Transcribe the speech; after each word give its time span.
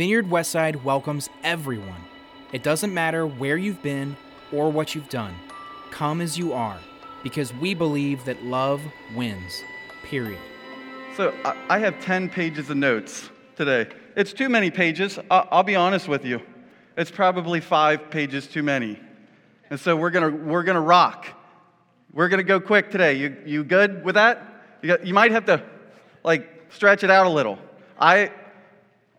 Vineyard 0.00 0.30
Westside 0.30 0.82
welcomes 0.82 1.28
everyone. 1.44 2.02
It 2.54 2.62
doesn't 2.62 2.94
matter 2.94 3.26
where 3.26 3.58
you've 3.58 3.82
been 3.82 4.16
or 4.50 4.72
what 4.72 4.94
you've 4.94 5.10
done. 5.10 5.34
Come 5.90 6.22
as 6.22 6.38
you 6.38 6.54
are, 6.54 6.78
because 7.22 7.52
we 7.52 7.74
believe 7.74 8.24
that 8.24 8.42
love 8.42 8.80
wins. 9.14 9.62
Period. 10.02 10.38
So 11.18 11.34
I- 11.68 11.78
have 11.80 12.00
10 12.00 12.30
pages 12.30 12.70
of 12.70 12.78
notes 12.78 13.28
today. 13.56 13.88
It's 14.16 14.32
too 14.32 14.48
many 14.48 14.70
pages. 14.70 15.18
I'll 15.30 15.64
be 15.64 15.76
honest 15.76 16.08
with 16.08 16.24
you. 16.24 16.40
It's 16.96 17.10
probably 17.10 17.60
five 17.60 18.08
pages 18.08 18.46
too 18.46 18.62
many. 18.62 18.98
And 19.68 19.78
so 19.78 19.96
we're 19.96 20.08
gonna, 20.08 20.30
we're 20.30 20.62
gonna 20.62 20.80
rock. 20.80 21.26
We're 22.14 22.30
gonna 22.30 22.42
go 22.42 22.58
quick 22.58 22.90
today. 22.90 23.18
You, 23.18 23.36
you 23.44 23.64
good 23.64 24.02
with 24.02 24.14
that? 24.14 24.64
You, 24.80 24.96
got, 24.96 25.06
you 25.06 25.12
might 25.12 25.32
have 25.32 25.44
to 25.44 25.62
like 26.24 26.48
stretch 26.70 27.04
it 27.04 27.10
out 27.10 27.26
a 27.26 27.30
little. 27.30 27.58
I 28.00 28.30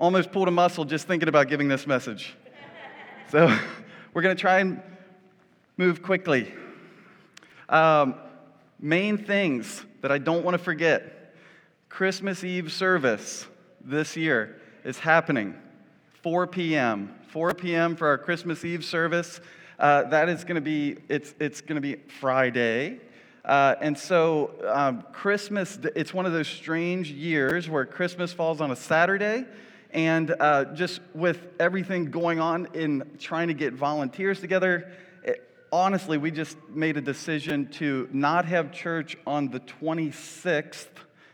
almost 0.02 0.32
pulled 0.32 0.48
a 0.48 0.52
muscle 0.52 0.84
just 0.84 1.08
thinking 1.08 1.30
about 1.30 1.48
giving 1.48 1.68
this 1.68 1.86
message. 1.86 2.34
So 3.30 3.56
we're 4.14 4.24
gonna 4.24 4.34
try 4.34 4.58
and 4.58 4.82
move 5.78 6.02
quickly. 6.02 6.52
Um, 7.70 8.16
main 8.80 9.20
things 9.20 9.86
that 10.02 10.12
I 10.12 10.18
don't 10.18 10.44
want 10.44 10.58
to 10.58 10.64
forget 10.64 11.36
Christmas 11.88 12.44
Eve 12.44 12.72
service 12.72 13.46
this 13.80 14.18
year 14.18 14.60
is 14.84 14.98
happening 14.98 15.56
4 16.24 16.48
p.m. 16.48 17.14
4 17.30 17.54
p.m. 17.54 17.96
for 17.96 18.08
our 18.08 18.18
Christmas 18.18 18.66
Eve 18.66 18.84
service. 18.84 19.40
Uh, 19.78 20.04
that 20.06 20.30
is 20.30 20.44
going 20.44 20.56
to 20.56 20.62
be 20.62 20.98
it's 21.10 21.36
it's 21.40 21.62
going 21.62 21.76
to 21.76 21.82
be 21.82 21.98
Friday. 22.20 23.00
Uh, 23.46 23.76
and 23.82 23.98
so, 23.98 24.54
um, 24.68 25.04
Christmas, 25.14 25.78
it's 25.96 26.14
one 26.14 26.26
of 26.26 26.32
those 26.32 26.48
strange 26.48 27.12
years 27.12 27.70
where 27.70 27.86
Christmas 27.86 28.34
falls 28.34 28.62
on 28.62 28.72
a 28.72 28.76
Saturday. 28.76 29.46
And 29.92 30.34
uh, 30.40 30.66
just 30.74 31.02
with 31.14 31.48
everything 31.60 32.12
going 32.12 32.40
on 32.40 32.70
in 32.74 33.18
trying 33.20 33.50
to 33.50 33.54
get 33.54 33.74
volunteers 33.74 34.40
together, 34.40 34.92
it, 35.24 35.48
honestly, 35.72 36.18
we 36.18 36.32
just 36.32 36.58
made 36.70 36.98
a 36.98 37.02
decision 37.02 37.68
to 37.74 38.08
not 38.12 38.46
have 38.46 38.72
church 38.72 39.18
on 39.28 39.50
the 39.50 39.60
26th, 39.60 40.88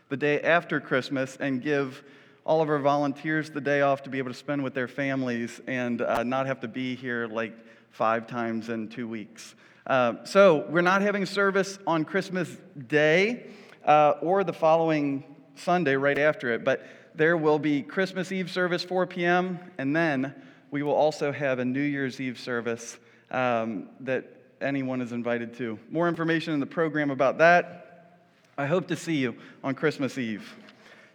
the 0.08 0.16
day 0.16 0.40
after 0.40 0.80
Christmas, 0.80 1.36
and 1.38 1.62
give 1.62 2.02
all 2.44 2.60
of 2.60 2.68
our 2.68 2.78
volunteers 2.78 3.50
the 3.50 3.60
day 3.60 3.82
off 3.82 4.02
to 4.02 4.10
be 4.10 4.18
able 4.18 4.30
to 4.30 4.38
spend 4.38 4.64
with 4.64 4.74
their 4.74 4.88
families 4.88 5.60
and 5.66 6.00
uh, 6.00 6.22
not 6.24 6.46
have 6.46 6.60
to 6.60 6.68
be 6.68 6.96
here 6.96 7.26
like 7.26 7.52
five 7.90 8.26
times 8.26 8.70
in 8.70 8.88
two 8.88 9.06
weeks. 9.06 9.54
Uh, 9.86 10.24
so 10.24 10.66
we're 10.68 10.80
not 10.80 11.02
having 11.02 11.26
service 11.26 11.78
on 11.86 12.04
Christmas 12.04 12.56
Day 12.88 13.46
uh, 13.84 14.14
or 14.20 14.44
the 14.44 14.52
following 14.52 15.24
Sunday 15.56 15.94
right 15.96 16.18
after 16.18 16.52
it, 16.52 16.64
but 16.64 16.86
there 17.18 17.36
will 17.36 17.58
be 17.58 17.82
Christmas 17.82 18.30
Eve 18.30 18.48
service 18.48 18.84
4 18.84 19.04
p.m. 19.08 19.58
and 19.76 19.94
then 19.94 20.32
we 20.70 20.84
will 20.84 20.94
also 20.94 21.32
have 21.32 21.58
a 21.58 21.64
New 21.64 21.82
Year's 21.82 22.20
Eve 22.20 22.38
service 22.38 22.96
um, 23.32 23.88
that 24.00 24.24
anyone 24.60 25.00
is 25.00 25.10
invited 25.10 25.52
to. 25.54 25.80
More 25.90 26.08
information 26.08 26.54
in 26.54 26.60
the 26.60 26.66
program 26.66 27.10
about 27.10 27.38
that. 27.38 28.18
I 28.56 28.66
hope 28.66 28.86
to 28.88 28.96
see 28.96 29.16
you 29.16 29.34
on 29.64 29.74
Christmas 29.74 30.16
Eve. 30.16 30.56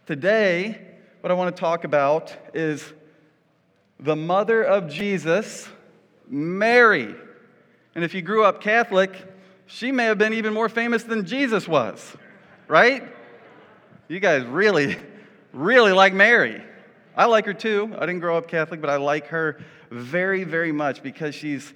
Today, 0.05 0.77
what 1.21 1.31
I 1.31 1.35
want 1.35 1.55
to 1.55 1.59
talk 1.59 1.85
about 1.85 2.35
is 2.53 2.91
the 3.97 4.17
mother 4.17 4.61
of 4.61 4.89
Jesus, 4.89 5.69
Mary. 6.27 7.15
And 7.95 8.03
if 8.03 8.13
you 8.13 8.21
grew 8.21 8.43
up 8.43 8.59
Catholic, 8.59 9.11
she 9.67 9.93
may 9.93 10.03
have 10.05 10.17
been 10.17 10.33
even 10.33 10.53
more 10.53 10.67
famous 10.67 11.03
than 11.03 11.25
Jesus 11.25 11.65
was, 11.65 12.17
right? 12.67 13.07
You 14.09 14.19
guys 14.19 14.43
really, 14.43 14.97
really 15.53 15.91
like 15.93 16.13
Mary. 16.13 16.61
I 17.15 17.25
like 17.25 17.45
her 17.45 17.53
too. 17.53 17.93
I 17.95 18.01
didn't 18.01 18.19
grow 18.19 18.37
up 18.37 18.47
Catholic, 18.47 18.81
but 18.81 18.89
I 18.89 18.97
like 18.97 19.27
her 19.27 19.61
very, 19.91 20.43
very 20.43 20.71
much 20.71 21.03
because 21.03 21.35
she's, 21.35 21.73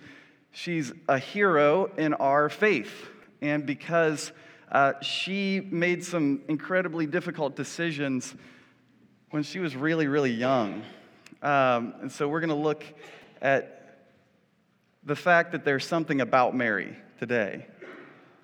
she's 0.51 0.91
a 1.07 1.19
hero 1.19 1.91
in 1.95 2.15
our 2.15 2.49
faith. 2.49 2.91
And 3.39 3.65
because 3.65 4.31
uh, 4.71 4.93
she 5.01 5.61
made 5.61 6.03
some 6.03 6.41
incredibly 6.47 7.05
difficult 7.05 7.55
decisions 7.55 8.33
when 9.29 9.43
she 9.43 9.59
was 9.59 9.75
really, 9.75 10.07
really 10.07 10.31
young. 10.31 10.81
Um, 11.43 11.93
and 12.01 12.11
so 12.11 12.27
we're 12.27 12.39
going 12.39 12.49
to 12.49 12.55
look 12.55 12.83
at 13.41 13.99
the 15.03 15.15
fact 15.15 15.51
that 15.51 15.63
there's 15.63 15.85
something 15.85 16.19
about 16.19 16.55
Mary 16.55 16.97
today. 17.19 17.67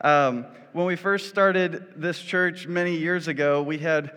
Um, 0.02 0.46
when 0.74 0.86
we 0.86 0.96
first 0.96 1.30
started 1.30 1.94
this 1.96 2.20
church 2.20 2.68
many 2.68 2.96
years 2.98 3.28
ago, 3.28 3.64
we 3.64 3.80
had 3.80 4.12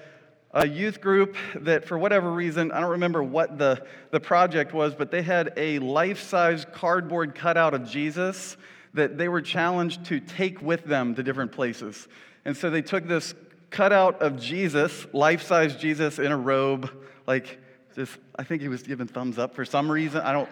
a 0.56 0.66
youth 0.66 1.02
group 1.02 1.36
that, 1.54 1.84
for 1.84 1.98
whatever 1.98 2.32
reason, 2.32 2.72
I 2.72 2.80
don't 2.80 2.92
remember 2.92 3.22
what 3.22 3.58
the, 3.58 3.84
the 4.10 4.20
project 4.20 4.72
was, 4.72 4.94
but 4.94 5.10
they 5.10 5.20
had 5.20 5.52
a 5.58 5.78
life 5.80 6.18
size 6.22 6.64
cardboard 6.72 7.34
cutout 7.34 7.74
of 7.74 7.86
Jesus 7.86 8.56
that 8.94 9.18
they 9.18 9.28
were 9.28 9.42
challenged 9.42 10.06
to 10.06 10.18
take 10.18 10.62
with 10.62 10.82
them 10.84 11.14
to 11.14 11.22
different 11.22 11.52
places. 11.52 12.08
And 12.46 12.56
so 12.56 12.70
they 12.70 12.80
took 12.80 13.06
this 13.06 13.34
cutout 13.68 14.22
of 14.22 14.40
Jesus, 14.40 15.06
life 15.12 15.42
size 15.42 15.76
Jesus 15.76 16.18
in 16.18 16.32
a 16.32 16.36
robe, 16.36 16.90
like 17.26 17.58
just, 17.94 18.16
I 18.36 18.42
think 18.42 18.62
he 18.62 18.68
was 18.68 18.82
given 18.82 19.06
thumbs 19.06 19.38
up 19.38 19.54
for 19.54 19.66
some 19.66 19.92
reason. 19.92 20.22
I 20.22 20.32
don't, 20.32 20.48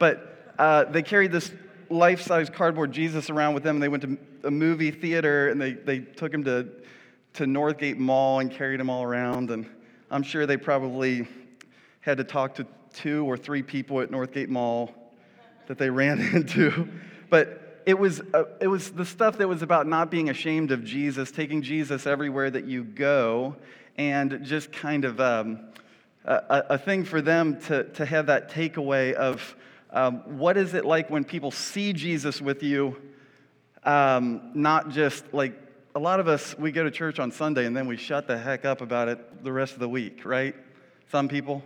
but 0.00 0.54
uh, 0.58 0.84
they 0.84 1.02
carried 1.02 1.30
this 1.30 1.52
life 1.88 2.22
size 2.22 2.50
cardboard 2.50 2.90
Jesus 2.90 3.30
around 3.30 3.54
with 3.54 3.62
them. 3.62 3.76
And 3.76 3.82
they 3.82 3.88
went 3.88 4.02
to 4.02 4.18
a 4.42 4.50
movie 4.50 4.90
theater 4.90 5.50
and 5.50 5.60
they, 5.60 5.74
they 5.74 6.00
took 6.00 6.34
him 6.34 6.42
to, 6.44 6.66
to 7.34 7.44
Northgate 7.44 7.96
Mall 7.96 8.40
and 8.40 8.50
carried 8.50 8.80
them 8.80 8.90
all 8.90 9.02
around. 9.02 9.50
And 9.50 9.68
I'm 10.10 10.22
sure 10.22 10.46
they 10.46 10.56
probably 10.56 11.26
had 12.00 12.18
to 12.18 12.24
talk 12.24 12.56
to 12.56 12.66
two 12.92 13.24
or 13.24 13.36
three 13.36 13.62
people 13.62 14.00
at 14.00 14.10
Northgate 14.10 14.48
Mall 14.48 14.94
that 15.68 15.78
they 15.78 15.90
ran 15.90 16.20
into. 16.34 16.88
But 17.28 17.82
it 17.86 17.98
was, 17.98 18.20
uh, 18.34 18.44
it 18.60 18.66
was 18.66 18.90
the 18.90 19.04
stuff 19.04 19.38
that 19.38 19.48
was 19.48 19.62
about 19.62 19.86
not 19.86 20.10
being 20.10 20.28
ashamed 20.28 20.70
of 20.70 20.84
Jesus, 20.84 21.30
taking 21.30 21.62
Jesus 21.62 22.06
everywhere 22.06 22.50
that 22.50 22.66
you 22.66 22.84
go, 22.84 23.56
and 23.96 24.44
just 24.44 24.72
kind 24.72 25.04
of 25.04 25.20
um, 25.20 25.60
a, 26.24 26.64
a, 26.70 26.78
thing 26.78 27.04
for 27.04 27.20
them 27.20 27.60
to, 27.62 27.84
to 27.84 28.04
have 28.04 28.26
that 28.26 28.50
takeaway 28.50 29.12
of 29.12 29.56
um, 29.90 30.38
what 30.38 30.56
is 30.56 30.74
it 30.74 30.84
like 30.84 31.10
when 31.10 31.24
people 31.24 31.50
see 31.50 31.92
Jesus 31.92 32.40
with 32.40 32.62
you? 32.62 32.96
Um, 33.82 34.52
not 34.54 34.90
just 34.90 35.32
like 35.32 35.69
a 35.94 35.98
lot 35.98 36.20
of 36.20 36.28
us, 36.28 36.56
we 36.58 36.72
go 36.72 36.84
to 36.84 36.90
church 36.90 37.18
on 37.18 37.32
Sunday 37.32 37.66
and 37.66 37.76
then 37.76 37.86
we 37.86 37.96
shut 37.96 38.26
the 38.26 38.38
heck 38.38 38.64
up 38.64 38.80
about 38.80 39.08
it 39.08 39.44
the 39.44 39.52
rest 39.52 39.74
of 39.74 39.80
the 39.80 39.88
week, 39.88 40.24
right? 40.24 40.54
Some 41.10 41.28
people. 41.28 41.62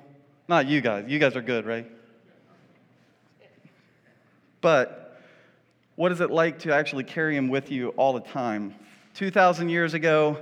Not 0.49 0.67
you 0.67 0.81
guys. 0.81 1.05
You 1.09 1.19
guys 1.19 1.37
are 1.37 1.43
good, 1.43 1.67
right? 1.67 1.91
But 4.61 5.21
what 5.97 6.13
is 6.13 6.21
it 6.21 6.31
like 6.31 6.61
to 6.61 6.75
actually 6.75 7.05
carry 7.05 7.37
him 7.37 7.49
with 7.49 7.71
you 7.71 7.91
all 7.91 8.13
the 8.13 8.21
time? 8.21 8.75
2,000 9.15 9.69
years 9.69 9.95
ago, 9.95 10.39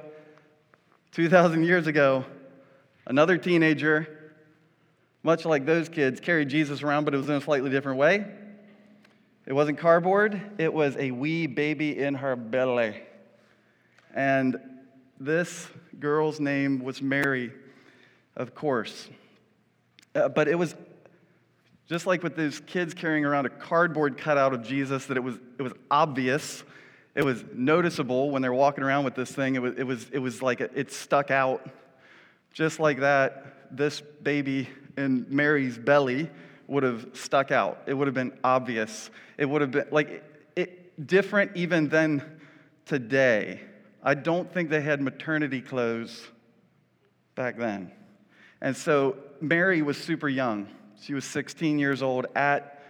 2,000 1.12 1.65
years 1.65 1.87
ago, 1.87 2.25
another 3.06 3.37
teenager 3.37 4.22
much 5.22 5.44
like 5.44 5.65
those 5.65 5.88
kids, 5.88 6.21
carried 6.21 6.48
Jesus 6.48 6.82
around, 6.82 7.04
but 7.04 7.15
it 7.15 7.16
was 7.16 7.28
in 7.28 7.37
a 7.37 7.41
slightly 7.41 7.71
different 7.71 7.98
way. 7.98 8.25
It 9.47 9.53
wasn't 9.53 9.78
cardboard, 9.78 10.41
it 10.59 10.72
was 10.72 10.97
a 10.97 11.10
wee 11.10 11.47
baby 11.47 11.98
in 11.98 12.15
her 12.15 12.37
belly. 12.37 13.03
And 14.14 14.58
this 15.18 15.68
girl's 15.98 16.40
name 16.40 16.82
was 16.82 17.00
Mary, 17.00 17.52
of 18.36 18.54
course. 18.54 19.08
Uh, 20.14 20.28
but 20.28 20.48
it 20.48 20.56
was 20.56 20.74
just 21.88 22.06
like 22.06 22.22
with 22.22 22.36
those 22.36 22.60
kids 22.60 22.94
carrying 22.94 23.24
around 23.24 23.46
a 23.46 23.50
cardboard 23.50 24.18
cutout 24.18 24.52
of 24.52 24.62
Jesus, 24.62 25.06
that 25.06 25.16
it 25.16 25.22
was, 25.22 25.36
it 25.58 25.62
was 25.62 25.72
obvious, 25.90 26.64
it 27.14 27.24
was 27.24 27.44
noticeable 27.54 28.30
when 28.30 28.42
they're 28.42 28.52
walking 28.52 28.82
around 28.82 29.04
with 29.04 29.14
this 29.14 29.30
thing. 29.30 29.54
It 29.54 29.62
was, 29.62 29.74
it 29.76 29.84
was, 29.84 30.08
it 30.10 30.18
was 30.18 30.42
like 30.42 30.60
it, 30.60 30.72
it 30.74 30.92
stuck 30.92 31.30
out. 31.30 31.68
Just 32.52 32.80
like 32.80 33.00
that, 33.00 33.76
this 33.76 34.00
baby 34.22 34.68
in 34.96 35.26
Mary's 35.28 35.78
belly 35.78 36.30
would 36.66 36.82
have 36.82 37.06
stuck 37.12 37.50
out. 37.50 37.82
It 37.86 37.94
would 37.94 38.06
have 38.06 38.15
been 38.15 38.38
obvious. 38.42 39.10
It 39.38 39.47
would 39.47 39.60
have 39.60 39.70
been 39.70 39.88
like 39.91 40.24
it, 40.56 41.06
different 41.06 41.53
even 41.56 41.88
than 41.88 42.41
today. 42.86 43.60
I 44.03 44.15
don't 44.15 44.53
think 44.53 44.69
they 44.69 44.81
had 44.81 45.01
maternity 45.01 45.60
clothes 45.60 46.27
back 47.34 47.57
then. 47.57 47.93
And 48.60 48.77
so 48.77 49.16
Mary 49.41 49.83
was 49.83 49.97
super 49.97 50.28
young. 50.28 50.69
She 51.01 51.15
was 51.15 51.25
16 51.25 51.78
years 51.78 52.03
old 52.03 52.27
at 52.34 52.83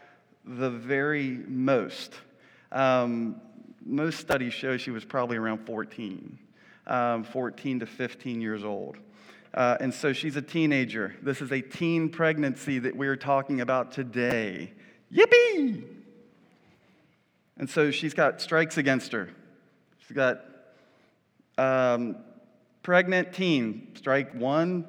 the 0.44 0.70
very 0.70 1.40
most. 1.46 2.14
Um, 2.70 3.40
most 3.84 4.20
studies 4.20 4.54
show 4.54 4.76
she 4.76 4.90
was 4.90 5.04
probably 5.04 5.36
around 5.36 5.66
14, 5.66 6.38
um, 6.86 7.24
14 7.24 7.80
to 7.80 7.86
15 7.86 8.40
years 8.40 8.64
old. 8.64 8.96
Uh, 9.54 9.76
and 9.80 9.92
so 9.92 10.12
she's 10.12 10.36
a 10.36 10.42
teenager. 10.42 11.14
This 11.20 11.42
is 11.42 11.52
a 11.52 11.60
teen 11.60 12.08
pregnancy 12.08 12.78
that 12.78 12.96
we're 12.96 13.16
talking 13.16 13.60
about 13.60 13.92
today. 13.92 14.72
Yippee! 15.14 15.84
And 17.58 17.68
so 17.68 17.90
she's 17.90 18.14
got 18.14 18.40
strikes 18.40 18.78
against 18.78 19.12
her. 19.12 19.28
She's 19.98 20.16
got 20.16 20.40
um, 21.62 22.16
pregnant 22.82 23.32
teen, 23.32 23.88
strike 23.94 24.34
one. 24.34 24.84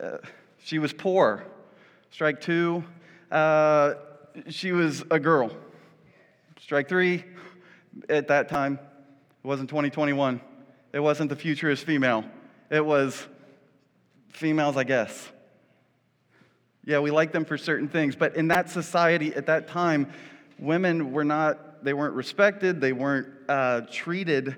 Uh, 0.00 0.18
she 0.62 0.78
was 0.78 0.92
poor. 0.92 1.44
Strike 2.10 2.40
two, 2.40 2.82
uh, 3.30 3.94
she 4.48 4.72
was 4.72 5.04
a 5.10 5.20
girl. 5.20 5.50
Strike 6.60 6.88
three, 6.88 7.24
at 8.08 8.28
that 8.28 8.48
time, 8.48 8.74
it 9.44 9.46
wasn't 9.46 9.68
2021. 9.68 10.40
It 10.92 11.00
wasn't 11.00 11.30
the 11.30 11.36
future 11.36 11.70
is 11.70 11.82
female. 11.82 12.24
It 12.70 12.84
was 12.84 13.26
females, 14.30 14.76
I 14.76 14.84
guess. 14.84 15.28
Yeah, 16.84 17.00
we 17.00 17.10
like 17.10 17.32
them 17.32 17.44
for 17.44 17.58
certain 17.58 17.88
things, 17.88 18.16
but 18.16 18.36
in 18.36 18.48
that 18.48 18.70
society 18.70 19.34
at 19.34 19.46
that 19.46 19.68
time, 19.68 20.10
women 20.58 21.12
were 21.12 21.24
not, 21.24 21.84
they 21.84 21.92
weren't 21.92 22.14
respected, 22.14 22.80
they 22.80 22.92
weren't 22.92 23.28
uh, 23.48 23.82
treated 23.90 24.56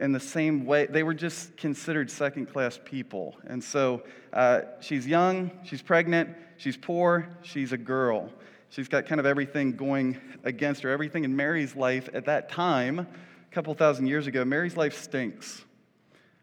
in 0.00 0.12
the 0.12 0.20
same 0.20 0.64
way. 0.64 0.86
They 0.86 1.02
were 1.02 1.14
just 1.14 1.56
considered 1.56 2.10
second 2.10 2.46
class 2.46 2.78
people. 2.84 3.36
And 3.46 3.62
so 3.62 4.02
uh, 4.32 4.62
she's 4.80 5.06
young, 5.06 5.50
she's 5.64 5.82
pregnant, 5.82 6.30
she's 6.56 6.76
poor, 6.76 7.28
she's 7.42 7.72
a 7.72 7.78
girl. 7.78 8.30
She's 8.70 8.88
got 8.88 9.06
kind 9.06 9.18
of 9.18 9.26
everything 9.26 9.72
going 9.72 10.20
against 10.44 10.82
her. 10.82 10.90
Everything 10.90 11.24
in 11.24 11.34
Mary's 11.34 11.74
life 11.74 12.08
at 12.12 12.26
that 12.26 12.50
time, 12.50 13.00
a 13.00 13.54
couple 13.54 13.72
thousand 13.74 14.06
years 14.06 14.26
ago, 14.26 14.44
Mary's 14.44 14.76
life 14.76 14.94
stinks. 15.00 15.64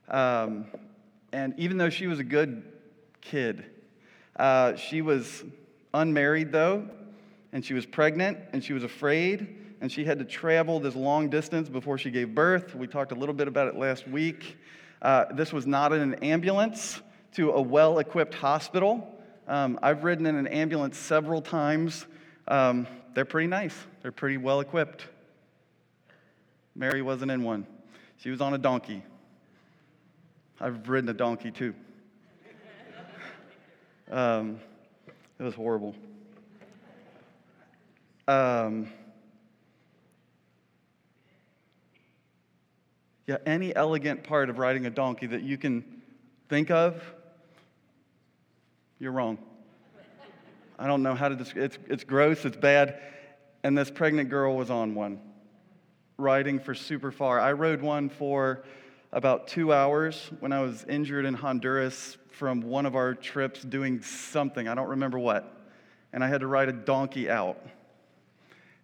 Um, 0.10 0.66
and 1.32 1.54
even 1.58 1.78
though 1.78 1.90
she 1.90 2.08
was 2.08 2.20
a 2.20 2.24
good 2.24 2.64
kid, 3.22 3.66
uh, 4.38 4.76
she 4.76 5.02
was 5.02 5.44
unmarried 5.94 6.52
though, 6.52 6.90
and 7.54 7.64
she 7.64 7.74
was 7.74 7.86
pregnant, 7.86 8.40
and 8.54 8.64
she 8.64 8.74
was 8.74 8.84
afraid, 8.84 9.65
and 9.82 9.92
she 9.92 10.06
had 10.06 10.20
to 10.20 10.26
travel 10.26 10.80
this 10.80 10.96
long 10.96 11.30
distance 11.30 11.70
before 11.70 11.98
she 11.98 12.12
gave 12.12 12.34
birth. 12.34 12.76
We 12.76 12.88
talked 12.88 13.12
a 13.12 13.16
little 13.16 13.36
bit 13.36 13.48
about 13.48 13.68
it 13.68 13.76
last 13.76 14.08
week. 14.08 14.58
Uh, 15.02 15.26
this 15.34 15.52
was 15.54 15.68
not 15.68 15.94
in 15.94 16.02
an 16.02 16.16
ambulance 16.16 17.02
to 17.34 17.52
a 17.52 17.62
well 17.62 18.00
equipped 18.00 18.34
hospital. 18.34 19.12
Um, 19.48 19.78
I've 19.82 20.04
ridden 20.04 20.26
in 20.26 20.36
an 20.36 20.48
ambulance 20.48 20.98
several 20.98 21.42
times. 21.42 22.08
Um, 22.48 22.88
they're 23.14 23.26
pretty 23.26 23.48
nice, 23.48 23.76
they're 24.02 24.12
pretty 24.12 24.38
well 24.38 24.60
equipped. 24.60 25.08
Mary 26.76 27.02
wasn't 27.02 27.32
in 27.32 27.44
one, 27.44 27.66
she 28.18 28.30
was 28.30 28.42
on 28.42 28.54
a 28.54 28.58
donkey. 28.58 29.04
I've 30.60 30.88
ridden 30.88 31.10
a 31.10 31.14
donkey 31.14 31.52
too. 31.52 31.74
Um, 34.12 34.60
it 35.40 35.44
was 35.44 35.56
horrible. 35.56 35.96
Um, 38.28 38.88
yeah, 43.28 43.38
any 43.46 43.76
elegant 43.76 44.24
part 44.24 44.50
of 44.50 44.60
riding 44.60 44.86
a 44.86 44.90
donkey 44.90 45.26
that 45.28 45.42
you 45.42 45.58
can 45.58 45.84
think 46.48 46.70
of, 46.70 47.02
you're 49.00 49.12
wrong. 49.12 49.38
I 50.78 50.88
don't 50.88 51.04
know 51.04 51.16
how 51.16 51.30
to 51.30 51.36
describe 51.36 51.66
it's, 51.66 51.78
it's 51.88 52.04
gross, 52.04 52.46
it's 52.46 52.58
bad. 52.58 53.00
And 53.64 53.78
this 53.78 53.90
pregnant 53.90 54.30
girl 54.30 54.56
was 54.56 54.70
on 54.70 54.94
one, 54.94 55.20
riding 56.18 56.60
for 56.60 56.76
super 56.76 57.12
far. 57.12 57.40
I 57.40 57.54
rode 57.54 57.82
one 57.82 58.10
for 58.10 58.64
about 59.12 59.48
two 59.48 59.74
hours 59.74 60.30
when 60.40 60.52
I 60.52 60.62
was 60.62 60.84
injured 60.88 61.26
in 61.26 61.34
Honduras 61.34 62.18
from 62.30 62.62
one 62.62 62.86
of 62.86 62.96
our 62.96 63.16
trips 63.16 63.62
doing 63.62 64.02
something. 64.02 64.68
I 64.68 64.76
don't 64.76 64.90
remember 64.90 65.18
what. 65.18 65.52
And 66.14 66.24
I 66.24 66.28
had 66.28 66.42
to 66.42 66.48
ride 66.48 66.70
a 66.70 66.74
donkey 66.74 67.30
out. 67.30 67.60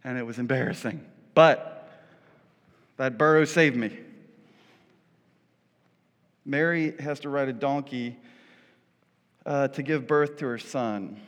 And 0.04 0.18
it 0.18 0.26
was 0.26 0.40
embarrassing. 0.40 1.06
But 1.36 1.90
that 2.98 3.18
burro 3.18 3.46
saved 3.46 3.76
me. 3.76 4.00
Mary 6.46 6.96
has 7.00 7.20
to 7.22 7.30
ride 7.30 7.50
a 7.50 7.54
donkey 7.54 8.18
uh, 9.46 9.68
to 9.70 9.84
give 9.84 10.08
birth 10.08 10.38
to 10.38 10.46
her 10.46 10.58
son. 10.58 11.20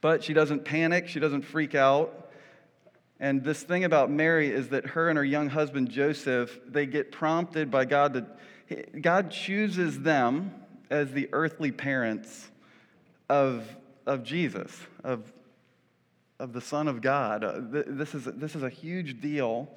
But 0.00 0.22
she 0.22 0.32
doesn't 0.32 0.64
panic, 0.64 1.08
she 1.08 1.20
doesn't 1.20 1.42
freak 1.42 1.74
out. 1.74 2.30
And 3.18 3.42
this 3.42 3.62
thing 3.62 3.84
about 3.84 4.10
Mary 4.10 4.50
is 4.50 4.68
that 4.68 4.86
her 4.88 5.08
and 5.08 5.16
her 5.16 5.24
young 5.24 5.48
husband 5.48 5.90
Joseph, 5.90 6.58
they 6.66 6.86
get 6.86 7.10
prompted 7.10 7.70
by 7.70 7.86
God 7.86 8.14
to, 8.14 8.26
God 9.00 9.30
chooses 9.30 10.00
them 10.00 10.54
as 10.90 11.12
the 11.12 11.28
earthly 11.32 11.72
parents 11.72 12.50
of, 13.28 13.64
of 14.06 14.22
Jesus, 14.22 14.78
of, 15.02 15.32
of 16.38 16.52
the 16.52 16.60
Son 16.60 16.88
of 16.88 17.00
God. 17.00 17.42
Uh, 17.42 17.60
this 17.60 18.14
is, 18.14 18.24
this 18.24 18.54
is 18.54 18.62
a 18.62 18.68
huge 18.68 19.20
deal, 19.20 19.68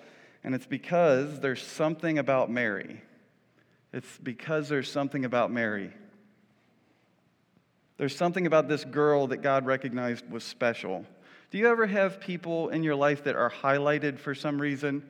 and 0.43 0.53
it's 0.53 0.65
because 0.65 1.39
there's 1.39 1.65
something 1.65 2.17
about 2.17 2.51
Mary. 2.51 3.01
It's 3.91 4.17
because 4.17 4.69
there's 4.69 4.91
something 4.91 5.25
about 5.25 5.51
Mary. 5.51 5.91
There's 7.97 8.15
something 8.15 8.47
about 8.47 8.67
this 8.67 8.85
girl 8.85 9.27
that 9.27 9.37
God 9.37 9.65
recognized 9.65 10.29
was 10.29 10.43
special. 10.43 11.05
Do 11.51 11.57
you 11.57 11.67
ever 11.67 11.87
have 11.87 12.19
people 12.19 12.69
in 12.69 12.83
your 12.83 12.95
life 12.95 13.23
that 13.23 13.35
are 13.35 13.49
highlighted 13.49 14.19
for 14.19 14.35
some 14.35 14.61
reason? 14.61 15.03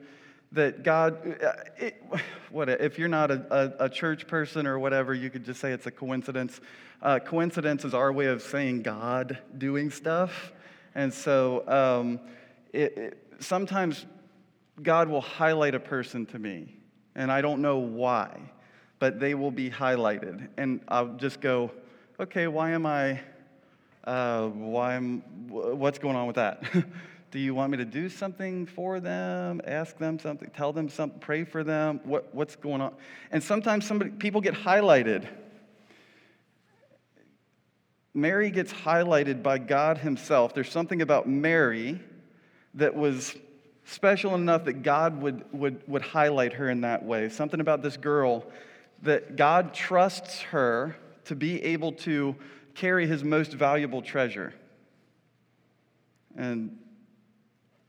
That 0.52 0.82
God, 0.82 1.36
uh, 1.42 1.52
it, 1.78 2.02
what 2.50 2.68
if 2.68 2.98
you're 2.98 3.08
not 3.08 3.30
a, 3.30 3.74
a, 3.78 3.84
a, 3.84 3.88
church 3.88 4.26
person 4.26 4.66
or 4.66 4.78
whatever, 4.78 5.14
you 5.14 5.30
could 5.30 5.44
just 5.44 5.60
say 5.60 5.70
it's 5.70 5.86
a 5.86 5.92
coincidence. 5.92 6.60
Uh, 7.00 7.20
coincidence 7.20 7.84
is 7.84 7.94
our 7.94 8.12
way 8.12 8.26
of 8.26 8.42
saying 8.42 8.82
God 8.82 9.38
doing 9.56 9.90
stuff. 9.90 10.52
And 10.96 11.14
so 11.14 11.62
um, 11.68 12.20
it, 12.72 12.98
it, 12.98 13.36
sometimes 13.38 14.06
God 14.82 15.08
will 15.08 15.20
highlight 15.20 15.74
a 15.74 15.80
person 15.80 16.26
to 16.26 16.38
me, 16.38 16.76
and 17.14 17.30
I 17.30 17.40
don't 17.40 17.62
know 17.62 17.78
why, 17.78 18.40
but 19.00 19.18
they 19.18 19.34
will 19.34 19.50
be 19.50 19.68
highlighted. 19.68 20.46
And 20.56 20.80
I'll 20.86 21.14
just 21.14 21.40
go, 21.40 21.72
okay, 22.20 22.46
why 22.46 22.70
am 22.70 22.86
I, 22.86 23.18
uh, 24.04 24.46
why 24.48 24.94
am, 24.94 25.22
what's 25.48 25.98
going 25.98 26.14
on 26.14 26.28
with 26.28 26.36
that? 26.36 26.62
do 27.30 27.38
you 27.38 27.54
want 27.54 27.72
me 27.72 27.78
to 27.78 27.84
do 27.84 28.08
something 28.08 28.66
for 28.66 29.00
them, 29.00 29.62
ask 29.66 29.96
them 29.96 30.18
something, 30.18 30.50
tell 30.50 30.72
them 30.72 30.88
something, 30.88 31.18
pray 31.18 31.44
for 31.44 31.64
them? 31.64 32.00
What, 32.04 32.32
what's 32.34 32.54
going 32.56 32.82
on? 32.82 32.92
And 33.32 33.42
sometimes 33.42 33.86
somebody, 33.86 34.10
people 34.10 34.42
get 34.42 34.54
highlighted. 34.54 35.26
Mary 38.12 38.50
gets 38.50 38.72
highlighted 38.72 39.42
by 39.42 39.56
God 39.56 39.96
Himself. 39.98 40.52
There's 40.52 40.70
something 40.70 41.00
about 41.00 41.26
Mary 41.26 42.00
that 42.74 42.94
was 42.94 43.34
special 43.86 44.34
enough 44.34 44.66
that 44.66 44.82
God 44.82 45.22
would, 45.22 45.44
would, 45.52 45.88
would 45.88 46.02
highlight 46.02 46.52
her 46.54 46.68
in 46.68 46.82
that 46.82 47.02
way. 47.02 47.30
Something 47.30 47.60
about 47.60 47.82
this 47.82 47.96
girl 47.96 48.44
that 49.02 49.36
God 49.36 49.74
trusts 49.74 50.40
her 50.42 50.96
to 51.24 51.34
be 51.34 51.62
able 51.62 51.92
to 51.92 52.36
carry 52.74 53.06
his 53.06 53.24
most 53.24 53.52
valuable 53.52 54.02
treasure. 54.02 54.52
And 56.36 56.78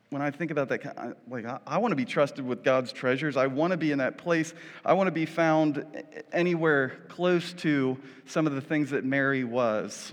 when 0.10 0.22
I 0.22 0.30
think 0.30 0.52
about 0.52 0.70
that, 0.70 1.18
like 1.30 1.46
I, 1.46 1.60
I 1.66 1.78
want 1.78 1.94
to 1.94 1.96
be 1.96 2.06
trusted 2.06 2.46
with 2.46 2.64
God's 2.64 2.92
treasures. 2.92 3.38
I 3.38 3.48
want 3.48 3.72
to 3.72 3.78
be 3.78 3.92
in 3.92 4.00
that 4.00 4.18
place. 4.18 4.54
I 4.84 4.94
want 4.94 5.08
to 5.08 5.12
be 5.12 5.26
found 5.26 5.86
anywhere 6.34 6.90
close 7.08 7.54
to 7.54 7.98
some 8.26 8.46
of 8.46 8.54
the 8.54 8.62
things 8.62 8.90
that 8.90 9.06
Mary 9.06 9.44
was. 9.44 10.12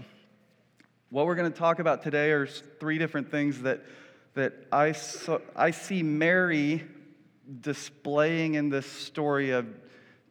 What 1.10 1.26
we're 1.26 1.34
going 1.34 1.50
to 1.50 1.58
talk 1.58 1.80
about 1.80 2.02
today 2.02 2.30
are 2.30 2.46
three 2.46 2.98
different 2.98 3.30
things 3.30 3.62
that, 3.62 3.82
that 4.34 4.52
I, 4.70 4.92
saw, 4.92 5.38
I 5.56 5.72
see 5.72 6.02
Mary 6.02 6.84
displaying 7.60 8.54
in 8.54 8.68
this 8.68 8.86
story 8.86 9.50
of 9.50 9.66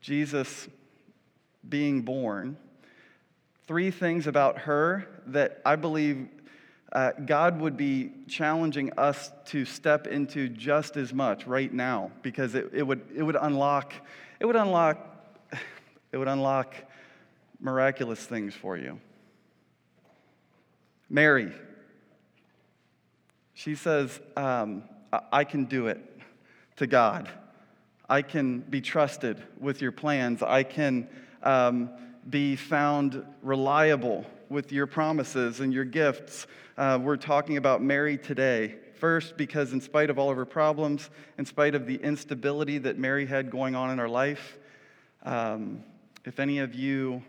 Jesus 0.02 0.68
being 1.68 2.02
born 2.02 2.58
three 3.68 3.92
things 3.92 4.28
about 4.28 4.60
her 4.60 5.08
that 5.28 5.62
I 5.66 5.76
believe 5.76 6.30
uh, 6.94 7.12
God 7.26 7.60
would 7.60 7.76
be 7.76 8.12
challenging 8.30 8.98
us 8.98 9.32
to 9.48 9.66
step 9.66 10.08
into 10.08 10.48
just 10.48 10.96
as 10.96 11.14
much 11.14 11.46
right 11.46 11.72
now 11.72 12.12
because 12.22 12.56
it, 12.56 12.70
it, 12.74 12.84
would, 12.84 13.02
it 13.14 13.24
would 13.24 13.36
unlock 13.36 13.94
it 14.40 14.46
would 14.46 14.56
unlock 14.56 14.98
it 16.12 16.18
would 16.18 16.28
unlock 16.28 16.76
miraculous 17.60 18.24
things 18.24 18.54
for 18.54 18.78
you. 18.78 19.00
Mary, 21.10 21.52
she 23.54 23.76
says, 23.76 24.20
um, 24.36 24.84
I 25.32 25.44
can 25.44 25.66
do 25.66 25.88
it 25.88 26.00
to 26.78 26.86
God. 26.88 27.30
I 28.10 28.22
can 28.22 28.60
be 28.60 28.80
trusted 28.80 29.44
with 29.60 29.82
your 29.82 29.92
plans. 29.92 30.42
I 30.42 30.64
can 30.64 31.10
um, 31.44 31.90
be 32.30 32.56
found 32.56 33.26
reliable 33.42 34.26
with 34.50 34.72
your 34.72 34.88
promises 34.88 35.60
and 35.60 35.74
your 35.74 35.84
gifts. 35.84 36.48
Uh, 36.78 36.98
we're 37.02 37.18
talking 37.18 37.58
about 37.58 37.82
Mary 37.82 38.18
today. 38.18 38.76
First, 38.96 39.36
because 39.36 39.74
in 39.74 39.82
spite 39.82 40.10
of 40.10 40.18
all 40.18 40.30
of 40.30 40.38
her 40.38 40.46
problems, 40.46 41.10
in 41.38 41.46
spite 41.46 41.76
of 41.76 41.86
the 41.86 41.96
instability 41.96 42.78
that 42.78 42.98
Mary 42.98 43.26
had 43.26 43.52
going 43.52 43.76
on 43.76 43.92
in 43.92 43.98
her 43.98 44.10
life, 44.10 44.58
um, 45.24 45.84
if 46.26 46.40
any 46.40 46.60
of 46.60 46.74
you 46.74 47.22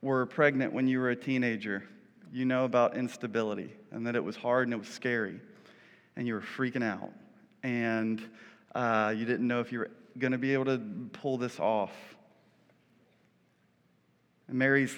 were 0.00 0.24
pregnant 0.26 0.72
when 0.72 0.88
you 0.88 0.98
were 0.98 1.10
a 1.10 1.16
teenager, 1.16 1.84
you 2.32 2.46
know 2.46 2.64
about 2.64 2.96
instability 2.96 3.70
and 3.92 4.06
that 4.06 4.16
it 4.16 4.24
was 4.24 4.34
hard 4.34 4.66
and 4.66 4.74
it 4.74 4.78
was 4.78 4.88
scary 4.88 5.38
and 6.16 6.26
you 6.26 6.34
were 6.34 6.40
freaking 6.40 6.82
out 6.82 7.12
and 7.62 8.22
uh, 8.74 9.14
you 9.16 9.24
didn't 9.24 9.46
know 9.46 9.60
if 9.60 9.72
you 9.72 9.80
were 9.80 9.90
going 10.18 10.32
to 10.32 10.38
be 10.38 10.52
able 10.52 10.64
to 10.66 10.78
pull 11.12 11.38
this 11.38 11.58
off. 11.60 11.92
And 14.48 14.58
Mary's 14.58 14.96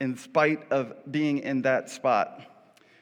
in 0.00 0.16
spite 0.16 0.70
of 0.70 0.92
being 1.10 1.38
in 1.38 1.62
that 1.62 1.88
spot. 1.88 2.42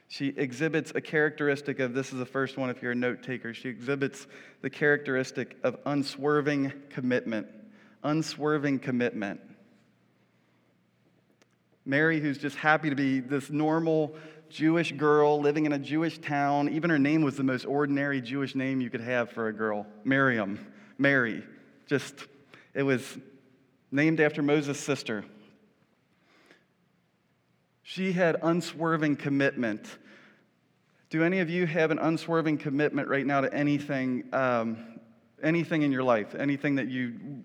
She 0.08 0.28
exhibits 0.28 0.92
a 0.94 1.00
characteristic 1.00 1.80
of 1.80 1.94
this 1.94 2.12
is 2.12 2.18
the 2.18 2.26
first 2.26 2.58
one 2.58 2.68
if 2.68 2.82
you're 2.82 2.92
a 2.92 2.94
note 2.94 3.22
taker. 3.22 3.54
She 3.54 3.68
exhibits 3.68 4.26
the 4.60 4.68
characteristic 4.68 5.56
of 5.64 5.78
unswerving 5.86 6.72
commitment. 6.90 7.46
Unswerving 8.04 8.80
commitment. 8.80 9.40
Mary, 11.84 12.20
who's 12.20 12.38
just 12.38 12.56
happy 12.56 12.90
to 12.90 12.94
be 12.94 13.20
this 13.20 13.50
normal 13.50 14.14
Jewish 14.52 14.92
girl 14.92 15.40
living 15.40 15.64
in 15.64 15.72
a 15.72 15.78
Jewish 15.78 16.18
town. 16.18 16.68
Even 16.68 16.90
her 16.90 16.98
name 16.98 17.22
was 17.22 17.36
the 17.36 17.42
most 17.42 17.64
ordinary 17.64 18.20
Jewish 18.20 18.54
name 18.54 18.80
you 18.80 18.90
could 18.90 19.00
have 19.00 19.30
for 19.30 19.48
a 19.48 19.52
girl 19.52 19.86
Miriam, 20.04 20.64
Mary. 20.98 21.42
Just, 21.86 22.14
it 22.74 22.82
was 22.82 23.18
named 23.90 24.20
after 24.20 24.42
Moses' 24.42 24.78
sister. 24.78 25.24
She 27.82 28.12
had 28.12 28.36
unswerving 28.42 29.16
commitment. 29.16 29.86
Do 31.10 31.24
any 31.24 31.40
of 31.40 31.50
you 31.50 31.66
have 31.66 31.90
an 31.90 31.98
unswerving 31.98 32.58
commitment 32.58 33.08
right 33.08 33.26
now 33.26 33.40
to 33.40 33.52
anything, 33.52 34.24
um, 34.32 34.98
anything 35.42 35.82
in 35.82 35.92
your 35.92 36.04
life, 36.04 36.34
anything 36.34 36.76
that 36.76 36.88
you 36.88 37.44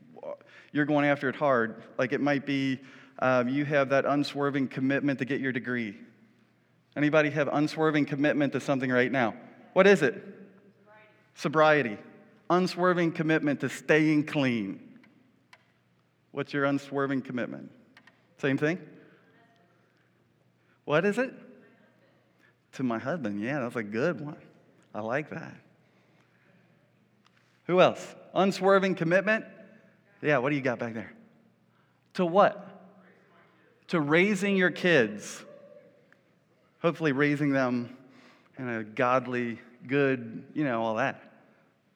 you're 0.74 0.86
going 0.86 1.06
after 1.06 1.30
it 1.30 1.36
hard? 1.36 1.82
Like 1.98 2.12
it 2.12 2.22
might 2.22 2.46
be 2.46 2.80
um, 3.20 3.50
you 3.50 3.66
have 3.66 3.90
that 3.90 4.06
unswerving 4.06 4.68
commitment 4.68 5.20
to 5.20 5.26
get 5.26 5.42
your 5.42 5.52
degree. 5.52 5.98
Anybody 6.98 7.30
have 7.30 7.48
unswerving 7.52 8.06
commitment 8.06 8.54
to 8.54 8.60
something 8.60 8.92
right 8.92 9.12
now? 9.12 9.36
What 9.74 9.86
is 9.86 10.02
it? 10.02 10.16
Sobriety. 11.36 11.92
Sobriety. 11.92 11.98
Unswerving 12.50 13.12
commitment 13.12 13.60
to 13.60 13.70
staying 13.70 14.26
clean. 14.26 14.80
What's 16.32 16.54
your 16.54 16.66
unswerving 16.66 17.22
commitment? 17.22 17.72
Same 18.40 18.58
thing? 18.58 18.80
What 20.86 21.06
is 21.06 21.20
it? 21.20 21.34
To 22.74 22.84
my 22.84 22.98
husband. 22.98 23.42
Yeah, 23.42 23.60
that's 23.60 23.76
a 23.76 23.84
good 23.84 24.20
one. 24.20 24.38
I 24.96 25.02
like 25.02 25.30
that. 25.30 25.56
Who 27.68 27.80
else? 27.80 28.16
Unswerving 28.34 28.96
commitment? 28.96 29.46
Yeah, 30.22 30.40
what 30.40 30.50
do 30.50 30.56
you 30.56 30.62
got 30.62 30.80
back 30.80 30.96
there? 30.96 31.14
To 32.16 32.26
what? 32.26 32.78
to 33.88 34.02
raising 34.02 34.58
your 34.58 34.70
kids, 34.70 35.44
hopefully 36.80 37.12
raising 37.12 37.52
them 37.52 37.96
in 38.58 38.70
a 38.70 38.84
godly, 38.84 39.60
good, 39.88 40.44
you 40.54 40.64
know, 40.64 40.82
all 40.82 40.96
that. 40.96 41.22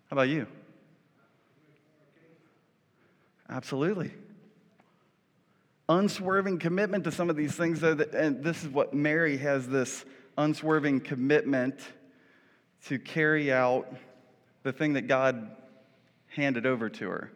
How 0.10 0.16
about 0.16 0.30
you? 0.30 0.48
Absolutely. 3.50 4.12
Unswerving 5.90 6.60
commitment 6.60 7.04
to 7.04 7.12
some 7.12 7.30
of 7.30 7.36
these 7.36 7.54
things, 7.54 7.82
though, 7.82 7.94
that, 7.94 8.14
and 8.14 8.44
this 8.44 8.64
is 8.64 8.70
what 8.70 8.94
Mary 8.94 9.38
has 9.38 9.68
this 9.68 10.06
unswerving 10.38 11.02
commitment 11.02 11.80
to 12.86 12.98
carry 12.98 13.52
out 13.52 13.94
the 14.64 14.72
thing 14.72 14.94
that 14.94 15.08
God 15.08 15.52
handed 16.36 16.66
over 16.66 16.90
to 16.90 17.10
her. 17.10 17.32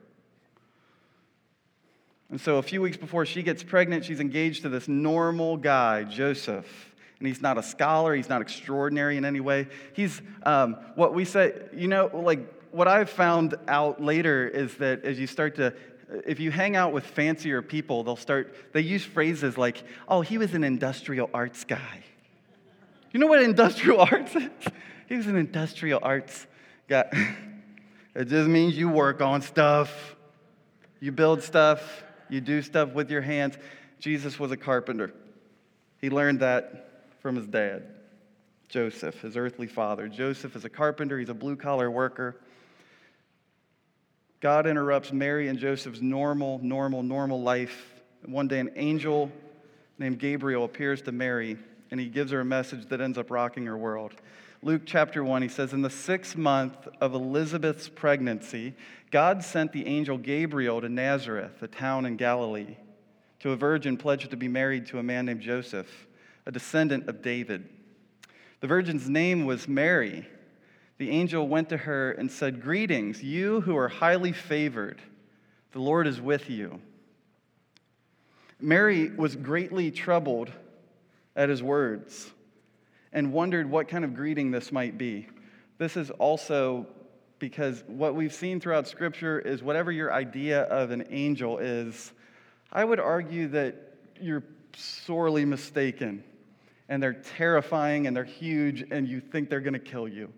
And 2.29 2.39
so, 2.41 2.57
a 2.57 2.63
few 2.63 2.81
weeks 2.81 2.97
before 2.97 3.25
she 3.25 3.43
gets 3.43 3.61
pregnant, 3.61 4.05
she's 4.05 4.19
engaged 4.19 4.63
to 4.63 4.69
this 4.69 4.87
normal 4.87 5.57
guy, 5.57 6.03
Joseph. 6.03 6.94
And 7.19 7.27
he's 7.27 7.41
not 7.41 7.57
a 7.57 7.63
scholar, 7.63 8.13
he's 8.13 8.29
not 8.29 8.41
extraordinary 8.41 9.17
in 9.17 9.25
any 9.25 9.39
way. 9.39 9.67
He's 9.93 10.22
um, 10.43 10.75
what 10.95 11.13
we 11.13 11.25
say, 11.25 11.53
you 11.74 11.88
know, 11.88 12.10
like 12.13 12.72
what 12.72 12.88
I've 12.88 13.10
found 13.10 13.55
out 13.67 14.01
later 14.01 14.48
is 14.48 14.75
that 14.75 15.05
as 15.05 15.17
you 15.17 15.27
start 15.27 15.55
to, 15.55 15.74
if 16.25 16.39
you 16.39 16.51
hang 16.51 16.75
out 16.75 16.91
with 16.91 17.05
fancier 17.05 17.62
people, 17.62 18.03
they'll 18.03 18.17
start, 18.17 18.53
they 18.74 18.81
use 18.81 19.05
phrases 19.05 19.57
like, 19.57 19.84
oh, 20.10 20.22
he 20.22 20.38
was 20.38 20.53
an 20.53 20.63
industrial 20.63 21.29
arts 21.34 21.63
guy. 21.63 22.03
You 23.12 23.19
know 23.22 23.27
what 23.27 23.41
industrial 23.41 24.01
arts 24.12 24.36
is? 24.36 24.50
He 25.07 25.15
was 25.15 25.27
an 25.27 25.38
industrial 25.38 26.00
arts 26.03 26.48
guy. 26.88 27.36
It 28.15 28.29
just 28.29 28.48
means 28.48 28.77
you 28.77 28.88
work 28.88 29.22
on 29.22 29.41
stuff, 29.41 30.15
you 31.01 31.12
build 31.12 31.43
stuff, 31.43 32.05
you 32.29 32.39
do 32.39 32.62
stuff 32.62 32.93
with 32.93 33.12
your 33.12 33.22
hands. 33.22 33.57
Jesus 34.00 34.39
was 34.39 34.51
a 34.51 34.57
carpenter. 34.57 35.13
He 36.00 36.10
learned 36.10 36.39
that 36.39 36.84
from 37.25 37.38
his 37.38 37.48
dad, 37.48 37.82
Joseph, 38.70 39.20
his 39.22 39.36
earthly 39.36 39.65
father. 39.65 40.08
Joseph 40.08 40.55
is 40.55 40.63
a 40.63 40.70
carpenter, 40.70 41.17
he's 41.17 41.29
a 41.29 41.34
blue 41.34 41.55
collar 41.55 41.89
worker. 41.89 42.36
God 44.41 44.67
interrupts 44.67 45.12
Mary 45.12 45.48
and 45.48 45.58
Joseph's 45.58 46.01
normal, 46.01 46.60
normal, 46.62 47.01
normal 47.01 47.41
life. 47.41 48.00
One 48.25 48.48
day, 48.48 48.60
an 48.60 48.70
angel 48.75 49.32
named 49.98 50.20
Gabriel 50.20 50.65
appears 50.65 51.01
to 51.01 51.12
Mary 51.12 51.58
and 51.89 52.00
he 52.00 52.10
gives 52.10 52.29
her 52.29 52.41
a 52.41 52.46
message 52.46 52.89
that 52.89 53.01
ends 53.01 53.17
up 53.17 53.32
rocking 53.32 53.65
her 53.65 53.75
world. 53.75 54.13
Luke 54.62 54.84
chapter 54.86 55.24
1, 55.24 55.41
he 55.41 55.48
says, 55.48 55.74
In 55.74 55.82
the 55.82 55.89
sixth 55.89 56.38
month 56.38 56.88
of 57.01 57.15
Elizabeth's 57.15 57.89
pregnancy, 57.89 58.75
God 59.10 59.44
sent 59.44 59.72
the 59.72 59.88
angel 59.88 60.20
Gabriel 60.20 60.79
to 60.79 60.89
Nazareth, 60.89 61.63
a 61.63 61.67
town 61.67 62.05
in 62.05 62.17
Galilee, 62.17 62.77
to 63.39 63.50
a 63.50 63.55
virgin 63.55 63.98
pledged 63.98 64.29
to 64.29 64.38
be 64.38 64.48
married 64.48 64.86
to 64.86 65.00
a 65.00 65.03
man 65.03 65.25
named 65.25 65.41
Joseph, 65.41 66.05
a 66.45 66.51
descendant 66.51 67.07
of 67.09 67.21
David. 67.21 67.67
The 68.61 68.67
virgin's 68.67 69.09
name 69.09 69.45
was 69.45 69.67
Mary. 69.67 70.27
The 70.97 71.09
angel 71.09 71.47
went 71.47 71.69
to 71.69 71.77
her 71.77 72.11
and 72.11 72.31
said, 72.31 72.61
Greetings, 72.61 73.21
you 73.21 73.61
who 73.61 73.75
are 73.77 73.89
highly 73.89 74.31
favored. 74.31 75.01
The 75.71 75.79
Lord 75.79 76.07
is 76.07 76.21
with 76.21 76.49
you. 76.49 76.79
Mary 78.59 79.09
was 79.09 79.35
greatly 79.35 79.91
troubled 79.91 80.51
at 81.35 81.49
his 81.49 81.61
words 81.61 82.31
and 83.11 83.33
wondered 83.33 83.69
what 83.69 83.87
kind 83.87 84.05
of 84.05 84.13
greeting 84.13 84.51
this 84.51 84.71
might 84.71 84.97
be. 84.97 85.27
This 85.77 85.97
is 85.97 86.09
also 86.11 86.87
because 87.39 87.83
what 87.87 88.15
we've 88.15 88.33
seen 88.33 88.61
throughout 88.61 88.87
Scripture 88.87 89.39
is 89.39 89.61
whatever 89.61 89.91
your 89.91 90.13
idea 90.13 90.63
of 90.63 90.91
an 90.91 91.05
angel 91.09 91.57
is, 91.57 92.13
I 92.71 92.85
would 92.85 92.99
argue 92.99 93.49
that 93.49 93.75
you're 94.21 94.43
sorely 94.75 95.43
mistaken. 95.43 96.23
And 96.87 97.01
they're 97.01 97.13
terrifying 97.13 98.07
and 98.07 98.15
they're 98.15 98.23
huge, 98.23 98.85
and 98.91 99.07
you 99.07 99.19
think 99.19 99.49
they're 99.49 99.59
going 99.59 99.73
to 99.73 99.79
kill 99.79 100.07
you. 100.07 100.31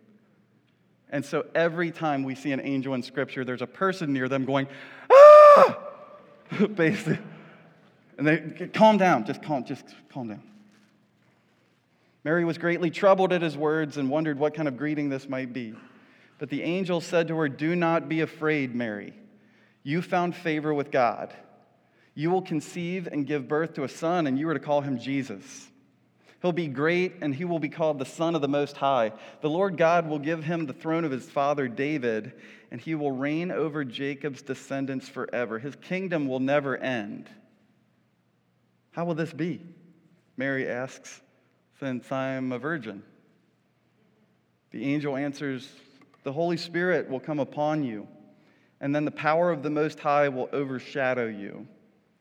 And 1.09 1.23
so 1.23 1.45
every 1.55 1.91
time 1.91 2.23
we 2.23 2.35
see 2.35 2.51
an 2.51 2.59
angel 2.59 2.93
in 2.93 3.03
Scripture, 3.03 3.45
there's 3.45 3.61
a 3.61 3.67
person 3.67 4.13
near 4.13 4.27
them 4.27 4.45
going, 4.45 4.67
ah! 5.11 5.77
Basically. 6.75 7.19
And 8.17 8.27
they 8.27 8.67
calm 8.73 8.97
down, 8.97 9.25
just 9.25 9.41
calm, 9.43 9.63
just 9.63 9.85
calm 10.09 10.29
down. 10.29 10.43
Mary 12.23 12.43
was 12.43 12.57
greatly 12.57 12.89
troubled 12.89 13.31
at 13.31 13.41
his 13.41 13.55
words 13.55 13.95
and 13.95 14.09
wondered 14.09 14.37
what 14.37 14.53
kind 14.53 14.67
of 14.67 14.75
greeting 14.75 15.07
this 15.07 15.29
might 15.29 15.53
be. 15.53 15.73
But 16.39 16.49
the 16.49 16.61
angel 16.63 16.99
said 16.99 17.29
to 17.29 17.37
her, 17.37 17.47
Do 17.47 17.75
not 17.75 18.09
be 18.09 18.21
afraid, 18.21 18.75
Mary. 18.75 19.13
You 19.83 20.01
found 20.01 20.35
favor 20.35 20.73
with 20.73 20.91
God. 20.91 21.33
You 22.15 22.29
will 22.31 22.41
conceive 22.41 23.07
and 23.07 23.25
give 23.25 23.47
birth 23.47 23.75
to 23.75 23.83
a 23.83 23.87
son, 23.87 24.27
and 24.27 24.37
you 24.37 24.49
are 24.49 24.53
to 24.53 24.59
call 24.59 24.81
him 24.81 24.99
Jesus. 24.99 25.69
He'll 26.41 26.51
be 26.51 26.67
great, 26.67 27.15
and 27.21 27.33
he 27.33 27.45
will 27.45 27.59
be 27.59 27.69
called 27.69 27.97
the 27.97 28.05
Son 28.05 28.35
of 28.35 28.41
the 28.41 28.47
Most 28.47 28.77
High. 28.77 29.11
The 29.41 29.49
Lord 29.49 29.75
God 29.75 30.07
will 30.07 30.19
give 30.19 30.43
him 30.43 30.65
the 30.65 30.73
throne 30.73 31.03
of 31.03 31.11
his 31.11 31.25
father 31.25 31.67
David, 31.67 32.33
and 32.69 32.79
he 32.79 32.93
will 32.93 33.11
reign 33.11 33.51
over 33.51 33.83
Jacob's 33.83 34.43
descendants 34.43 35.09
forever. 35.09 35.57
His 35.57 35.75
kingdom 35.75 36.27
will 36.27 36.39
never 36.39 36.77
end. 36.77 37.27
How 38.91 39.05
will 39.05 39.15
this 39.15 39.33
be? 39.33 39.61
Mary 40.37 40.69
asks 40.69 41.21
since 41.79 42.11
I'm 42.11 42.51
a 42.51 42.59
virgin? 42.59 43.01
The 44.71 44.83
angel 44.83 45.15
answers, 45.15 45.71
The 46.23 46.33
Holy 46.33 46.57
Spirit 46.57 47.09
will 47.09 47.19
come 47.19 47.39
upon 47.39 47.83
you, 47.83 48.07
and 48.79 48.93
then 48.93 49.05
the 49.05 49.11
power 49.11 49.51
of 49.51 49.63
the 49.63 49.69
Most 49.71 49.99
High 49.99 50.29
will 50.29 50.49
overshadow 50.53 51.27
you. 51.27 51.67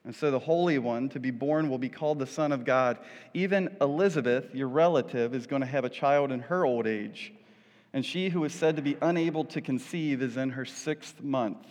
And 0.06 0.14
so 0.14 0.30
the 0.30 0.38
Holy 0.38 0.78
One 0.78 1.08
to 1.10 1.20
be 1.20 1.32
born 1.32 1.68
will 1.68 1.78
be 1.78 1.88
called 1.88 2.20
the 2.20 2.28
Son 2.28 2.52
of 2.52 2.64
God. 2.64 2.96
Even 3.34 3.76
Elizabeth, 3.80 4.54
your 4.54 4.68
relative, 4.68 5.34
is 5.34 5.48
going 5.48 5.62
to 5.62 5.66
have 5.66 5.84
a 5.84 5.90
child 5.90 6.30
in 6.30 6.38
her 6.40 6.64
old 6.64 6.86
age. 6.86 7.32
And 7.92 8.06
she 8.06 8.28
who 8.28 8.44
is 8.44 8.54
said 8.54 8.76
to 8.76 8.82
be 8.82 8.96
unable 9.02 9.44
to 9.46 9.60
conceive 9.60 10.22
is 10.22 10.36
in 10.36 10.50
her 10.50 10.64
sixth 10.64 11.20
month. 11.22 11.66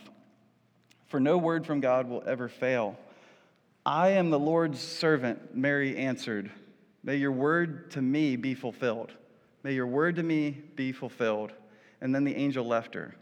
For 1.08 1.20
no 1.22 1.38
word 1.38 1.66
from 1.66 1.80
God 1.80 2.10
will 2.10 2.24
ever 2.28 2.50
fail. 2.50 3.00
I 3.86 4.10
am 4.10 4.32
the 4.32 4.40
Lord's 4.40 4.82
servant, 4.82 5.56
Mary 5.56 5.96
answered. 5.96 6.52
May 7.04 7.16
your 7.16 7.32
word 7.32 7.92
to 7.92 8.02
me 8.02 8.36
be 8.36 8.54
fulfilled. 8.54 9.14
May 9.64 9.76
your 9.76 9.88
word 9.88 10.18
to 10.18 10.24
me 10.24 10.58
be 10.76 10.92
fulfilled. 10.92 11.54
And 12.02 12.14
then 12.14 12.26
the 12.26 12.36
angel 12.36 12.68
left 12.68 12.96
her. 12.96 13.16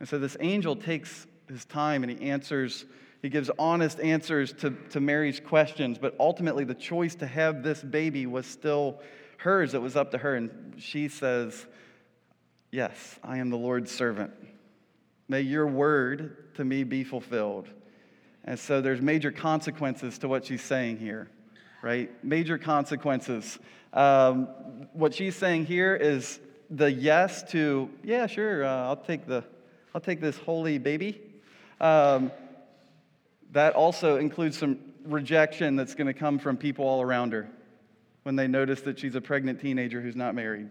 And 0.00 0.08
so 0.08 0.18
this 0.18 0.36
angel 0.40 0.76
takes 0.76 1.26
his 1.46 1.66
time 1.66 2.04
and 2.04 2.18
he 2.18 2.30
answers, 2.30 2.86
he 3.24 3.30
gives 3.30 3.50
honest 3.58 4.00
answers 4.00 4.52
to, 4.52 4.72
to 4.90 5.00
Mary's 5.00 5.40
questions, 5.40 5.96
but 5.96 6.14
ultimately 6.20 6.64
the 6.64 6.74
choice 6.74 7.14
to 7.14 7.26
have 7.26 7.62
this 7.62 7.82
baby 7.82 8.26
was 8.26 8.44
still 8.44 9.00
hers. 9.38 9.72
It 9.72 9.80
was 9.80 9.96
up 9.96 10.10
to 10.10 10.18
her. 10.18 10.34
And 10.34 10.74
she 10.76 11.08
says, 11.08 11.64
Yes, 12.70 13.18
I 13.24 13.38
am 13.38 13.48
the 13.48 13.56
Lord's 13.56 13.90
servant. 13.90 14.30
May 15.26 15.40
your 15.40 15.66
word 15.66 16.54
to 16.56 16.66
me 16.66 16.84
be 16.84 17.02
fulfilled. 17.02 17.66
And 18.44 18.58
so 18.58 18.82
there's 18.82 19.00
major 19.00 19.32
consequences 19.32 20.18
to 20.18 20.28
what 20.28 20.44
she's 20.44 20.60
saying 20.60 20.98
here. 20.98 21.30
right? 21.80 22.10
Major 22.22 22.58
consequences. 22.58 23.58
Um, 23.94 24.48
what 24.92 25.14
she's 25.14 25.34
saying 25.34 25.64
here 25.64 25.96
is 25.96 26.40
the 26.68 26.92
yes 26.92 27.42
to, 27.52 27.88
yeah, 28.02 28.26
sure, 28.26 28.66
uh, 28.66 28.84
I'll 28.84 28.96
take 28.96 29.26
the, 29.26 29.42
I'll 29.94 30.02
take 30.02 30.20
this 30.20 30.36
holy 30.36 30.76
baby. 30.76 31.22
Um, 31.80 32.30
that 33.54 33.74
also 33.74 34.18
includes 34.18 34.58
some 34.58 34.78
rejection 35.04 35.76
that's 35.76 35.94
going 35.94 36.06
to 36.06 36.14
come 36.14 36.38
from 36.38 36.56
people 36.56 36.84
all 36.86 37.00
around 37.00 37.32
her 37.32 37.48
when 38.24 38.36
they 38.36 38.46
notice 38.46 38.80
that 38.82 38.98
she's 38.98 39.14
a 39.14 39.20
pregnant 39.20 39.60
teenager 39.60 40.00
who's 40.00 40.16
not 40.16 40.34
married. 40.34 40.68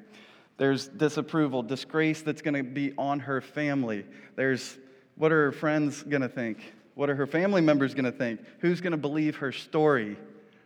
There's 0.57 0.87
disapproval, 0.87 1.63
disgrace 1.63 2.21
that's 2.21 2.41
going 2.41 2.53
to 2.55 2.63
be 2.63 2.93
on 2.97 3.19
her 3.21 3.41
family. 3.41 4.05
There's 4.35 4.77
what 5.15 5.31
are 5.31 5.45
her 5.45 5.51
friends 5.51 6.03
going 6.03 6.21
to 6.21 6.29
think? 6.29 6.59
What 6.95 7.09
are 7.09 7.15
her 7.15 7.27
family 7.27 7.61
members 7.61 7.93
going 7.93 8.05
to 8.05 8.11
think? 8.11 8.41
Who's 8.59 8.81
going 8.81 8.91
to 8.91 8.97
believe 8.97 9.37
her 9.37 9.51
story? 9.51 10.17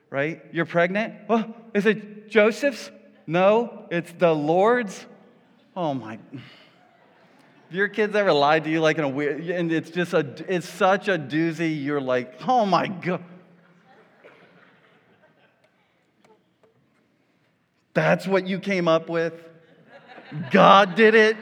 Right? 0.10 0.42
You're 0.52 0.66
pregnant? 0.66 1.16
Well, 1.28 1.54
is 1.74 1.86
it 1.86 2.30
Joseph's? 2.30 2.92
No, 3.26 3.86
it's 3.92 4.12
the 4.14 4.34
Lord's. 4.34 5.06
Oh 5.76 5.94
my. 5.94 6.18
Your 7.70 7.90
kids 7.90 8.16
ever 8.16 8.32
lied 8.32 8.64
to 8.64 8.70
you 8.70 8.80
like 8.80 8.98
in 8.98 9.04
a 9.04 9.10
weird, 9.10 9.42
and 9.50 9.72
it's 9.72 9.90
just 9.90 10.14
a, 10.14 10.26
it's 10.48 10.68
such 10.68 11.08
a 11.10 11.18
doozy, 11.18 11.84
you're 11.84 12.00
like, 12.00 12.36
oh 12.48 12.66
my 12.66 12.88
God. 12.88 13.24
That's 17.94 18.28
what 18.28 18.48
you 18.48 18.60
came 18.60 18.88
up 18.88 19.10
with? 19.10 19.34
God 20.52 20.96
did 20.96 21.16
it? 21.16 21.36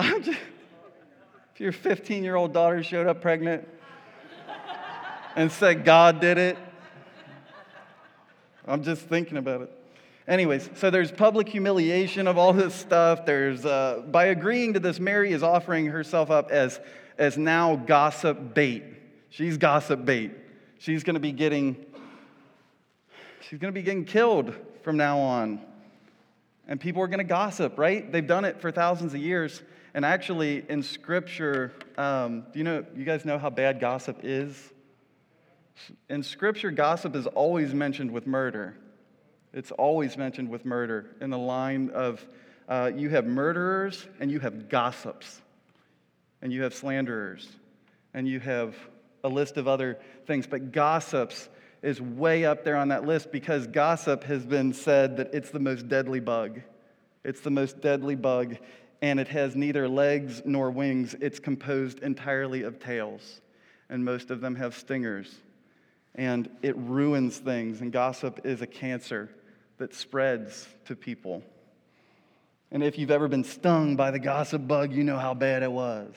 Just, 0.00 0.38
if 1.54 1.60
your 1.60 1.72
15 1.72 2.24
year 2.24 2.36
old 2.36 2.52
daughter 2.52 2.82
showed 2.82 3.06
up 3.06 3.22
pregnant 3.22 3.66
and 5.36 5.50
said, 5.50 5.84
God 5.84 6.20
did 6.20 6.38
it, 6.38 6.58
I'm 8.66 8.82
just 8.82 9.02
thinking 9.02 9.36
about 9.36 9.62
it. 9.62 9.85
Anyways, 10.28 10.70
so 10.74 10.90
there's 10.90 11.12
public 11.12 11.48
humiliation 11.48 12.26
of 12.26 12.36
all 12.36 12.52
this 12.52 12.74
stuff. 12.74 13.24
There's, 13.24 13.64
uh, 13.64 14.02
by 14.10 14.26
agreeing 14.26 14.72
to 14.72 14.80
this, 14.80 14.98
Mary 14.98 15.32
is 15.32 15.44
offering 15.44 15.86
herself 15.86 16.32
up 16.32 16.50
as, 16.50 16.80
as 17.16 17.38
now 17.38 17.76
gossip 17.76 18.52
bait. 18.52 18.82
She's 19.30 19.56
gossip 19.56 20.04
bait. 20.04 20.32
She's 20.78 21.04
going 21.04 21.14
to 21.14 21.20
be 21.20 21.30
getting, 21.30 21.76
she's 23.40 23.60
going 23.60 23.72
to 23.72 23.78
be 23.78 23.84
getting 23.84 24.04
killed 24.04 24.52
from 24.82 24.96
now 24.96 25.18
on. 25.18 25.60
And 26.66 26.80
people 26.80 27.02
are 27.02 27.06
going 27.06 27.18
to 27.18 27.24
gossip, 27.24 27.78
right? 27.78 28.10
They've 28.10 28.26
done 28.26 28.44
it 28.44 28.60
for 28.60 28.72
thousands 28.72 29.14
of 29.14 29.20
years. 29.20 29.62
And 29.94 30.04
actually, 30.04 30.64
in 30.68 30.82
Scripture, 30.82 31.72
um, 31.96 32.46
do 32.52 32.58
you 32.58 32.64
know, 32.64 32.84
you 32.96 33.04
guys 33.04 33.24
know 33.24 33.38
how 33.38 33.48
bad 33.48 33.78
gossip 33.78 34.20
is? 34.24 34.60
In 36.10 36.24
Scripture, 36.24 36.72
gossip 36.72 37.14
is 37.14 37.28
always 37.28 37.72
mentioned 37.72 38.10
with 38.10 38.26
murder. 38.26 38.76
It's 39.56 39.70
always 39.70 40.18
mentioned 40.18 40.50
with 40.50 40.66
murder 40.66 41.06
in 41.18 41.30
the 41.30 41.38
line 41.38 41.88
of 41.94 42.22
uh, 42.68 42.92
you 42.94 43.08
have 43.08 43.24
murderers 43.24 44.06
and 44.20 44.30
you 44.30 44.38
have 44.40 44.68
gossips, 44.68 45.40
and 46.42 46.52
you 46.52 46.64
have 46.64 46.74
slanderers, 46.74 47.48
and 48.12 48.28
you 48.28 48.38
have 48.38 48.76
a 49.24 49.30
list 49.30 49.56
of 49.56 49.66
other 49.66 49.98
things. 50.26 50.46
But 50.46 50.72
gossips 50.72 51.48
is 51.80 52.02
way 52.02 52.44
up 52.44 52.64
there 52.64 52.76
on 52.76 52.88
that 52.88 53.06
list 53.06 53.32
because 53.32 53.66
gossip 53.66 54.24
has 54.24 54.44
been 54.44 54.74
said 54.74 55.16
that 55.16 55.32
it's 55.32 55.48
the 55.48 55.58
most 55.58 55.88
deadly 55.88 56.20
bug. 56.20 56.60
It's 57.24 57.40
the 57.40 57.50
most 57.50 57.80
deadly 57.80 58.14
bug, 58.14 58.58
and 59.00 59.18
it 59.18 59.28
has 59.28 59.56
neither 59.56 59.88
legs 59.88 60.42
nor 60.44 60.70
wings. 60.70 61.16
It's 61.22 61.40
composed 61.40 62.00
entirely 62.00 62.62
of 62.62 62.78
tails, 62.78 63.40
and 63.88 64.04
most 64.04 64.30
of 64.30 64.42
them 64.42 64.56
have 64.56 64.76
stingers. 64.76 65.34
And 66.14 66.50
it 66.60 66.76
ruins 66.76 67.38
things, 67.38 67.80
and 67.80 67.90
gossip 67.90 68.44
is 68.44 68.60
a 68.60 68.66
cancer 68.66 69.30
that 69.78 69.94
spreads 69.94 70.68
to 70.86 70.96
people. 70.96 71.42
And 72.70 72.82
if 72.82 72.98
you've 72.98 73.10
ever 73.10 73.28
been 73.28 73.44
stung 73.44 73.96
by 73.96 74.10
the 74.10 74.18
gossip 74.18 74.66
bug, 74.66 74.92
you 74.92 75.04
know 75.04 75.18
how 75.18 75.34
bad 75.34 75.62
it 75.62 75.70
was. 75.70 76.14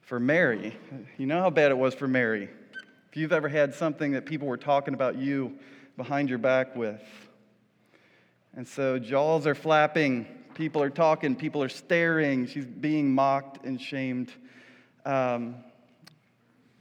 For 0.00 0.20
Mary, 0.20 0.76
you 1.16 1.26
know 1.26 1.40
how 1.40 1.50
bad 1.50 1.70
it 1.70 1.78
was 1.78 1.94
for 1.94 2.06
Mary. 2.06 2.48
If 3.10 3.16
you've 3.16 3.32
ever 3.32 3.48
had 3.48 3.74
something 3.74 4.12
that 4.12 4.26
people 4.26 4.48
were 4.48 4.56
talking 4.56 4.94
about 4.94 5.16
you 5.16 5.58
behind 5.96 6.28
your 6.28 6.38
back 6.38 6.76
with. 6.76 7.02
And 8.54 8.66
so 8.66 8.98
jaws 8.98 9.46
are 9.46 9.54
flapping, 9.54 10.26
people 10.54 10.82
are 10.82 10.90
talking, 10.90 11.36
people 11.36 11.62
are 11.62 11.68
staring, 11.68 12.46
she's 12.46 12.66
being 12.66 13.14
mocked 13.14 13.64
and 13.64 13.80
shamed. 13.80 14.30
Um, 15.06 15.56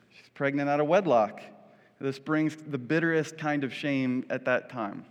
she's 0.09 0.29
pregnant 0.33 0.69
out 0.69 0.79
of 0.79 0.87
wedlock. 0.87 1.41
This 1.99 2.19
brings 2.19 2.55
the 2.55 2.77
bitterest 2.77 3.37
kind 3.37 3.63
of 3.63 3.73
shame 3.73 4.25
at 4.29 4.45
that 4.45 4.69
time. 4.69 5.05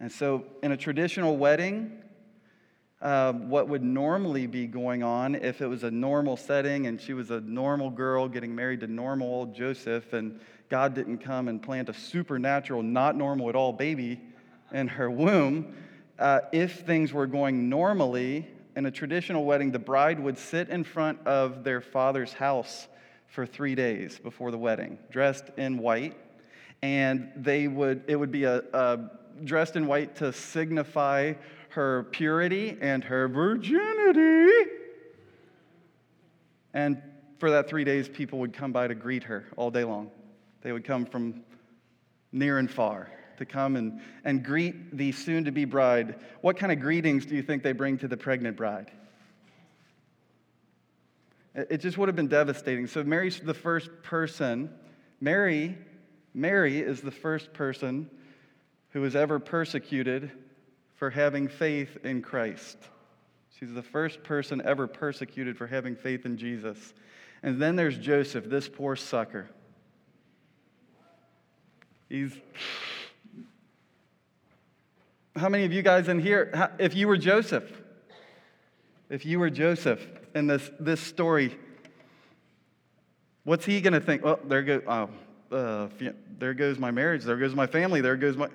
And 0.00 0.10
so, 0.10 0.44
in 0.62 0.72
a 0.72 0.76
traditional 0.78 1.36
wedding, 1.36 1.92
uh, 3.02 3.32
what 3.34 3.68
would 3.68 3.82
normally 3.82 4.46
be 4.46 4.66
going 4.66 5.02
on 5.02 5.34
if 5.34 5.60
it 5.60 5.66
was 5.66 5.84
a 5.84 5.90
normal 5.90 6.36
setting 6.36 6.86
and 6.86 7.00
she 7.00 7.12
was 7.12 7.30
a 7.30 7.40
normal 7.40 7.90
girl 7.90 8.28
getting 8.28 8.54
married 8.54 8.80
to 8.80 8.86
normal 8.86 9.28
old 9.28 9.54
Joseph, 9.54 10.14
and 10.14 10.40
God 10.70 10.94
didn't 10.94 11.18
come 11.18 11.48
and 11.48 11.62
plant 11.62 11.90
a 11.90 11.94
supernatural, 11.94 12.82
not 12.82 13.14
normal 13.14 13.48
at 13.50 13.54
all 13.54 13.72
baby 13.74 14.20
in 14.72 14.88
her 14.88 15.10
womb, 15.10 15.74
uh, 16.18 16.40
if 16.52 16.80
things 16.80 17.12
were 17.12 17.26
going 17.26 17.68
normally, 17.68 18.46
in 18.76 18.86
a 18.86 18.90
traditional 18.90 19.44
wedding, 19.44 19.70
the 19.70 19.78
bride 19.78 20.20
would 20.20 20.38
sit 20.38 20.68
in 20.68 20.84
front 20.84 21.18
of 21.26 21.64
their 21.64 21.80
father's 21.80 22.32
house 22.32 22.88
for 23.26 23.46
three 23.46 23.74
days 23.74 24.18
before 24.18 24.50
the 24.50 24.58
wedding, 24.58 24.98
dressed 25.10 25.44
in 25.56 25.78
white. 25.78 26.16
And 26.82 27.30
they 27.36 27.68
would, 27.68 28.04
it 28.06 28.16
would 28.16 28.30
be 28.30 28.44
a, 28.44 28.62
a 28.72 29.10
dressed 29.44 29.76
in 29.76 29.86
white 29.86 30.16
to 30.16 30.32
signify 30.32 31.34
her 31.70 32.04
purity 32.10 32.76
and 32.80 33.04
her 33.04 33.28
virginity. 33.28 34.70
And 36.74 37.02
for 37.38 37.50
that 37.50 37.68
three 37.68 37.84
days, 37.84 38.08
people 38.08 38.38
would 38.40 38.52
come 38.52 38.72
by 38.72 38.88
to 38.88 38.94
greet 38.94 39.24
her 39.24 39.46
all 39.56 39.70
day 39.70 39.84
long. 39.84 40.10
They 40.62 40.72
would 40.72 40.84
come 40.84 41.06
from 41.06 41.42
near 42.32 42.58
and 42.58 42.70
far 42.70 43.10
to 43.38 43.46
come 43.46 43.76
and, 43.76 44.00
and 44.24 44.44
greet 44.44 44.96
the 44.96 45.12
soon 45.12 45.44
to 45.46 45.50
be 45.50 45.64
bride. 45.64 46.16
What 46.42 46.58
kind 46.58 46.70
of 46.70 46.80
greetings 46.80 47.24
do 47.24 47.34
you 47.34 47.42
think 47.42 47.62
they 47.62 47.72
bring 47.72 47.98
to 47.98 48.08
the 48.08 48.16
pregnant 48.16 48.56
bride? 48.56 48.90
It 51.54 51.78
just 51.78 51.98
would 51.98 52.08
have 52.08 52.16
been 52.16 52.28
devastating. 52.28 52.86
So, 52.86 53.02
Mary's 53.02 53.40
the 53.40 53.54
first 53.54 53.90
person. 54.02 54.70
Mary, 55.20 55.76
Mary 56.32 56.80
is 56.80 57.00
the 57.00 57.10
first 57.10 57.52
person 57.52 58.08
who 58.90 59.00
was 59.00 59.14
ever 59.16 59.38
persecuted 59.38 60.30
for 60.96 61.10
having 61.10 61.48
faith 61.48 61.96
in 62.04 62.22
Christ. 62.22 62.76
She's 63.58 63.72
the 63.72 63.82
first 63.82 64.22
person 64.22 64.62
ever 64.64 64.86
persecuted 64.86 65.56
for 65.56 65.66
having 65.66 65.96
faith 65.96 66.24
in 66.24 66.36
Jesus. 66.36 66.94
And 67.42 67.60
then 67.60 67.76
there's 67.76 67.96
Joseph, 67.96 68.44
this 68.46 68.68
poor 68.68 68.96
sucker. 68.96 69.48
He's. 72.08 72.32
How 75.36 75.48
many 75.48 75.64
of 75.64 75.72
you 75.72 75.82
guys 75.82 76.08
in 76.08 76.18
here, 76.18 76.70
if 76.78 76.94
you 76.96 77.06
were 77.06 77.16
Joseph, 77.16 77.80
if 79.08 79.24
you 79.24 79.38
were 79.38 79.48
Joseph 79.48 80.04
in 80.34 80.46
this, 80.46 80.70
this 80.80 81.00
story, 81.00 81.56
what's 83.44 83.64
he 83.64 83.80
going 83.80 83.92
to 83.92 84.00
think? 84.00 84.24
Well, 84.24 84.40
there, 84.44 84.62
go, 84.62 84.82
oh, 84.86 85.56
uh, 85.56 85.88
there 86.38 86.52
goes 86.52 86.78
my 86.78 86.90
marriage, 86.90 87.24
there 87.24 87.36
goes 87.36 87.54
my 87.54 87.66
family, 87.66 88.00
there 88.00 88.16
goes 88.16 88.36
my. 88.36 88.48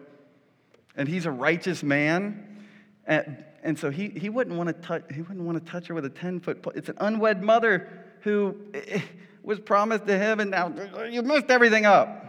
And 0.98 1.08
he's 1.08 1.26
a 1.26 1.32
righteous 1.32 1.84
man. 1.84 2.66
And, 3.06 3.44
and 3.64 3.78
so 3.78 3.90
he, 3.90 4.10
he, 4.10 4.30
wouldn't 4.30 4.56
want 4.56 4.68
to 4.70 4.74
touch, 4.74 5.04
he 5.14 5.22
wouldn't 5.22 5.46
want 5.46 5.64
to 5.64 5.72
touch 5.72 5.88
her 5.88 5.94
with 5.94 6.06
a 6.06 6.10
10 6.10 6.40
foot 6.40 6.62
pole. 6.62 6.74
It's 6.76 6.90
an 6.90 6.98
unwed 7.00 7.44
mother 7.44 7.90
who 8.22 8.56
eh, 8.74 9.02
was 9.44 9.60
promised 9.60 10.08
to 10.08 10.18
him, 10.18 10.40
and 10.40 10.52
now 10.52 10.74
you 11.10 11.22
messed 11.22 11.50
everything 11.50 11.86
up. 11.86 12.26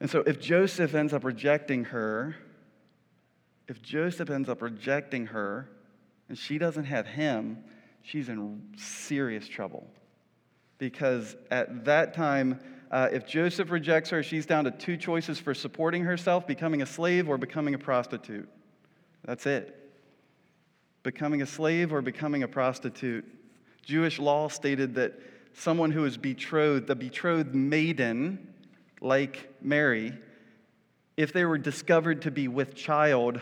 And 0.00 0.10
so 0.10 0.20
if 0.20 0.40
Joseph 0.40 0.94
ends 0.94 1.12
up 1.12 1.24
rejecting 1.24 1.84
her, 1.86 2.36
if 3.68 3.82
Joseph 3.82 4.30
ends 4.30 4.48
up 4.48 4.62
rejecting 4.62 5.26
her 5.26 5.68
and 6.28 6.38
she 6.38 6.58
doesn't 6.58 6.84
have 6.84 7.06
him, 7.06 7.64
she's 8.02 8.28
in 8.28 8.62
serious 8.76 9.48
trouble. 9.48 9.86
Because 10.78 11.34
at 11.50 11.86
that 11.86 12.14
time, 12.14 12.60
uh, 12.90 13.08
if 13.12 13.26
Joseph 13.26 13.70
rejects 13.70 14.10
her, 14.10 14.22
she's 14.22 14.46
down 14.46 14.64
to 14.64 14.70
two 14.70 14.96
choices 14.96 15.38
for 15.38 15.54
supporting 15.54 16.04
herself 16.04 16.46
becoming 16.46 16.82
a 16.82 16.86
slave 16.86 17.28
or 17.28 17.38
becoming 17.38 17.74
a 17.74 17.78
prostitute. 17.78 18.48
That's 19.24 19.46
it. 19.46 19.74
Becoming 21.02 21.42
a 21.42 21.46
slave 21.46 21.92
or 21.92 22.00
becoming 22.00 22.42
a 22.42 22.48
prostitute. 22.48 23.24
Jewish 23.82 24.18
law 24.18 24.48
stated 24.48 24.94
that 24.96 25.14
someone 25.52 25.90
who 25.90 26.04
is 26.04 26.16
betrothed, 26.16 26.86
the 26.86 26.94
betrothed 26.94 27.54
maiden, 27.54 28.54
like 29.00 29.52
Mary, 29.60 30.12
if 31.16 31.32
they 31.32 31.44
were 31.44 31.58
discovered 31.58 32.22
to 32.22 32.30
be 32.30 32.46
with 32.46 32.74
child, 32.74 33.40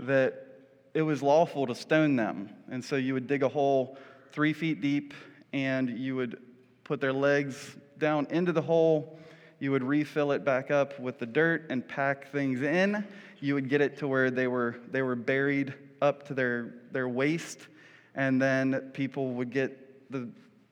that 0.00 0.46
it 0.94 1.02
was 1.02 1.22
lawful 1.22 1.66
to 1.66 1.74
stone 1.74 2.16
them. 2.16 2.50
And 2.70 2.84
so 2.84 2.96
you 2.96 3.14
would 3.14 3.26
dig 3.26 3.42
a 3.42 3.48
hole 3.48 3.98
three 4.32 4.52
feet 4.52 4.80
deep 4.80 5.14
and 5.52 5.98
you 5.98 6.16
would 6.16 6.40
put 6.84 7.00
their 7.00 7.12
legs 7.12 7.76
down 7.98 8.26
into 8.30 8.52
the 8.52 8.62
hole. 8.62 9.18
You 9.58 9.70
would 9.70 9.84
refill 9.84 10.32
it 10.32 10.44
back 10.44 10.70
up 10.70 10.98
with 10.98 11.18
the 11.18 11.26
dirt 11.26 11.66
and 11.70 11.86
pack 11.86 12.30
things 12.32 12.62
in. 12.62 13.06
You 13.40 13.54
would 13.54 13.68
get 13.68 13.80
it 13.80 13.96
to 13.98 14.08
where 14.08 14.30
they 14.30 14.48
were, 14.48 14.76
they 14.90 15.02
were 15.02 15.14
buried 15.14 15.74
up 16.00 16.26
to 16.28 16.34
their, 16.34 16.74
their 16.90 17.08
waist. 17.08 17.68
And 18.14 18.42
then 18.42 18.90
people 18.92 19.34
would 19.34 19.50
get 19.50 20.10
the, 20.10 20.28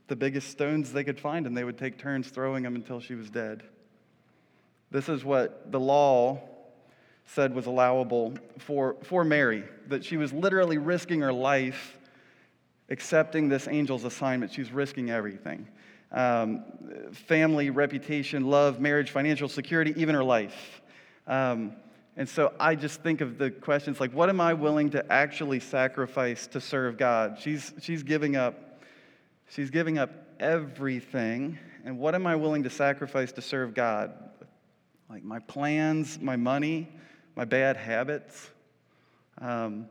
the 0.08 0.16
biggest 0.16 0.50
stones 0.50 0.92
they 0.92 1.04
could 1.04 1.20
find 1.20 1.46
and 1.46 1.56
they 1.56 1.64
would 1.64 1.78
take 1.78 1.98
turns 1.98 2.28
throwing 2.28 2.64
them 2.64 2.74
until 2.74 3.00
she 3.00 3.14
was 3.14 3.30
dead. 3.30 3.62
This 4.90 5.08
is 5.08 5.24
what 5.24 5.70
the 5.70 5.78
law 5.78 6.40
said 7.26 7.54
was 7.54 7.66
allowable 7.66 8.34
for, 8.58 8.96
for 9.04 9.24
Mary, 9.24 9.62
that 9.86 10.04
she 10.04 10.16
was 10.16 10.32
literally 10.32 10.78
risking 10.78 11.20
her 11.20 11.32
life 11.32 11.96
accepting 12.88 13.48
this 13.48 13.68
angel's 13.68 14.02
assignment. 14.02 14.52
She's 14.52 14.72
risking 14.72 15.10
everything 15.10 15.68
um, 16.12 16.64
family, 17.12 17.70
reputation, 17.70 18.46
love, 18.46 18.80
marriage, 18.80 19.10
financial 19.10 19.48
security, 19.48 19.94
even 19.96 20.14
her 20.14 20.24
life. 20.24 20.82
Um, 21.26 21.72
and 22.16 22.28
so 22.28 22.52
I 22.58 22.74
just 22.74 23.02
think 23.02 23.20
of 23.20 23.38
the 23.38 23.50
questions 23.50 24.00
like, 24.00 24.12
what 24.12 24.28
am 24.28 24.40
I 24.40 24.54
willing 24.54 24.90
to 24.90 25.12
actually 25.12 25.60
sacrifice 25.60 26.46
to 26.48 26.60
serve 26.60 26.98
God? 26.98 27.38
She's, 27.40 27.72
she's 27.80 28.02
giving 28.02 28.36
up, 28.36 28.82
she's 29.48 29.70
giving 29.70 29.98
up 29.98 30.10
everything. 30.40 31.58
And 31.84 31.98
what 31.98 32.14
am 32.14 32.26
I 32.26 32.36
willing 32.36 32.64
to 32.64 32.70
sacrifice 32.70 33.32
to 33.32 33.42
serve 33.42 33.74
God? 33.74 34.12
Like 35.08 35.22
my 35.24 35.38
plans, 35.38 36.18
my 36.20 36.36
money, 36.36 36.88
my 37.36 37.44
bad 37.44 37.76
habits. 37.76 38.50
Um, 39.40 39.86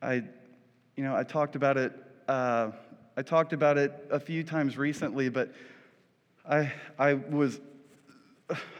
I, 0.00 0.22
you 0.96 1.04
know, 1.04 1.16
I 1.16 1.24
talked 1.24 1.56
about 1.56 1.76
it. 1.76 1.92
Uh, 2.28 2.70
I 3.14 3.20
talked 3.20 3.52
about 3.52 3.76
it 3.76 3.92
a 4.10 4.18
few 4.18 4.42
times 4.42 4.78
recently, 4.78 5.28
but 5.28 5.52
I, 6.48 6.72
I 6.98 7.14
was 7.14 7.60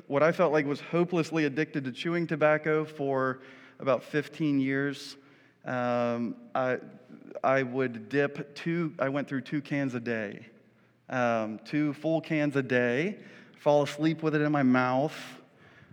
what 0.07 0.23
I 0.23 0.33
felt 0.33 0.53
like 0.53 0.66
was 0.66 0.81
hopelessly 0.81 1.45
addicted 1.45 1.85
to 1.85 1.92
chewing 1.92 2.27
tobacco 2.27 2.85
for 2.85 3.40
about 3.79 4.03
15 4.03 4.59
years. 4.59 5.16
Um, 5.66 6.37
I, 6.55 6.79
I 7.45 7.62
would 7.62 8.09
dip 8.09 8.55
two, 8.55 8.95
I 8.99 9.11
went 9.11 9.29
through 9.29 9.42
two 9.42 9.61
cans 9.61 9.95
a 9.95 10.01
day, 10.01 10.47
um, 11.11 11.61
two 11.64 11.92
full 11.92 12.21
cans 12.21 12.57
a 12.57 12.62
day, 12.62 13.18
fall 13.59 13.83
asleep 13.83 14.23
with 14.23 14.35
it 14.35 14.40
in 14.40 14.51
my 14.51 14.62
mouth. 14.62 15.16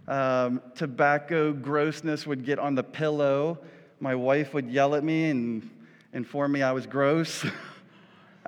Um, 0.08 0.62
tobacco 0.76 1.52
grossness 1.52 2.26
would 2.26 2.46
get 2.46 2.58
on 2.58 2.74
the 2.74 2.84
pillow. 2.84 3.60
My 4.00 4.16
wife 4.16 4.54
would 4.54 4.70
yell 4.70 4.96
at 4.96 5.04
me 5.04 5.30
and 5.30 5.70
inform 6.14 6.54
me 6.54 6.64
I 6.64 6.72
was 6.72 6.88
gross. 6.88 7.46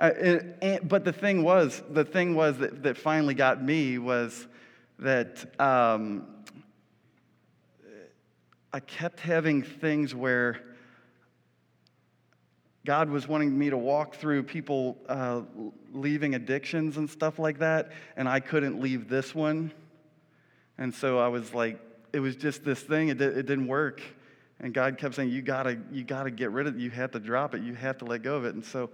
it, 0.08 0.58
and, 0.60 0.88
but 0.88 1.04
the 1.04 1.12
thing 1.12 1.42
was, 1.42 1.82
the 1.90 2.04
thing 2.04 2.34
was 2.34 2.58
that, 2.58 2.82
that 2.82 2.98
finally 2.98 3.34
got 3.34 3.62
me 3.62 3.98
was 3.98 4.46
that 4.98 5.44
um, 5.60 6.26
I 8.72 8.80
kept 8.80 9.20
having 9.20 9.62
things 9.62 10.14
where 10.14 10.60
God 12.84 13.10
was 13.10 13.28
wanting 13.28 13.56
me 13.56 13.70
to 13.70 13.76
walk 13.76 14.16
through 14.16 14.42
people 14.42 14.98
uh, 15.08 15.42
leaving 15.92 16.34
addictions 16.34 16.96
and 16.96 17.08
stuff 17.08 17.38
like 17.38 17.58
that, 17.58 17.92
and 18.16 18.28
I 18.28 18.40
couldn't 18.40 18.80
leave 18.80 19.08
this 19.08 19.34
one. 19.34 19.72
And 20.78 20.92
so 20.92 21.20
I 21.20 21.28
was 21.28 21.54
like, 21.54 21.78
it 22.12 22.18
was 22.20 22.34
just 22.34 22.64
this 22.64 22.80
thing, 22.80 23.08
it, 23.08 23.20
it 23.20 23.46
didn't 23.46 23.68
work. 23.68 24.00
And 24.58 24.72
God 24.72 24.98
kept 24.98 25.14
saying, 25.14 25.30
you 25.30 25.42
gotta, 25.42 25.78
you 25.90 26.04
gotta 26.04 26.30
get 26.30 26.50
rid 26.50 26.66
of 26.66 26.76
it. 26.76 26.80
You 26.80 26.90
have 26.90 27.10
to 27.12 27.20
drop 27.20 27.54
it. 27.54 27.62
You 27.62 27.74
have 27.74 27.98
to 27.98 28.04
let 28.04 28.22
go 28.22 28.36
of 28.36 28.44
it. 28.44 28.54
And 28.54 28.64
so 28.64 28.90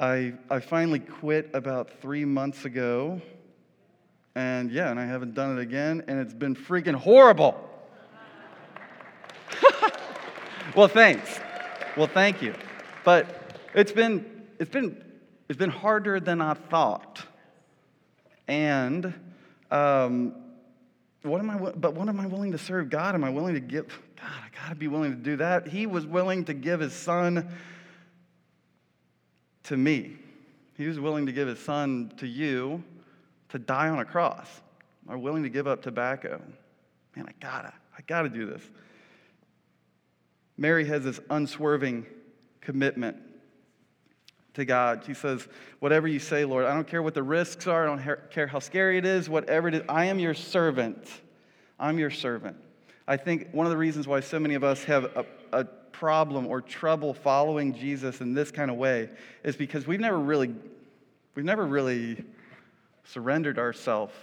I, 0.00 0.34
I 0.50 0.58
finally 0.58 0.98
quit 0.98 1.50
about 1.54 2.00
three 2.00 2.24
months 2.24 2.64
ago. 2.64 3.20
And 4.34 4.72
yeah, 4.72 4.90
and 4.90 4.98
I 4.98 5.06
haven't 5.06 5.34
done 5.34 5.56
it 5.56 5.62
again, 5.62 6.02
and 6.08 6.18
it's 6.18 6.34
been 6.34 6.56
freaking 6.56 6.96
horrible. 6.96 7.70
well, 10.76 10.88
thanks. 10.88 11.38
Well, 11.96 12.08
thank 12.08 12.42
you. 12.42 12.54
But 13.04 13.54
it's 13.74 13.92
been, 13.92 14.44
it's 14.58 14.70
been, 14.70 15.02
it's 15.48 15.58
been 15.58 15.70
harder 15.70 16.18
than 16.18 16.40
I 16.40 16.54
thought. 16.54 17.24
And 18.48 19.14
um, 19.70 20.34
what 21.22 21.38
am 21.38 21.50
I, 21.50 21.56
but 21.56 21.94
what 21.94 22.08
am 22.08 22.18
I 22.18 22.26
willing 22.26 22.50
to 22.52 22.58
serve 22.58 22.90
God? 22.90 23.14
Am 23.14 23.22
I 23.22 23.30
willing 23.30 23.54
to 23.54 23.60
give? 23.60 23.86
God, 24.20 24.30
I 24.30 24.48
got 24.60 24.70
to 24.70 24.74
be 24.74 24.88
willing 24.88 25.12
to 25.12 25.18
do 25.18 25.36
that. 25.36 25.68
He 25.68 25.86
was 25.86 26.04
willing 26.04 26.44
to 26.46 26.54
give 26.54 26.80
his 26.80 26.92
son 26.92 27.48
to 29.64 29.76
me. 29.76 30.16
He 30.76 30.86
was 30.86 30.98
willing 30.98 31.26
to 31.26 31.32
give 31.32 31.48
his 31.48 31.58
son 31.58 32.12
to 32.18 32.26
you 32.26 32.82
to 33.50 33.58
die 33.58 33.88
on 33.88 33.98
a 33.98 34.04
cross. 34.04 34.48
Are 35.08 35.18
willing 35.18 35.42
to 35.42 35.50
give 35.50 35.66
up 35.66 35.82
tobacco. 35.82 36.40
Man, 37.14 37.26
I 37.28 37.32
gotta, 37.40 37.72
I 37.96 38.02
gotta 38.06 38.28
do 38.28 38.46
this. 38.46 38.62
Mary 40.56 40.84
has 40.86 41.04
this 41.04 41.20
unswerving 41.30 42.06
commitment 42.60 43.16
to 44.54 44.64
God. 44.64 45.02
She 45.06 45.14
says, 45.14 45.46
Whatever 45.80 46.08
you 46.08 46.18
say, 46.18 46.44
Lord, 46.44 46.64
I 46.64 46.74
don't 46.74 46.86
care 46.86 47.02
what 47.02 47.14
the 47.14 47.22
risks 47.22 47.66
are, 47.66 47.86
I 47.88 47.96
don't 47.96 48.30
care 48.30 48.46
how 48.46 48.60
scary 48.60 48.98
it 48.98 49.04
is, 49.04 49.28
whatever 49.28 49.68
it 49.68 49.74
is, 49.74 49.82
I 49.88 50.06
am 50.06 50.18
your 50.18 50.34
servant. 50.34 51.06
I'm 51.78 51.98
your 51.98 52.10
servant. 52.10 52.56
I 53.06 53.16
think 53.16 53.50
one 53.52 53.66
of 53.66 53.70
the 53.70 53.76
reasons 53.76 54.06
why 54.06 54.20
so 54.20 54.38
many 54.38 54.54
of 54.54 54.64
us 54.64 54.84
have 54.84 55.04
a, 55.04 55.26
a 55.52 55.66
problem 55.98 56.46
or 56.46 56.60
trouble 56.60 57.14
following 57.14 57.74
Jesus 57.74 58.20
in 58.20 58.34
this 58.34 58.50
kind 58.50 58.70
of 58.70 58.76
way 58.76 59.08
is 59.44 59.56
because 59.56 59.86
we've 59.86 60.00
never 60.00 60.18
really, 60.18 60.54
we've 61.34 61.44
never 61.44 61.64
really 61.64 62.24
surrendered 63.04 63.58
ourselves. 63.58 64.14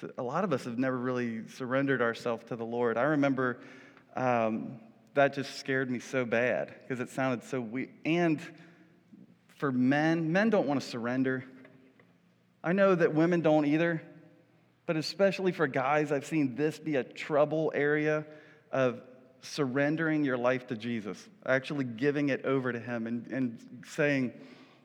To, 0.00 0.12
a 0.16 0.22
lot 0.22 0.44
of 0.44 0.52
us 0.52 0.64
have 0.64 0.78
never 0.78 0.96
really 0.96 1.46
surrendered 1.48 2.00
ourselves 2.00 2.44
to 2.48 2.56
the 2.56 2.64
Lord. 2.64 2.96
I 2.96 3.02
remember 3.02 3.58
um, 4.16 4.80
that 5.14 5.34
just 5.34 5.58
scared 5.58 5.90
me 5.90 5.98
so 5.98 6.24
bad 6.24 6.74
because 6.82 7.00
it 7.00 7.10
sounded 7.10 7.44
so 7.44 7.60
weak. 7.60 7.90
And 8.04 8.40
for 9.58 9.70
men, 9.70 10.32
men 10.32 10.50
don't 10.50 10.66
want 10.66 10.80
to 10.80 10.86
surrender. 10.86 11.44
I 12.62 12.72
know 12.72 12.94
that 12.94 13.14
women 13.14 13.42
don't 13.42 13.66
either, 13.66 14.02
but 14.86 14.96
especially 14.96 15.52
for 15.52 15.66
guys, 15.66 16.10
I've 16.10 16.26
seen 16.26 16.56
this 16.56 16.78
be 16.78 16.96
a 16.96 17.04
trouble 17.04 17.72
area 17.74 18.24
of 18.72 19.00
surrendering 19.44 20.24
your 20.24 20.38
life 20.38 20.66
to 20.68 20.76
Jesus, 20.76 21.28
actually 21.46 21.84
giving 21.84 22.30
it 22.30 22.44
over 22.44 22.72
to 22.72 22.80
Him 22.80 23.06
and, 23.06 23.26
and 23.28 23.82
saying, 23.86 24.32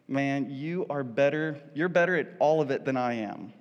Man, 0.07 0.49
you 0.49 0.87
are 0.89 1.03
better, 1.03 1.61
you're 1.75 1.87
better 1.87 2.15
at 2.15 2.29
all 2.39 2.61
of 2.61 2.71
it 2.71 2.83
than 2.83 2.97
I 2.97 3.13
am. 3.13 3.53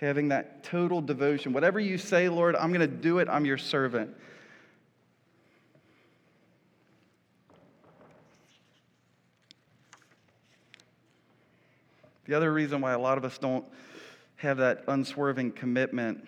Having 0.00 0.28
that 0.28 0.64
total 0.64 1.00
devotion. 1.00 1.52
Whatever 1.52 1.78
you 1.78 1.96
say, 1.96 2.28
Lord, 2.28 2.56
I'm 2.56 2.72
going 2.72 2.80
to 2.80 2.88
do 2.88 3.18
it, 3.18 3.28
I'm 3.28 3.44
your 3.44 3.58
servant. 3.58 4.10
The 12.26 12.34
other 12.34 12.52
reason 12.52 12.80
why 12.80 12.92
a 12.92 12.98
lot 12.98 13.16
of 13.16 13.24
us 13.24 13.38
don't 13.38 13.64
have 14.36 14.56
that 14.58 14.84
unswerving 14.88 15.52
commitment 15.52 16.26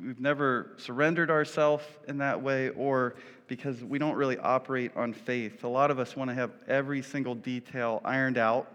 We've 0.00 0.20
never 0.20 0.72
surrendered 0.76 1.30
ourselves 1.30 1.84
in 2.06 2.18
that 2.18 2.40
way, 2.42 2.68
or 2.70 3.16
because 3.48 3.82
we 3.82 3.98
don't 3.98 4.14
really 4.14 4.38
operate 4.38 4.92
on 4.94 5.12
faith. 5.12 5.64
A 5.64 5.68
lot 5.68 5.90
of 5.90 5.98
us 5.98 6.14
want 6.14 6.30
to 6.30 6.34
have 6.34 6.52
every 6.68 7.02
single 7.02 7.34
detail 7.34 8.00
ironed 8.04 8.38
out 8.38 8.72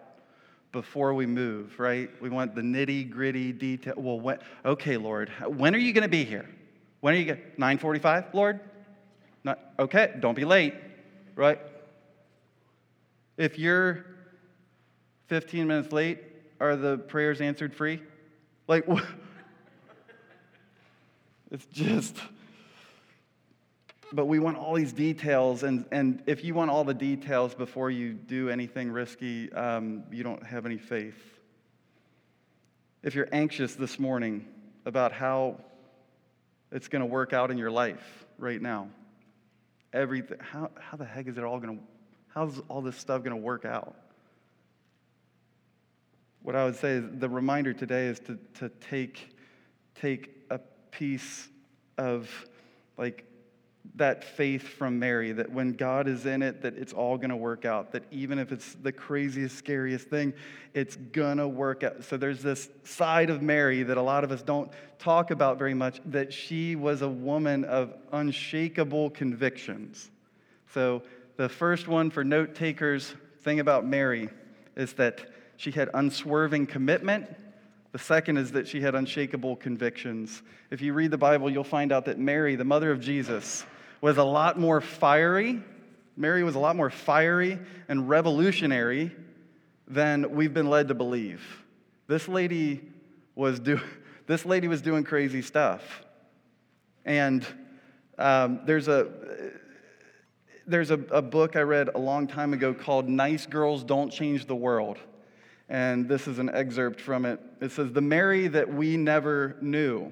before 0.74 1.14
we 1.14 1.26
move, 1.26 1.80
right? 1.80 2.10
We 2.22 2.30
want 2.30 2.56
the 2.56 2.62
nitty 2.62 3.10
gritty 3.10 3.54
detail. 3.54 3.94
Well, 3.96 4.20
when, 4.20 4.40
okay, 4.66 4.98
Lord, 4.98 5.30
when 5.48 5.74
are 5.74 5.80
you 5.80 5.94
going 5.94 6.04
to 6.04 6.10
be 6.10 6.26
here? 6.26 6.50
When 7.00 7.14
are 7.14 7.18
you 7.18 7.26
going? 7.26 7.42
9:45, 7.58 8.34
Lord? 8.34 8.60
Not 9.44 9.60
okay. 9.80 10.14
Don't 10.20 10.36
be 10.36 10.46
late, 10.46 10.74
right? 11.36 11.60
If 13.38 13.58
you're 13.58 14.06
15 15.28 15.66
minutes 15.66 15.94
late, 15.94 16.20
are 16.60 16.76
the 16.76 16.98
prayers 16.98 17.40
answered 17.40 17.74
free? 17.74 18.02
Like. 18.68 18.86
It's 21.54 21.68
just, 21.68 22.18
but 24.12 24.26
we 24.26 24.40
want 24.40 24.58
all 24.58 24.74
these 24.74 24.92
details. 24.92 25.62
And, 25.62 25.86
and 25.92 26.24
if 26.26 26.44
you 26.44 26.56
want 26.56 26.72
all 26.72 26.84
the 26.84 26.96
details 26.96 27.54
before 27.54 27.92
you 27.92 28.14
do 28.14 28.50
anything 28.50 28.90
risky, 28.90 29.54
um, 29.54 30.04
you 30.12 30.24
don't 30.24 30.44
have 30.44 30.66
any 30.66 30.80
faith. 30.80 31.22
If 33.04 33.14
you're 33.14 33.30
anxious 33.32 33.76
this 33.76 34.00
morning 34.00 34.48
about 34.88 35.12
how 35.12 35.60
it's 36.72 36.88
going 36.88 37.02
to 37.02 37.06
work 37.06 37.34
out 37.34 37.52
in 37.52 37.60
your 37.60 37.70
life 37.70 38.26
right 38.40 38.60
now, 38.60 38.88
everything, 39.94 40.40
how, 40.40 40.72
how 40.80 40.98
the 40.98 41.06
heck 41.06 41.28
is 41.28 41.38
it 41.38 41.44
all 41.44 41.60
going 41.60 41.78
to, 41.78 41.84
how's 42.30 42.60
all 42.68 42.82
this 42.82 42.98
stuff 42.98 43.24
going 43.24 43.36
to 43.36 43.42
work 43.44 43.64
out? 43.64 43.94
What 46.42 46.56
I 46.56 46.66
would 46.66 46.78
say 46.78 46.94
is 46.94 47.04
the 47.12 47.30
reminder 47.30 47.74
today 47.74 48.08
is 48.08 48.20
to, 48.22 48.40
to 48.56 48.70
take, 48.90 49.38
take 49.94 50.43
piece 50.98 51.50
of 51.98 52.30
like 52.98 53.26
that 53.96 54.24
faith 54.24 54.64
from 54.64 54.98
Mary 54.98 55.34
that 55.34 55.52
when 55.52 55.74
God 55.74 56.08
is 56.08 56.26
in 56.26 56.42
it, 56.42 56.62
that 56.62 56.78
it's 56.78 56.94
all 56.94 57.18
going 57.18 57.30
to 57.30 57.36
work 57.36 57.66
out. 57.66 57.92
That 57.92 58.04
even 58.12 58.40
if 58.40 58.52
it's 58.52 58.76
the 58.76 58.92
craziest, 58.92 59.58
scariest 59.58 60.08
thing, 60.08 60.34
it's 60.74 60.96
going 60.96 61.38
to 61.38 61.48
work 61.48 61.84
out. 61.84 62.04
So 62.06 62.18
there's 62.18 62.42
this 62.42 62.70
side 62.84 63.30
of 63.30 63.42
Mary 63.42 63.84
that 63.84 63.98
a 63.98 64.02
lot 64.02 64.24
of 64.24 64.32
us 64.32 64.42
don't 64.42 64.72
talk 65.00 65.32
about 65.32 65.58
very 65.58 65.74
much 65.74 66.00
that 66.06 66.34
she 66.34 66.76
was 66.76 67.02
a 67.02 67.10
woman 67.10 67.66
of 67.66 67.94
unshakable 68.12 69.10
convictions. 69.12 70.10
So 70.74 71.04
the 71.36 71.50
first 71.50 71.88
one 71.88 72.10
for 72.10 72.24
note 72.24 72.56
takers 72.56 73.14
thing 73.42 73.60
about 73.60 73.86
Mary 73.86 74.30
is 74.76 74.94
that 74.94 75.30
she 75.58 75.72
had 75.72 75.90
unswerving 75.94 76.68
commitment. 76.68 77.36
The 77.94 78.00
second 78.00 78.38
is 78.38 78.52
that 78.54 78.68
she 78.68 78.82
had 78.82 78.96
unshakable 78.96 79.56
convictions. 79.56 80.42
If 80.72 80.82
you 80.82 80.94
read 80.94 81.12
the 81.12 81.18
Bible, 81.18 81.50
you'll 81.50 81.64
find 81.64 81.92
out 81.92 82.06
that 82.06 82.18
Mary, 82.18 82.56
the 82.56 82.66
mother 82.66 82.92
of 82.92 83.00
Jesus, 83.00 83.64
was 84.02 84.18
a 84.18 84.24
lot 84.24 84.60
more 84.60 84.82
fiery. 84.82 85.62
Mary 86.18 86.44
was 86.44 86.56
a 86.56 86.60
lot 86.60 86.76
more 86.76 86.90
fiery 86.90 87.60
and 87.88 88.10
revolutionary 88.10 89.16
than 89.88 90.32
we've 90.32 90.56
been 90.56 90.72
led 90.72 90.88
to 90.88 90.96
believe. 90.96 91.64
This 92.08 92.28
lady 92.28 92.82
was, 93.36 93.60
do, 93.60 93.80
this 94.28 94.44
lady 94.44 94.68
was 94.68 94.82
doing 94.82 95.04
crazy 95.04 95.44
stuff. 95.44 96.04
And 97.06 97.46
um, 98.18 98.62
there's 98.66 98.88
a 98.88 99.08
there's 100.66 100.92
a, 100.92 101.00
a 101.12 101.22
book 101.22 101.56
I 101.56 101.62
read 101.62 101.90
a 101.94 102.00
long 102.00 102.26
time 102.26 102.54
ago 102.54 102.74
called 102.74 103.10
Nice 103.10 103.46
Girls 103.46 103.84
Don't 103.84 104.12
Change 104.12 104.46
the 104.46 104.56
World. 104.56 104.98
And 105.74 106.08
this 106.08 106.28
is 106.28 106.38
an 106.38 106.52
excerpt 106.54 107.02
from 107.02 107.26
it. 107.26 107.40
It 107.60 107.72
says, 107.72 107.92
The 107.92 108.00
Mary 108.00 108.48
that 108.48 108.72
we 108.72 108.96
never 108.96 109.58
knew. 109.60 110.12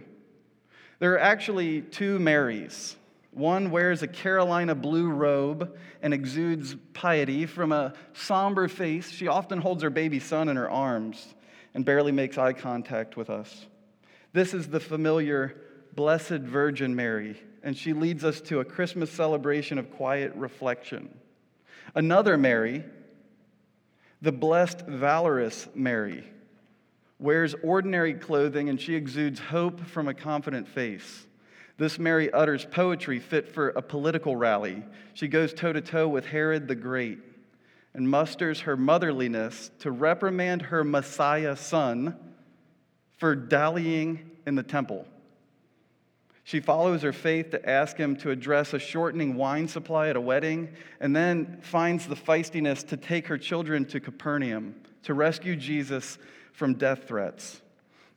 There 0.97 1.13
are 1.13 1.19
actually 1.19 1.83
two 1.83 2.17
Marys. 2.17 2.95
One 3.29 3.69
wears 3.69 4.01
a 4.01 4.07
Carolina 4.07 4.73
blue 4.73 5.11
robe 5.11 5.77
and 6.01 6.15
exudes 6.15 6.75
piety. 6.93 7.45
From 7.45 7.71
a 7.71 7.93
somber 8.13 8.67
face, 8.67 9.11
she 9.11 9.27
often 9.27 9.61
holds 9.61 9.83
her 9.83 9.91
baby 9.91 10.19
son 10.19 10.49
in 10.49 10.55
her 10.55 10.69
arms 10.69 11.35
and 11.75 11.85
barely 11.85 12.11
makes 12.11 12.39
eye 12.39 12.53
contact 12.53 13.15
with 13.15 13.29
us. 13.29 13.67
This 14.33 14.55
is 14.55 14.67
the 14.67 14.79
familiar 14.79 15.61
Blessed 15.93 16.41
Virgin 16.41 16.95
Mary, 16.95 17.39
and 17.61 17.77
she 17.77 17.93
leads 17.93 18.23
us 18.23 18.41
to 18.41 18.61
a 18.61 18.65
Christmas 18.65 19.11
celebration 19.11 19.77
of 19.77 19.91
quiet 19.91 20.33
reflection. 20.33 21.15
Another 21.93 22.35
Mary, 22.35 22.83
the 24.21 24.31
blessed, 24.31 24.81
valorous 24.81 25.67
Mary, 25.73 26.23
wears 27.19 27.55
ordinary 27.63 28.13
clothing 28.13 28.69
and 28.69 28.79
she 28.79 28.95
exudes 28.95 29.39
hope 29.39 29.79
from 29.81 30.07
a 30.07 30.13
confident 30.13 30.67
face. 30.67 31.25
This 31.77 31.97
Mary 31.97 32.31
utters 32.31 32.65
poetry 32.65 33.19
fit 33.19 33.49
for 33.49 33.69
a 33.69 33.81
political 33.81 34.35
rally. 34.35 34.83
She 35.13 35.27
goes 35.27 35.53
toe 35.53 35.73
to 35.73 35.81
toe 35.81 36.07
with 36.07 36.25
Herod 36.25 36.67
the 36.67 36.75
Great 36.75 37.19
and 37.93 38.09
musters 38.09 38.61
her 38.61 38.77
motherliness 38.77 39.71
to 39.79 39.91
reprimand 39.91 40.61
her 40.63 40.83
Messiah 40.83 41.55
son 41.55 42.15
for 43.17 43.35
dallying 43.35 44.31
in 44.45 44.55
the 44.55 44.63
temple. 44.63 45.05
She 46.43 46.59
follows 46.59 47.03
her 47.03 47.13
faith 47.13 47.51
to 47.51 47.69
ask 47.69 47.97
him 47.97 48.15
to 48.17 48.31
address 48.31 48.73
a 48.73 48.79
shortening 48.79 49.35
wine 49.35 49.67
supply 49.67 50.09
at 50.09 50.15
a 50.15 50.21
wedding, 50.21 50.69
and 50.99 51.15
then 51.15 51.59
finds 51.61 52.07
the 52.07 52.15
feistiness 52.15 52.87
to 52.87 52.97
take 52.97 53.27
her 53.27 53.37
children 53.37 53.85
to 53.85 53.99
Capernaum 53.99 54.75
to 55.03 55.13
rescue 55.13 55.55
Jesus 55.55 56.17
from 56.53 56.75
death 56.75 57.07
threats. 57.07 57.61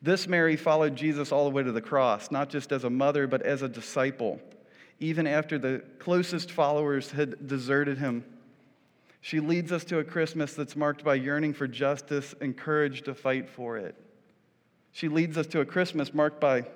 This 0.02 0.26
Mary 0.26 0.56
followed 0.56 0.96
Jesus 0.96 1.32
all 1.32 1.44
the 1.44 1.54
way 1.54 1.62
to 1.62 1.72
the 1.72 1.80
cross, 1.80 2.30
not 2.30 2.50
just 2.50 2.72
as 2.72 2.84
a 2.84 2.90
mother, 2.90 3.26
but 3.26 3.42
as 3.42 3.62
a 3.62 3.68
disciple, 3.68 4.40
even 5.00 5.26
after 5.26 5.58
the 5.58 5.82
closest 5.98 6.50
followers 6.50 7.10
had 7.10 7.46
deserted 7.46 7.98
him. 7.98 8.24
She 9.22 9.40
leads 9.40 9.72
us 9.72 9.84
to 9.84 9.98
a 9.98 10.04
Christmas 10.04 10.52
that's 10.52 10.76
marked 10.76 11.02
by 11.02 11.14
yearning 11.14 11.54
for 11.54 11.66
justice 11.66 12.34
and 12.42 12.54
courage 12.54 13.02
to 13.02 13.14
fight 13.14 13.48
for 13.48 13.78
it. 13.78 13.94
She 14.92 15.08
leads 15.08 15.38
us 15.38 15.46
to 15.48 15.60
a 15.60 15.64
Christmas 15.64 16.12
marked 16.12 16.40
by 16.40 16.66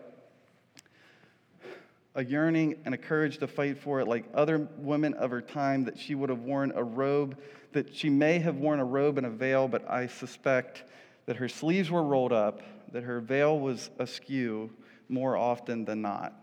a 2.19 2.25
yearning 2.25 2.75
and 2.85 2.95
a 2.95 2.99
courage 2.99 3.39
to 3.39 3.47
fight 3.47 3.79
for 3.79 4.01
it, 4.01 4.09
like 4.09 4.25
other 4.35 4.69
women 4.77 5.15
of 5.15 5.31
her 5.31 5.41
time, 5.41 5.85
that 5.85 5.97
she 5.97 6.17
would 6.17 6.29
have 6.29 6.41
worn 6.41 6.73
a 6.75 6.83
robe, 6.83 7.39
that 7.73 7.95
she 7.95 8.11
may 8.11 8.41
have 8.41 8.57
worn 8.57 8.81
a 8.81 8.85
robe 8.85 9.19
and 9.19 9.27
a 9.27 9.31
veil, 9.31 9.69
but 9.69 9.89
I 9.89 10.09
suspect 10.09 10.83
that 11.27 11.37
her 11.37 11.49
sleeves 11.49 11.91
were 11.91 12.03
rolled 12.03 12.33
up 12.33 12.61
that 12.93 13.05
her 13.05 13.21
veil 13.21 13.61
was 13.61 13.91
askew 13.99 14.71
more 15.09 15.37
often 15.37 15.85
than 15.85 16.03
not. 16.03 16.35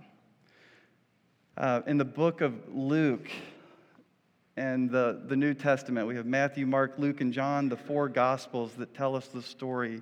Uh, 1.57 1.81
in 1.87 1.97
the 1.97 2.05
book 2.05 2.39
of 2.41 2.53
Luke 2.73 3.29
and 4.55 4.89
the, 4.89 5.23
the 5.27 5.35
New 5.35 5.53
Testament, 5.53 6.07
we 6.07 6.15
have 6.15 6.25
Matthew, 6.25 6.65
Mark, 6.65 6.93
Luke, 6.97 7.21
and 7.21 7.33
John, 7.33 7.69
the 7.69 7.77
four 7.77 8.09
Gospels 8.09 8.73
that 8.75 8.93
tell 8.93 9.15
us 9.15 9.27
the 9.27 9.41
story 9.41 10.01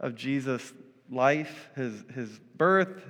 of 0.00 0.14
Jesus' 0.14 0.72
life, 1.10 1.68
his, 1.76 2.04
his 2.12 2.40
birth, 2.56 3.04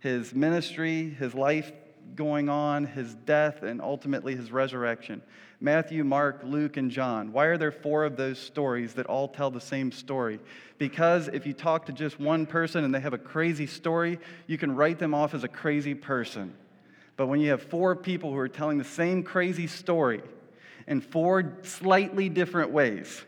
his 0.00 0.34
ministry, 0.34 1.10
his 1.10 1.34
life 1.34 1.72
going 2.14 2.48
on, 2.48 2.86
his 2.86 3.14
death, 3.14 3.62
and 3.62 3.80
ultimately 3.80 4.36
his 4.36 4.52
resurrection. 4.52 5.22
Matthew, 5.60 6.04
Mark, 6.04 6.42
Luke, 6.44 6.76
and 6.76 6.90
John. 6.90 7.32
Why 7.32 7.46
are 7.46 7.58
there 7.58 7.72
four 7.72 8.04
of 8.04 8.16
those 8.16 8.38
stories 8.38 8.94
that 8.94 9.06
all 9.06 9.28
tell 9.28 9.50
the 9.50 9.60
same 9.60 9.90
story? 9.90 10.38
Because 10.78 11.28
if 11.28 11.46
you 11.46 11.54
talk 11.54 11.86
to 11.86 11.92
just 11.92 12.20
one 12.20 12.46
person 12.46 12.84
and 12.84 12.94
they 12.94 13.00
have 13.00 13.14
a 13.14 13.18
crazy 13.18 13.66
story, 13.66 14.18
you 14.46 14.58
can 14.58 14.74
write 14.76 14.98
them 14.98 15.14
off 15.14 15.34
as 15.34 15.44
a 15.44 15.48
crazy 15.48 15.94
person. 15.94 16.54
But 17.16 17.28
when 17.28 17.40
you 17.40 17.50
have 17.50 17.62
four 17.62 17.96
people 17.96 18.30
who 18.30 18.38
are 18.38 18.48
telling 18.48 18.76
the 18.76 18.84
same 18.84 19.22
crazy 19.22 19.66
story 19.66 20.22
in 20.86 21.00
four 21.00 21.58
slightly 21.62 22.28
different 22.28 22.70
ways, 22.70 23.24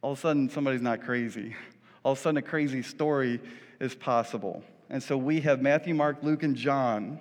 all 0.00 0.12
of 0.12 0.18
a 0.18 0.20
sudden 0.20 0.48
somebody's 0.48 0.80
not 0.80 1.02
crazy. 1.02 1.54
All 2.02 2.12
of 2.12 2.18
a 2.18 2.20
sudden 2.20 2.38
a 2.38 2.42
crazy 2.42 2.82
story 2.82 3.40
is 3.80 3.94
possible. 3.94 4.62
And 4.88 5.02
so 5.02 5.16
we 5.16 5.40
have 5.40 5.60
Matthew, 5.60 5.94
Mark, 5.94 6.18
Luke, 6.22 6.42
and 6.42 6.56
John. 6.56 7.18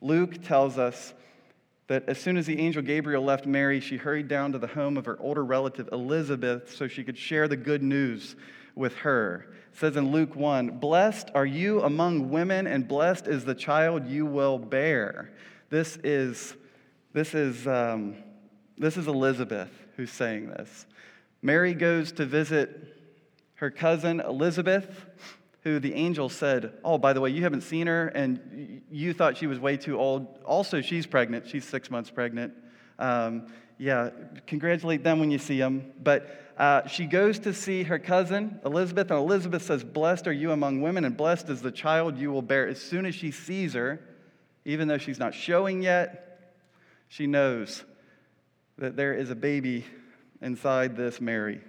Luke 0.00 0.42
tells 0.42 0.78
us 0.78 1.12
that 1.88 2.08
as 2.08 2.20
soon 2.20 2.36
as 2.36 2.46
the 2.46 2.58
angel 2.58 2.82
Gabriel 2.82 3.24
left 3.24 3.46
Mary, 3.46 3.80
she 3.80 3.96
hurried 3.96 4.28
down 4.28 4.52
to 4.52 4.58
the 4.58 4.68
home 4.68 4.96
of 4.96 5.06
her 5.06 5.18
older 5.20 5.44
relative 5.44 5.88
Elizabeth 5.90 6.74
so 6.74 6.86
she 6.86 7.02
could 7.02 7.18
share 7.18 7.48
the 7.48 7.56
good 7.56 7.82
news 7.82 8.36
with 8.76 8.94
her. 8.98 9.46
It 9.72 9.78
says 9.78 9.96
in 9.96 10.12
Luke 10.12 10.36
1 10.36 10.78
Blessed 10.78 11.30
are 11.34 11.46
you 11.46 11.82
among 11.82 12.30
women, 12.30 12.66
and 12.66 12.86
blessed 12.86 13.26
is 13.26 13.44
the 13.44 13.54
child 13.54 14.06
you 14.06 14.24
will 14.24 14.58
bear. 14.58 15.32
This 15.68 15.98
is, 16.04 16.54
this 17.12 17.34
is, 17.34 17.66
um, 17.66 18.16
this 18.78 18.96
is 18.96 19.08
Elizabeth 19.08 19.70
who's 19.96 20.12
saying 20.12 20.48
this. 20.48 20.86
Mary 21.42 21.74
goes 21.74 22.12
to 22.12 22.24
visit 22.24 22.96
her 23.54 23.70
cousin 23.70 24.20
Elizabeth 24.20 25.06
who 25.62 25.78
the 25.78 25.94
angel 25.94 26.28
said, 26.28 26.72
Oh, 26.84 26.98
by 26.98 27.12
the 27.12 27.20
way, 27.20 27.30
you 27.30 27.42
haven't 27.42 27.62
seen 27.62 27.86
her, 27.86 28.08
and 28.08 28.82
you 28.90 29.12
thought 29.12 29.36
she 29.36 29.46
was 29.46 29.58
way 29.58 29.76
too 29.76 29.98
old. 29.98 30.38
Also, 30.44 30.80
she's 30.80 31.06
pregnant. 31.06 31.48
She's 31.48 31.64
six 31.64 31.90
months 31.90 32.10
pregnant. 32.10 32.54
Um, 32.98 33.46
yeah, 33.78 34.10
congratulate 34.46 35.02
them 35.02 35.20
when 35.20 35.30
you 35.30 35.38
see 35.38 35.58
them. 35.58 35.92
But 36.02 36.52
uh, 36.58 36.86
she 36.86 37.06
goes 37.06 37.38
to 37.40 37.54
see 37.54 37.84
her 37.84 37.98
cousin, 37.98 38.60
Elizabeth, 38.64 39.10
and 39.10 39.18
Elizabeth 39.18 39.62
says, 39.62 39.82
Blessed 39.82 40.26
are 40.26 40.32
you 40.32 40.52
among 40.52 40.82
women, 40.82 41.04
and 41.04 41.16
blessed 41.16 41.48
is 41.48 41.62
the 41.62 41.72
child 41.72 42.18
you 42.18 42.30
will 42.30 42.42
bear. 42.42 42.68
As 42.68 42.80
soon 42.80 43.06
as 43.06 43.14
she 43.14 43.30
sees 43.30 43.72
her, 43.72 44.00
even 44.64 44.88
though 44.88 44.98
she's 44.98 45.18
not 45.18 45.34
showing 45.34 45.82
yet, 45.82 46.54
she 47.08 47.26
knows 47.26 47.82
that 48.76 48.96
there 48.96 49.14
is 49.14 49.30
a 49.30 49.34
baby 49.34 49.84
inside 50.42 50.96
this 50.96 51.20
Mary. 51.20 51.60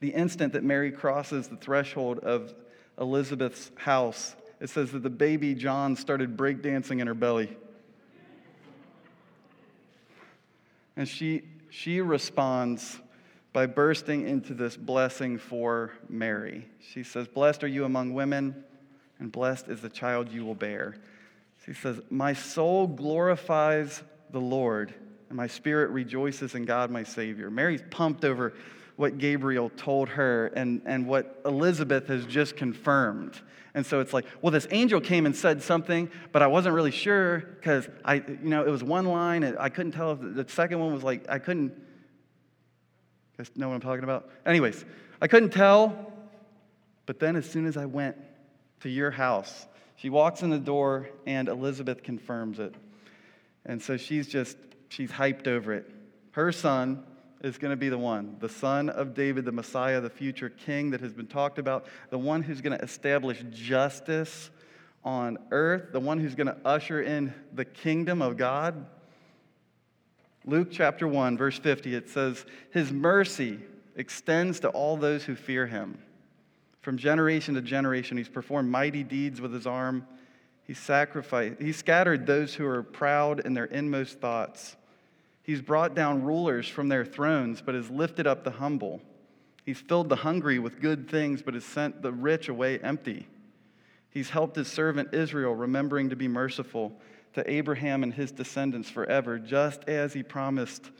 The 0.00 0.10
instant 0.10 0.52
that 0.52 0.62
Mary 0.62 0.92
crosses 0.92 1.48
the 1.48 1.56
threshold 1.56 2.20
of 2.20 2.54
Elizabeth's 2.98 3.70
house, 3.76 4.36
it 4.60 4.70
says 4.70 4.92
that 4.92 5.02
the 5.02 5.10
baby 5.10 5.54
John 5.54 5.96
started 5.96 6.36
breakdancing 6.36 7.00
in 7.00 7.06
her 7.06 7.14
belly. 7.14 7.56
And 10.96 11.08
she, 11.08 11.42
she 11.70 12.00
responds 12.00 12.98
by 13.52 13.66
bursting 13.66 14.28
into 14.28 14.54
this 14.54 14.76
blessing 14.76 15.38
for 15.38 15.92
Mary. 16.08 16.66
She 16.80 17.02
says, 17.02 17.28
Blessed 17.28 17.64
are 17.64 17.68
you 17.68 17.84
among 17.84 18.14
women, 18.14 18.64
and 19.18 19.32
blessed 19.32 19.68
is 19.68 19.80
the 19.80 19.88
child 19.88 20.30
you 20.30 20.44
will 20.44 20.54
bear. 20.54 20.96
She 21.64 21.72
says, 21.72 22.00
My 22.10 22.32
soul 22.32 22.86
glorifies 22.86 24.02
the 24.30 24.40
Lord, 24.40 24.92
and 25.28 25.36
my 25.36 25.46
spirit 25.46 25.90
rejoices 25.90 26.54
in 26.54 26.64
God 26.64 26.90
my 26.90 27.04
Savior. 27.04 27.50
Mary's 27.50 27.82
pumped 27.90 28.24
over 28.24 28.54
what 28.98 29.16
Gabriel 29.16 29.70
told 29.76 30.10
her 30.10 30.48
and, 30.48 30.82
and 30.84 31.06
what 31.06 31.40
Elizabeth 31.46 32.08
has 32.08 32.26
just 32.26 32.56
confirmed. 32.56 33.40
And 33.72 33.86
so 33.86 34.00
it's 34.00 34.12
like, 34.12 34.26
well, 34.42 34.50
this 34.50 34.66
angel 34.70 35.00
came 35.00 35.24
and 35.24 35.34
said 35.34 35.62
something, 35.62 36.10
but 36.32 36.42
I 36.42 36.48
wasn't 36.48 36.74
really 36.74 36.90
sure 36.90 37.38
because 37.38 37.88
I, 38.04 38.14
you 38.14 38.38
know, 38.42 38.66
it 38.66 38.70
was 38.70 38.82
one 38.82 39.06
line 39.06 39.44
and 39.44 39.56
I 39.58 39.70
couldn't 39.70 39.92
tell 39.92 40.12
if 40.12 40.18
the 40.20 40.44
second 40.48 40.80
one 40.80 40.92
was 40.92 41.02
like, 41.02 41.24
I 41.28 41.38
couldn't, 41.38 41.72
guys 43.38 43.50
know 43.56 43.68
what 43.68 43.76
I'm 43.76 43.80
talking 43.80 44.04
about? 44.04 44.28
Anyways, 44.44 44.84
I 45.22 45.28
couldn't 45.28 45.50
tell, 45.50 46.12
but 47.06 47.18
then 47.18 47.36
as 47.36 47.48
soon 47.48 47.66
as 47.66 47.76
I 47.76 47.86
went, 47.86 48.16
to 48.80 48.88
your 48.88 49.10
house. 49.10 49.66
She 49.96 50.10
walks 50.10 50.42
in 50.42 50.50
the 50.50 50.58
door, 50.58 51.08
and 51.26 51.48
Elizabeth 51.48 52.02
confirms 52.02 52.58
it. 52.58 52.74
And 53.64 53.82
so 53.82 53.96
she's 53.96 54.28
just, 54.28 54.56
she's 54.88 55.10
hyped 55.10 55.48
over 55.48 55.72
it. 55.72 55.90
Her 56.32 56.52
son 56.52 57.04
is 57.42 57.58
going 57.58 57.70
to 57.70 57.76
be 57.76 57.88
the 57.88 57.98
one, 57.98 58.36
the 58.40 58.48
son 58.48 58.88
of 58.88 59.14
David, 59.14 59.44
the 59.44 59.52
Messiah, 59.52 60.00
the 60.00 60.10
future 60.10 60.48
king 60.48 60.90
that 60.90 61.00
has 61.00 61.12
been 61.12 61.26
talked 61.26 61.58
about, 61.58 61.86
the 62.10 62.18
one 62.18 62.42
who's 62.42 62.60
going 62.60 62.76
to 62.76 62.84
establish 62.84 63.44
justice 63.50 64.50
on 65.04 65.38
earth, 65.50 65.92
the 65.92 66.00
one 66.00 66.18
who's 66.18 66.34
going 66.34 66.48
to 66.48 66.56
usher 66.64 67.00
in 67.00 67.32
the 67.52 67.64
kingdom 67.64 68.20
of 68.20 68.36
God. 68.36 68.86
Luke 70.44 70.68
chapter 70.70 71.06
1, 71.06 71.36
verse 71.36 71.58
50, 71.58 71.94
it 71.94 72.08
says, 72.10 72.44
His 72.70 72.90
mercy 72.90 73.60
extends 73.96 74.60
to 74.60 74.68
all 74.68 74.96
those 74.96 75.24
who 75.24 75.34
fear 75.34 75.66
him. 75.66 75.98
From 76.80 76.96
generation 76.96 77.54
to 77.54 77.60
generation, 77.60 78.16
he's 78.16 78.28
performed 78.28 78.70
mighty 78.70 79.02
deeds 79.02 79.40
with 79.40 79.52
his 79.52 79.66
arm. 79.66 80.06
He 80.62 80.74
sacrificed, 80.74 81.60
he 81.60 81.72
scattered 81.72 82.26
those 82.26 82.54
who 82.54 82.66
are 82.66 82.82
proud 82.82 83.40
in 83.40 83.54
their 83.54 83.66
inmost 83.66 84.20
thoughts. 84.20 84.76
He's 85.48 85.62
brought 85.62 85.94
down 85.94 86.24
rulers 86.24 86.68
from 86.68 86.90
their 86.90 87.06
thrones, 87.06 87.62
but 87.62 87.74
has 87.74 87.88
lifted 87.88 88.26
up 88.26 88.44
the 88.44 88.50
humble. 88.50 89.00
He's 89.64 89.80
filled 89.80 90.10
the 90.10 90.16
hungry 90.16 90.58
with 90.58 90.78
good 90.78 91.08
things, 91.08 91.40
but 91.40 91.54
has 91.54 91.64
sent 91.64 92.02
the 92.02 92.12
rich 92.12 92.50
away 92.50 92.78
empty. 92.80 93.26
He's 94.10 94.28
helped 94.28 94.56
his 94.56 94.68
servant 94.68 95.14
Israel, 95.14 95.54
remembering 95.54 96.10
to 96.10 96.16
be 96.16 96.28
merciful 96.28 96.92
to 97.32 97.50
Abraham 97.50 98.02
and 98.02 98.12
his 98.12 98.30
descendants 98.30 98.90
forever, 98.90 99.38
just 99.38 99.88
as 99.88 100.12
he 100.12 100.22
promised 100.22 100.90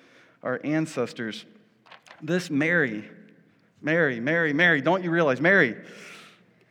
our 0.42 0.62
ancestors. 0.64 1.44
This 2.22 2.48
Mary, 2.48 3.04
Mary, 3.82 4.18
Mary, 4.18 4.54
Mary, 4.54 4.80
don't 4.80 5.04
you 5.04 5.10
realize, 5.10 5.42
Mary, 5.42 5.76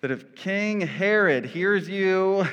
that 0.02 0.10
if 0.10 0.34
King 0.34 0.82
Herod 0.82 1.46
hears 1.46 1.88
you 1.88 2.44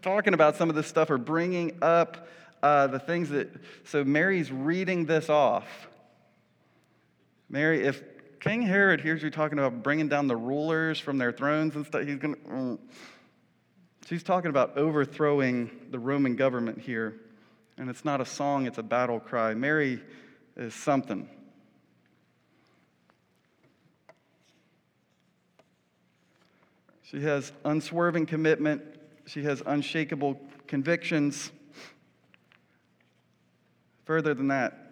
talking 0.00 0.32
about 0.32 0.56
some 0.56 0.70
of 0.70 0.76
this 0.76 0.86
stuff 0.86 1.10
or 1.10 1.18
bringing 1.18 1.76
up 1.82 2.26
uh, 2.62 2.86
the 2.86 2.98
things 2.98 3.30
that, 3.30 3.50
so 3.84 4.04
Mary's 4.04 4.52
reading 4.52 5.06
this 5.06 5.28
off. 5.28 5.66
Mary, 7.48 7.84
if 7.84 8.02
King 8.40 8.62
Herod 8.62 9.00
hears 9.00 9.22
you 9.22 9.30
talking 9.30 9.58
about 9.58 9.82
bringing 9.82 10.08
down 10.08 10.26
the 10.26 10.36
rulers 10.36 10.98
from 10.98 11.18
their 11.18 11.32
thrones 11.32 11.76
and 11.76 11.86
stuff, 11.86 12.06
he's 12.06 12.16
going 12.16 12.34
to. 12.34 12.40
Mm. 12.40 12.78
She's 14.08 14.22
talking 14.22 14.50
about 14.50 14.76
overthrowing 14.76 15.70
the 15.90 15.98
Roman 15.98 16.36
government 16.36 16.80
here. 16.80 17.14
And 17.78 17.88
it's 17.88 18.04
not 18.04 18.20
a 18.20 18.26
song, 18.26 18.66
it's 18.66 18.78
a 18.78 18.82
battle 18.82 19.20
cry. 19.20 19.54
Mary 19.54 20.00
is 20.56 20.74
something. 20.74 21.28
She 27.04 27.20
has 27.20 27.52
unswerving 27.64 28.26
commitment, 28.26 28.82
she 29.26 29.44
has 29.44 29.62
unshakable 29.64 30.40
convictions. 30.66 31.50
Further 34.04 34.34
than 34.34 34.48
that, 34.48 34.82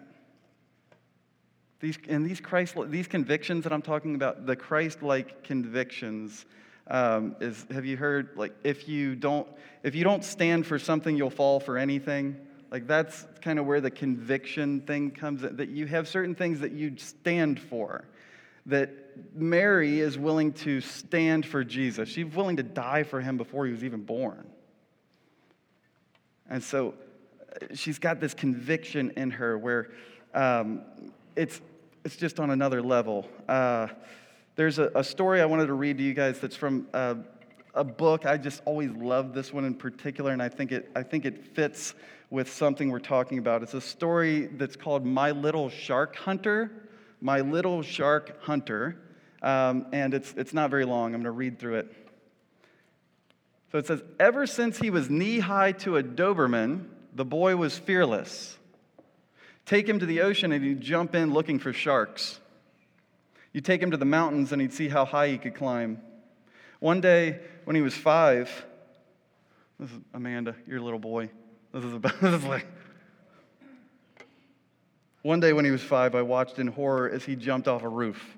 these, 1.81 1.97
and 2.07 2.25
these, 2.25 2.39
Christ, 2.39 2.75
these 2.87 3.07
convictions 3.07 3.63
that 3.63 3.73
I'm 3.73 3.81
talking 3.81 4.13
about, 4.15 4.45
the 4.45 4.55
Christ 4.55 5.01
like 5.01 5.43
convictions, 5.43 6.45
um, 6.87 7.35
is 7.39 7.65
have 7.71 7.85
you 7.85 7.97
heard 7.97 8.29
like 8.35 8.53
if 8.63 8.87
you 8.87 9.15
don't 9.15 9.47
if 9.83 9.95
you 9.95 10.03
don't 10.03 10.23
stand 10.23 10.67
for 10.67 10.77
something 10.77 11.15
you'll 11.15 11.29
fall 11.29 11.59
for 11.59 11.77
anything? 11.77 12.37
Like 12.69 12.87
that's 12.87 13.25
kind 13.41 13.59
of 13.59 13.65
where 13.65 13.81
the 13.81 13.91
conviction 13.91 14.81
thing 14.81 15.11
comes 15.11 15.41
that 15.41 15.69
you 15.69 15.87
have 15.87 16.07
certain 16.07 16.35
things 16.35 16.59
that 16.59 16.71
you 16.71 16.95
stand 16.97 17.59
for 17.59 18.05
that 18.67 18.91
mary 19.33 19.99
is 19.99 20.17
willing 20.17 20.53
to 20.53 20.79
stand 20.81 21.45
for 21.45 21.63
jesus. 21.63 22.07
She's 22.07 22.33
willing 22.33 22.57
to 22.57 22.63
die 22.63 23.03
for 23.03 23.19
him 23.19 23.37
before 23.37 23.65
he 23.65 23.71
was 23.71 23.83
even 23.83 24.03
born. 24.03 24.47
And 26.49 26.63
so 26.63 26.93
she's 27.73 27.99
got 27.99 28.19
this 28.19 28.33
conviction 28.33 29.11
in 29.17 29.31
her 29.31 29.57
where 29.57 29.91
um, 30.33 30.81
it's 31.35 31.61
it's 32.03 32.15
just 32.15 32.39
on 32.39 32.49
another 32.49 32.81
level 32.81 33.27
uh, 33.47 33.87
there's 34.55 34.79
a, 34.79 34.91
a, 34.95 35.03
story 35.03 35.41
I 35.41 35.45
wanted 35.45 35.67
to 35.67 35.73
read 35.73 35.97
to 35.97 36.03
you 36.03 36.13
guys 36.13 36.39
that's 36.39 36.55
from 36.55 36.87
uh, 36.93 37.15
a 37.73 37.83
book. 37.83 38.25
I 38.25 38.37
just 38.37 38.61
always 38.65 38.91
love 38.91 39.33
this 39.33 39.53
one 39.53 39.65
in 39.65 39.73
particular, 39.73 40.31
and 40.31 40.41
I 40.41 40.49
think, 40.49 40.71
it, 40.71 40.91
I 40.95 41.03
think 41.03 41.25
it 41.25 41.55
fits 41.55 41.93
with 42.29 42.51
something 42.51 42.89
we're 42.89 42.99
talking 42.99 43.37
about. 43.37 43.63
It's 43.63 43.73
a 43.73 43.81
story 43.81 44.47
that's 44.47 44.75
called 44.75 45.05
My 45.05 45.31
Little 45.31 45.69
Shark 45.69 46.15
Hunter. 46.15 46.71
My 47.21 47.41
Little 47.41 47.81
Shark 47.81 48.41
Hunter. 48.43 48.97
Um, 49.41 49.87
and 49.91 50.13
it's, 50.13 50.33
it's 50.37 50.53
not 50.53 50.69
very 50.69 50.85
long. 50.85 51.13
I'm 51.13 51.21
going 51.21 51.23
to 51.23 51.31
read 51.31 51.59
through 51.59 51.75
it. 51.75 51.95
So 53.71 53.77
it 53.77 53.87
says 53.87 54.03
Ever 54.19 54.45
since 54.45 54.77
he 54.77 54.89
was 54.89 55.09
knee 55.09 55.39
high 55.39 55.71
to 55.73 55.97
a 55.97 56.03
Doberman, 56.03 56.85
the 57.13 57.25
boy 57.25 57.55
was 57.55 57.77
fearless. 57.77 58.57
Take 59.65 59.87
him 59.87 59.99
to 59.99 60.05
the 60.05 60.21
ocean 60.21 60.51
and 60.51 60.63
he'd 60.63 60.81
jump 60.81 61.15
in 61.15 61.33
looking 61.33 61.59
for 61.59 61.73
sharks. 61.73 62.39
You 63.53 63.61
take 63.61 63.81
him 63.81 63.91
to 63.91 63.97
the 63.97 64.05
mountains 64.05 64.51
and 64.51 64.61
he'd 64.61 64.73
see 64.73 64.87
how 64.87 65.05
high 65.05 65.27
he 65.27 65.37
could 65.37 65.55
climb. 65.55 66.01
One 66.79 67.01
day, 67.01 67.39
when 67.65 67.75
he 67.75 67.81
was 67.81 67.93
five, 67.93 68.49
this 69.79 69.89
is 69.89 69.97
Amanda, 70.13 70.55
your 70.65 70.79
little 70.79 70.99
boy. 70.99 71.29
This 71.73 71.83
is 71.83 71.93
about, 71.93 72.19
this 72.21 72.33
is 72.33 72.43
like. 72.45 72.65
One 75.21 75.39
day 75.39 75.53
when 75.53 75.65
he 75.65 75.71
was 75.71 75.83
five, 75.83 76.15
I 76.15 76.23
watched 76.23 76.57
in 76.57 76.67
horror 76.67 77.09
as 77.09 77.23
he 77.23 77.35
jumped 77.35 77.67
off 77.67 77.83
a 77.83 77.89
roof, 77.89 78.37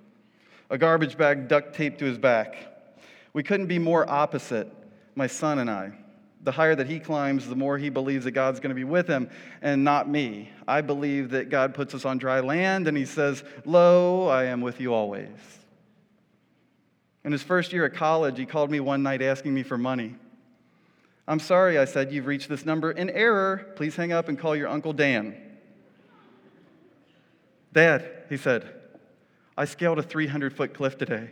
a 0.70 0.78
garbage 0.78 1.18
bag 1.18 1.48
duct 1.48 1.74
taped 1.74 2.00
to 2.00 2.06
his 2.06 2.18
back. 2.18 2.56
We 3.32 3.44
couldn't 3.44 3.68
be 3.68 3.80
more 3.80 4.10
opposite, 4.10 4.70
my 5.16 5.28
son 5.28 5.60
and 5.60 5.70
I 5.70 5.94
the 6.44 6.52
higher 6.52 6.76
that 6.76 6.88
he 6.88 7.00
climbs, 7.00 7.48
the 7.48 7.56
more 7.56 7.78
he 7.78 7.90
believes 7.90 8.26
that 8.26 8.32
God's 8.32 8.60
going 8.60 8.70
to 8.70 8.76
be 8.76 8.84
with 8.84 9.08
him 9.08 9.30
and 9.62 9.84
not 9.84 10.10
me. 10.10 10.50
I 10.68 10.82
believe 10.82 11.32
that 11.32 11.50
God 11.50 11.74
puts 11.74 11.96
us 11.96 12.04
on 12.04 12.18
dry 12.18 12.42
land 12.42 12.88
and 12.88 12.98
he 12.98 13.06
says, 13.06 13.44
Lo, 13.66 14.28
I 14.28 14.46
am 14.46 14.62
with 14.62 14.82
you 14.82 14.94
always. 14.94 15.30
In 17.24 17.32
his 17.32 17.42
first 17.42 17.72
year 17.72 17.86
at 17.86 17.94
college, 17.94 18.38
he 18.38 18.46
called 18.46 18.70
me 18.70 18.82
one 18.82 19.02
night 19.02 19.22
asking 19.22 19.54
me 19.54 19.64
for 19.64 19.78
money. 19.78 20.16
I'm 21.26 21.40
sorry, 21.40 21.80
I 21.80 21.86
said, 21.86 22.12
you've 22.12 22.26
reached 22.26 22.50
this 22.50 22.66
number 22.66 22.92
in 22.92 23.10
error. 23.10 23.72
Please 23.78 23.96
hang 23.96 24.12
up 24.12 24.28
and 24.28 24.38
call 24.38 24.58
your 24.58 24.68
Uncle 24.68 24.92
Dan. 24.92 25.38
Dad, 27.72 28.26
he 28.28 28.36
said, 28.36 28.70
I 29.58 29.64
scaled 29.64 30.00
a 30.00 30.04
300 30.04 30.54
foot 30.54 30.74
cliff 30.74 30.98
today. 30.98 31.30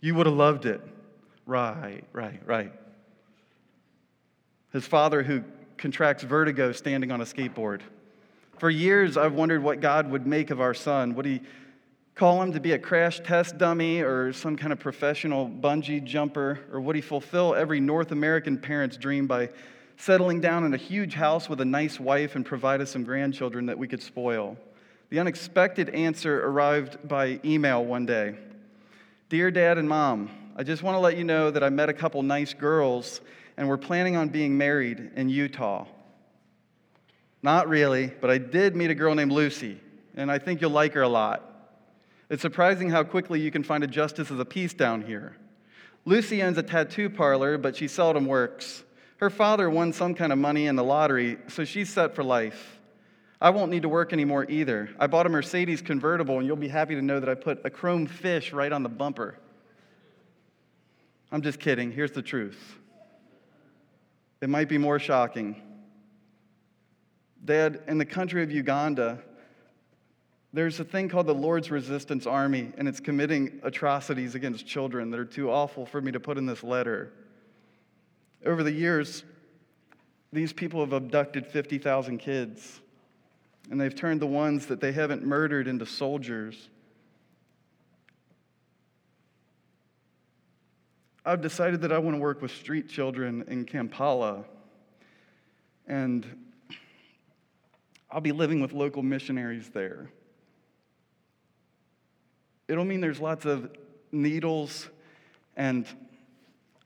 You 0.00 0.14
would 0.14 0.26
have 0.26 0.36
loved 0.36 0.64
it. 0.66 0.80
Right, 1.46 2.04
right, 2.12 2.40
right. 2.46 2.72
His 4.72 4.86
father, 4.86 5.22
who 5.22 5.44
contracts 5.76 6.22
vertigo 6.22 6.72
standing 6.72 7.12
on 7.12 7.20
a 7.20 7.24
skateboard. 7.24 7.80
For 8.58 8.70
years, 8.70 9.16
I've 9.16 9.34
wondered 9.34 9.62
what 9.62 9.80
God 9.80 10.10
would 10.10 10.26
make 10.26 10.50
of 10.50 10.60
our 10.60 10.74
son. 10.74 11.14
Would 11.14 11.26
he 11.26 11.42
call 12.14 12.40
him 12.40 12.52
to 12.52 12.60
be 12.60 12.72
a 12.72 12.78
crash 12.78 13.20
test 13.20 13.58
dummy 13.58 14.00
or 14.00 14.32
some 14.32 14.56
kind 14.56 14.72
of 14.72 14.78
professional 14.78 15.48
bungee 15.48 16.02
jumper? 16.02 16.60
Or 16.72 16.80
would 16.80 16.96
he 16.96 17.02
fulfill 17.02 17.54
every 17.54 17.80
North 17.80 18.12
American 18.12 18.56
parent's 18.56 18.96
dream 18.96 19.26
by 19.26 19.50
settling 19.96 20.40
down 20.40 20.64
in 20.64 20.74
a 20.74 20.78
huge 20.78 21.14
house 21.14 21.48
with 21.48 21.60
a 21.60 21.64
nice 21.64 22.00
wife 22.00 22.36
and 22.36 22.46
provide 22.46 22.80
us 22.80 22.90
some 22.90 23.04
grandchildren 23.04 23.66
that 23.66 23.78
we 23.78 23.88
could 23.88 24.02
spoil? 24.02 24.56
The 25.10 25.18
unexpected 25.18 25.90
answer 25.90 26.46
arrived 26.46 27.06
by 27.06 27.40
email 27.44 27.84
one 27.84 28.06
day 28.06 28.36
Dear 29.28 29.50
Dad 29.50 29.78
and 29.78 29.88
Mom, 29.88 30.30
I 30.56 30.62
just 30.62 30.84
want 30.84 30.94
to 30.94 31.00
let 31.00 31.16
you 31.16 31.24
know 31.24 31.50
that 31.50 31.64
I 31.64 31.68
met 31.68 31.88
a 31.88 31.92
couple 31.92 32.22
nice 32.22 32.54
girls 32.54 33.20
and 33.56 33.68
we're 33.68 33.76
planning 33.76 34.16
on 34.16 34.28
being 34.28 34.56
married 34.56 35.10
in 35.16 35.28
Utah. 35.28 35.86
Not 37.42 37.68
really, 37.68 38.12
but 38.20 38.30
I 38.30 38.38
did 38.38 38.76
meet 38.76 38.90
a 38.90 38.94
girl 38.94 39.14
named 39.14 39.32
Lucy, 39.32 39.80
and 40.16 40.30
I 40.30 40.38
think 40.38 40.60
you'll 40.60 40.70
like 40.70 40.94
her 40.94 41.02
a 41.02 41.08
lot. 41.08 41.42
It's 42.30 42.40
surprising 42.40 42.88
how 42.88 43.02
quickly 43.02 43.40
you 43.40 43.50
can 43.50 43.62
find 43.62 43.84
a 43.84 43.88
justice 43.88 44.30
of 44.30 44.38
the 44.38 44.44
peace 44.44 44.72
down 44.72 45.02
here. 45.02 45.36
Lucy 46.04 46.42
owns 46.42 46.56
a 46.56 46.62
tattoo 46.62 47.10
parlor, 47.10 47.58
but 47.58 47.76
she 47.76 47.88
seldom 47.88 48.26
works. 48.26 48.84
Her 49.18 49.30
father 49.30 49.68
won 49.68 49.92
some 49.92 50.14
kind 50.14 50.32
of 50.32 50.38
money 50.38 50.66
in 50.66 50.76
the 50.76 50.84
lottery, 50.84 51.38
so 51.48 51.64
she's 51.64 51.90
set 51.90 52.14
for 52.14 52.24
life. 52.24 52.78
I 53.40 53.50
won't 53.50 53.70
need 53.70 53.82
to 53.82 53.88
work 53.88 54.12
anymore 54.12 54.46
either. 54.48 54.88
I 54.98 55.06
bought 55.08 55.26
a 55.26 55.28
Mercedes 55.28 55.82
convertible, 55.82 56.38
and 56.38 56.46
you'll 56.46 56.56
be 56.56 56.68
happy 56.68 56.94
to 56.94 57.02
know 57.02 57.20
that 57.20 57.28
I 57.28 57.34
put 57.34 57.60
a 57.64 57.70
chrome 57.70 58.06
fish 58.06 58.52
right 58.52 58.72
on 58.72 58.82
the 58.82 58.88
bumper. 58.88 59.38
I'm 61.34 61.42
just 61.42 61.58
kidding. 61.58 61.90
Here's 61.90 62.12
the 62.12 62.22
truth. 62.22 62.78
It 64.40 64.48
might 64.48 64.68
be 64.68 64.78
more 64.78 65.00
shocking. 65.00 65.60
Dad, 67.44 67.82
in 67.88 67.98
the 67.98 68.04
country 68.04 68.44
of 68.44 68.52
Uganda, 68.52 69.18
there's 70.52 70.78
a 70.78 70.84
thing 70.84 71.08
called 71.08 71.26
the 71.26 71.34
Lord's 71.34 71.72
Resistance 71.72 72.24
Army, 72.28 72.72
and 72.78 72.86
it's 72.86 73.00
committing 73.00 73.58
atrocities 73.64 74.36
against 74.36 74.64
children 74.64 75.10
that 75.10 75.18
are 75.18 75.24
too 75.24 75.50
awful 75.50 75.84
for 75.84 76.00
me 76.00 76.12
to 76.12 76.20
put 76.20 76.38
in 76.38 76.46
this 76.46 76.62
letter. 76.62 77.12
Over 78.46 78.62
the 78.62 78.70
years, 78.70 79.24
these 80.32 80.52
people 80.52 80.78
have 80.82 80.92
abducted 80.92 81.48
50,000 81.48 82.18
kids, 82.18 82.80
and 83.72 83.80
they've 83.80 83.92
turned 83.92 84.22
the 84.22 84.28
ones 84.28 84.66
that 84.66 84.80
they 84.80 84.92
haven't 84.92 85.26
murdered 85.26 85.66
into 85.66 85.84
soldiers. 85.84 86.68
I've 91.26 91.40
decided 91.40 91.80
that 91.80 91.92
I 91.92 91.98
want 91.98 92.16
to 92.16 92.20
work 92.20 92.42
with 92.42 92.50
street 92.50 92.86
children 92.86 93.44
in 93.48 93.64
Kampala. 93.64 94.44
And 95.86 96.26
I'll 98.10 98.20
be 98.20 98.32
living 98.32 98.60
with 98.60 98.74
local 98.74 99.02
missionaries 99.02 99.70
there. 99.70 100.10
It'll 102.68 102.84
mean 102.84 103.00
there's 103.00 103.20
lots 103.20 103.46
of 103.46 103.70
needles 104.12 104.88
and 105.56 105.86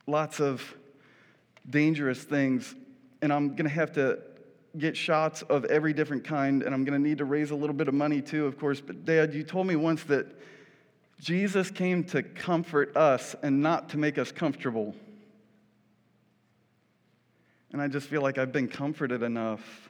lots 0.07 0.39
of 0.39 0.63
dangerous 1.69 2.23
things. 2.23 2.75
And 3.21 3.33
I'm 3.33 3.49
going 3.49 3.65
to 3.65 3.69
have 3.69 3.91
to 3.93 4.19
get 4.77 4.95
shots 4.95 5.41
of 5.43 5.65
every 5.65 5.91
different 5.91 6.23
kind. 6.23 6.63
And 6.63 6.73
I'm 6.73 6.85
going 6.85 7.01
to 7.01 7.07
need 7.07 7.17
to 7.17 7.25
raise 7.25 7.51
a 7.51 7.55
little 7.55 7.75
bit 7.75 7.89
of 7.89 7.93
money 7.93 8.21
too, 8.21 8.45
of 8.45 8.57
course. 8.57 8.79
But, 8.79 9.03
Dad, 9.03 9.33
you 9.33 9.43
told 9.43 9.67
me 9.67 9.75
once 9.75 10.03
that 10.05 10.27
Jesus 11.19 11.69
came 11.69 12.03
to 12.05 12.23
comfort 12.23 12.95
us 12.95 13.35
and 13.43 13.61
not 13.61 13.89
to 13.89 13.97
make 13.97 14.17
us 14.17 14.31
comfortable. 14.31 14.95
And 17.71 17.81
I 17.81 17.87
just 17.87 18.07
feel 18.07 18.21
like 18.21 18.37
I've 18.37 18.51
been 18.51 18.67
comforted 18.67 19.21
enough. 19.21 19.89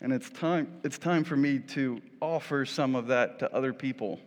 And 0.00 0.12
it's 0.12 0.28
time, 0.30 0.68
it's 0.82 0.98
time 0.98 1.24
for 1.24 1.36
me 1.36 1.58
to 1.58 2.00
offer 2.20 2.64
some 2.64 2.94
of 2.94 3.08
that 3.08 3.38
to 3.38 3.54
other 3.54 3.72
people. 3.72 4.20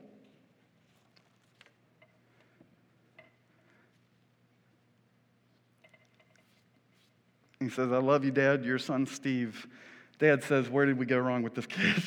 He 7.60 7.70
says, 7.70 7.92
I 7.92 7.98
love 7.98 8.24
you, 8.24 8.32
Dad. 8.32 8.64
Your 8.64 8.78
son, 8.78 9.06
Steve. 9.06 9.68
Dad 10.20 10.44
says, 10.44 10.70
Where 10.70 10.86
did 10.86 10.98
we 10.98 11.06
go 11.06 11.18
wrong 11.18 11.44
with 11.44 11.56
this 11.56 11.66
kid? 11.66 12.02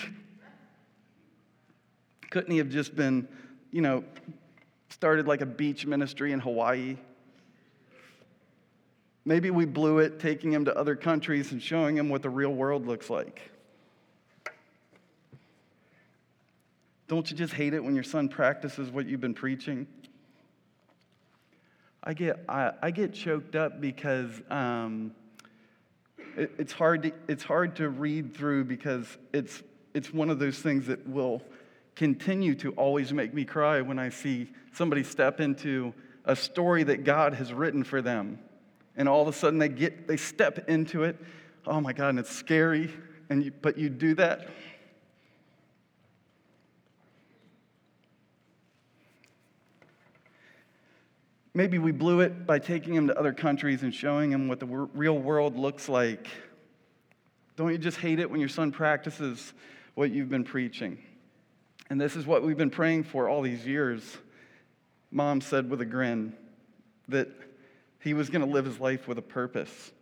Couldn't 2.31 2.53
he 2.53 2.59
have 2.59 2.69
just 2.69 2.95
been, 2.95 3.27
you 3.71 3.81
know, 3.81 4.05
started 4.89 5.27
like 5.27 5.41
a 5.41 5.47
beach 5.47 5.87
ministry 5.87 6.33
in 6.33 6.41
Hawaii? 6.41 6.97
Maybe 9.25 9.51
we 9.51 9.65
blew 9.65 9.99
it 9.99 10.19
taking 10.19 10.53
him 10.53 10.65
to 10.65 10.77
other 10.77 10.97
countries 10.97 11.53
and 11.53 11.63
showing 11.63 11.97
him 11.97 12.09
what 12.09 12.23
the 12.23 12.31
real 12.31 12.53
world 12.53 12.87
looks 12.87 13.11
like. 13.11 13.51
Don't 17.07 17.31
you 17.31 17.37
just 17.37 17.53
hate 17.53 17.75
it 17.75 17.83
when 17.83 17.95
your 17.95 18.05
son 18.05 18.29
practices 18.29 18.89
what 18.91 19.07
you've 19.07 19.21
been 19.21 19.35
preaching? 19.35 19.87
I 22.03 22.15
get, 22.15 22.45
I, 22.49 22.73
I 22.81 22.91
get 22.93 23.13
choked 23.13 23.57
up 23.57 23.81
because 23.81 24.31
um, 24.49 25.13
it, 26.37 26.53
it's, 26.59 26.73
hard 26.73 27.03
to, 27.03 27.13
it's 27.29 27.43
hard 27.43 27.77
to 27.77 27.89
read 27.89 28.35
through 28.35 28.65
because 28.65 29.19
it's, 29.33 29.63
it's 29.93 30.15
one 30.15 30.31
of 30.31 30.39
those 30.39 30.59
things 30.61 30.87
that 30.87 31.07
will 31.07 31.43
continue 32.01 32.55
to 32.55 32.71
always 32.77 33.13
make 33.13 33.35
me 33.35 33.45
cry 33.45 33.83
when 33.83 33.99
I 33.99 34.09
see 34.09 34.51
somebody 34.73 35.05
step 35.05 35.39
into 35.39 35.93
a 36.25 36.35
story 36.35 36.83
that 36.85 37.05
God 37.05 37.35
has 37.35 37.53
written 37.53 37.85
for 37.85 38.01
them. 38.01 38.39
And 38.97 39.07
all 39.07 39.21
of 39.21 39.29
a 39.29 39.35
sudden 39.35 39.59
they 39.59 39.69
get 39.69 40.09
they 40.09 40.17
step 40.17 40.67
into 40.67 41.05
it. 41.05 41.19
Oh 41.67 41.79
my 41.79 41.93
god 41.93 42.09
and 42.09 42.19
it's 42.19 42.31
scary 42.31 42.91
and 43.29 43.45
you, 43.45 43.53
but 43.61 43.77
you 43.77 43.91
do 43.91 44.15
that. 44.15 44.49
Maybe 51.53 51.77
we 51.77 51.93
blew 51.93 52.21
it 52.21 52.47
by 52.47 52.61
taking 52.61 52.95
him 52.95 53.09
to 53.09 53.19
other 53.19 53.35
countries 53.35 53.83
and 53.83 53.95
showing 53.95 54.33
him 54.33 54.49
what 54.49 54.59
the 54.59 54.67
real 54.67 55.19
world 55.19 55.59
looks 55.59 55.87
like. 55.87 56.29
Don't 57.57 57.71
you 57.71 57.77
just 57.77 57.99
hate 57.99 58.21
it 58.21 58.31
when 58.31 58.41
your 58.41 58.49
son 58.49 58.73
practices 58.73 59.53
what 59.97 60.11
you've 60.11 60.31
been 60.31 60.45
preaching 60.45 60.97
and 61.91 62.01
this 62.01 62.17
is 62.17 62.27
what 62.27 62.43
we've 62.43 62.57
been 62.57 62.71
praying 62.71 63.05
for 63.05 63.29
all 63.29 63.43
these 63.43 63.67
years 63.67 64.17
mom 65.11 65.41
said 65.41 65.69
with 65.69 65.81
a 65.81 65.85
grin 65.85 66.33
that 67.09 67.29
he 67.99 68.15
was 68.15 68.31
going 68.31 68.45
to 68.45 68.51
live 68.51 68.65
his 68.65 68.81
life 68.81 69.09
with 69.09 69.19
a 69.19 69.23
purpose. 69.23 69.93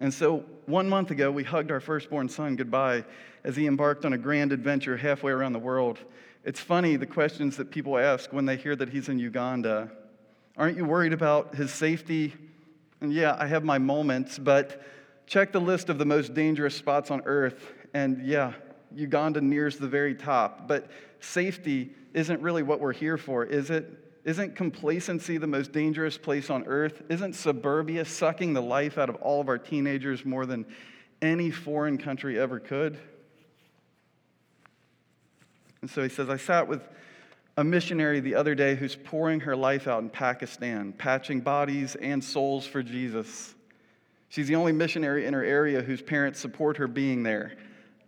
And 0.00 0.12
so, 0.12 0.44
one 0.66 0.88
month 0.88 1.10
ago, 1.10 1.30
we 1.30 1.44
hugged 1.44 1.70
our 1.70 1.80
firstborn 1.80 2.28
son 2.28 2.56
goodbye 2.56 3.04
as 3.44 3.54
he 3.54 3.66
embarked 3.66 4.04
on 4.04 4.12
a 4.12 4.18
grand 4.18 4.52
adventure 4.52 4.96
halfway 4.96 5.30
around 5.30 5.52
the 5.52 5.58
world. 5.58 5.98
It's 6.44 6.58
funny 6.58 6.96
the 6.96 7.06
questions 7.06 7.56
that 7.58 7.70
people 7.70 7.98
ask 7.98 8.32
when 8.32 8.46
they 8.46 8.56
hear 8.56 8.74
that 8.74 8.88
he's 8.88 9.08
in 9.08 9.18
Uganda. 9.18 9.92
Aren't 10.56 10.76
you 10.76 10.84
worried 10.84 11.12
about 11.12 11.54
his 11.54 11.70
safety? 11.70 12.34
And 13.00 13.12
yeah, 13.12 13.36
I 13.38 13.46
have 13.46 13.62
my 13.62 13.78
moments, 13.78 14.38
but 14.38 14.82
check 15.26 15.52
the 15.52 15.60
list 15.60 15.88
of 15.88 15.98
the 15.98 16.04
most 16.04 16.34
dangerous 16.34 16.74
spots 16.74 17.10
on 17.10 17.22
earth, 17.26 17.72
and 17.94 18.26
yeah, 18.26 18.54
Uganda 18.96 19.40
nears 19.40 19.76
the 19.76 19.88
very 19.88 20.14
top. 20.14 20.66
But 20.68 20.90
safety 21.20 21.94
isn't 22.14 22.40
really 22.40 22.62
what 22.62 22.80
we're 22.80 22.92
here 22.92 23.18
for, 23.18 23.44
is 23.44 23.70
it? 23.70 23.98
Isn't 24.24 24.54
complacency 24.54 25.36
the 25.36 25.48
most 25.48 25.72
dangerous 25.72 26.16
place 26.16 26.48
on 26.48 26.64
earth? 26.66 27.02
Isn't 27.08 27.34
suburbia 27.34 28.04
sucking 28.04 28.52
the 28.52 28.62
life 28.62 28.96
out 28.96 29.08
of 29.08 29.16
all 29.16 29.40
of 29.40 29.48
our 29.48 29.58
teenagers 29.58 30.24
more 30.24 30.46
than 30.46 30.64
any 31.20 31.50
foreign 31.50 31.98
country 31.98 32.38
ever 32.38 32.60
could? 32.60 32.98
And 35.80 35.90
so 35.90 36.02
he 36.02 36.08
says, 36.08 36.30
I 36.30 36.36
sat 36.36 36.68
with 36.68 36.88
a 37.56 37.64
missionary 37.64 38.20
the 38.20 38.36
other 38.36 38.54
day 38.54 38.76
who's 38.76 38.94
pouring 38.94 39.40
her 39.40 39.56
life 39.56 39.88
out 39.88 40.02
in 40.02 40.08
Pakistan, 40.08 40.92
patching 40.92 41.40
bodies 41.40 41.96
and 41.96 42.22
souls 42.22 42.64
for 42.64 42.82
Jesus. 42.82 43.54
She's 44.28 44.46
the 44.46 44.54
only 44.54 44.72
missionary 44.72 45.26
in 45.26 45.34
her 45.34 45.44
area 45.44 45.82
whose 45.82 46.00
parents 46.00 46.38
support 46.38 46.76
her 46.78 46.86
being 46.86 47.24
there. 47.24 47.56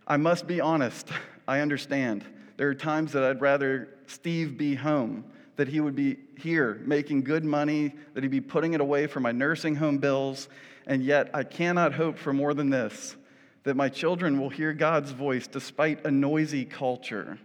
I 0.07 0.17
must 0.17 0.47
be 0.47 0.61
honest, 0.61 1.09
I 1.47 1.59
understand. 1.61 2.23
There 2.57 2.69
are 2.69 2.75
times 2.75 3.13
that 3.13 3.23
I'd 3.23 3.41
rather 3.41 3.89
Steve 4.07 4.57
be 4.57 4.75
home 4.75 5.25
that 5.55 5.67
he 5.67 5.79
would 5.79 5.95
be 5.95 6.17
here 6.37 6.81
making 6.85 7.23
good 7.23 7.45
money, 7.45 7.93
that 8.13 8.23
he'd 8.23 8.31
be 8.31 8.41
putting 8.41 8.73
it 8.73 8.81
away 8.81 9.07
for 9.07 9.19
my 9.19 9.31
nursing 9.31 9.75
home 9.75 9.97
bills. 9.97 10.49
And 10.85 11.03
yet, 11.03 11.29
I 11.33 11.43
cannot 11.43 11.93
hope 11.93 12.17
for 12.17 12.33
more 12.33 12.53
than 12.53 12.69
this 12.69 13.15
that 13.63 13.75
my 13.75 13.89
children 13.89 14.39
will 14.39 14.49
hear 14.49 14.73
God's 14.73 15.11
voice 15.11 15.47
despite 15.47 16.05
a 16.05 16.11
noisy 16.11 16.65
culture 16.65 17.39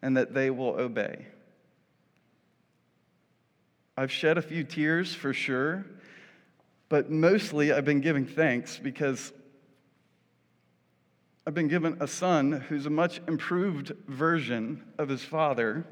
and 0.00 0.16
that 0.16 0.32
they 0.32 0.48
will 0.48 0.78
obey. 0.78 1.26
I've 3.96 4.12
shed 4.12 4.38
a 4.38 4.42
few 4.42 4.62
tears 4.62 5.12
for 5.12 5.32
sure, 5.32 5.84
but 6.88 7.10
mostly 7.10 7.72
I've 7.72 7.84
been 7.84 8.00
giving 8.00 8.26
thanks 8.26 8.78
because 8.78 9.32
I've 11.46 11.54
been 11.54 11.68
given 11.68 11.98
a 12.00 12.08
son 12.08 12.52
who's 12.52 12.86
a 12.86 12.90
much 12.90 13.20
improved 13.28 13.92
version 14.08 14.82
of 14.98 15.08
his 15.08 15.22
father 15.22 15.86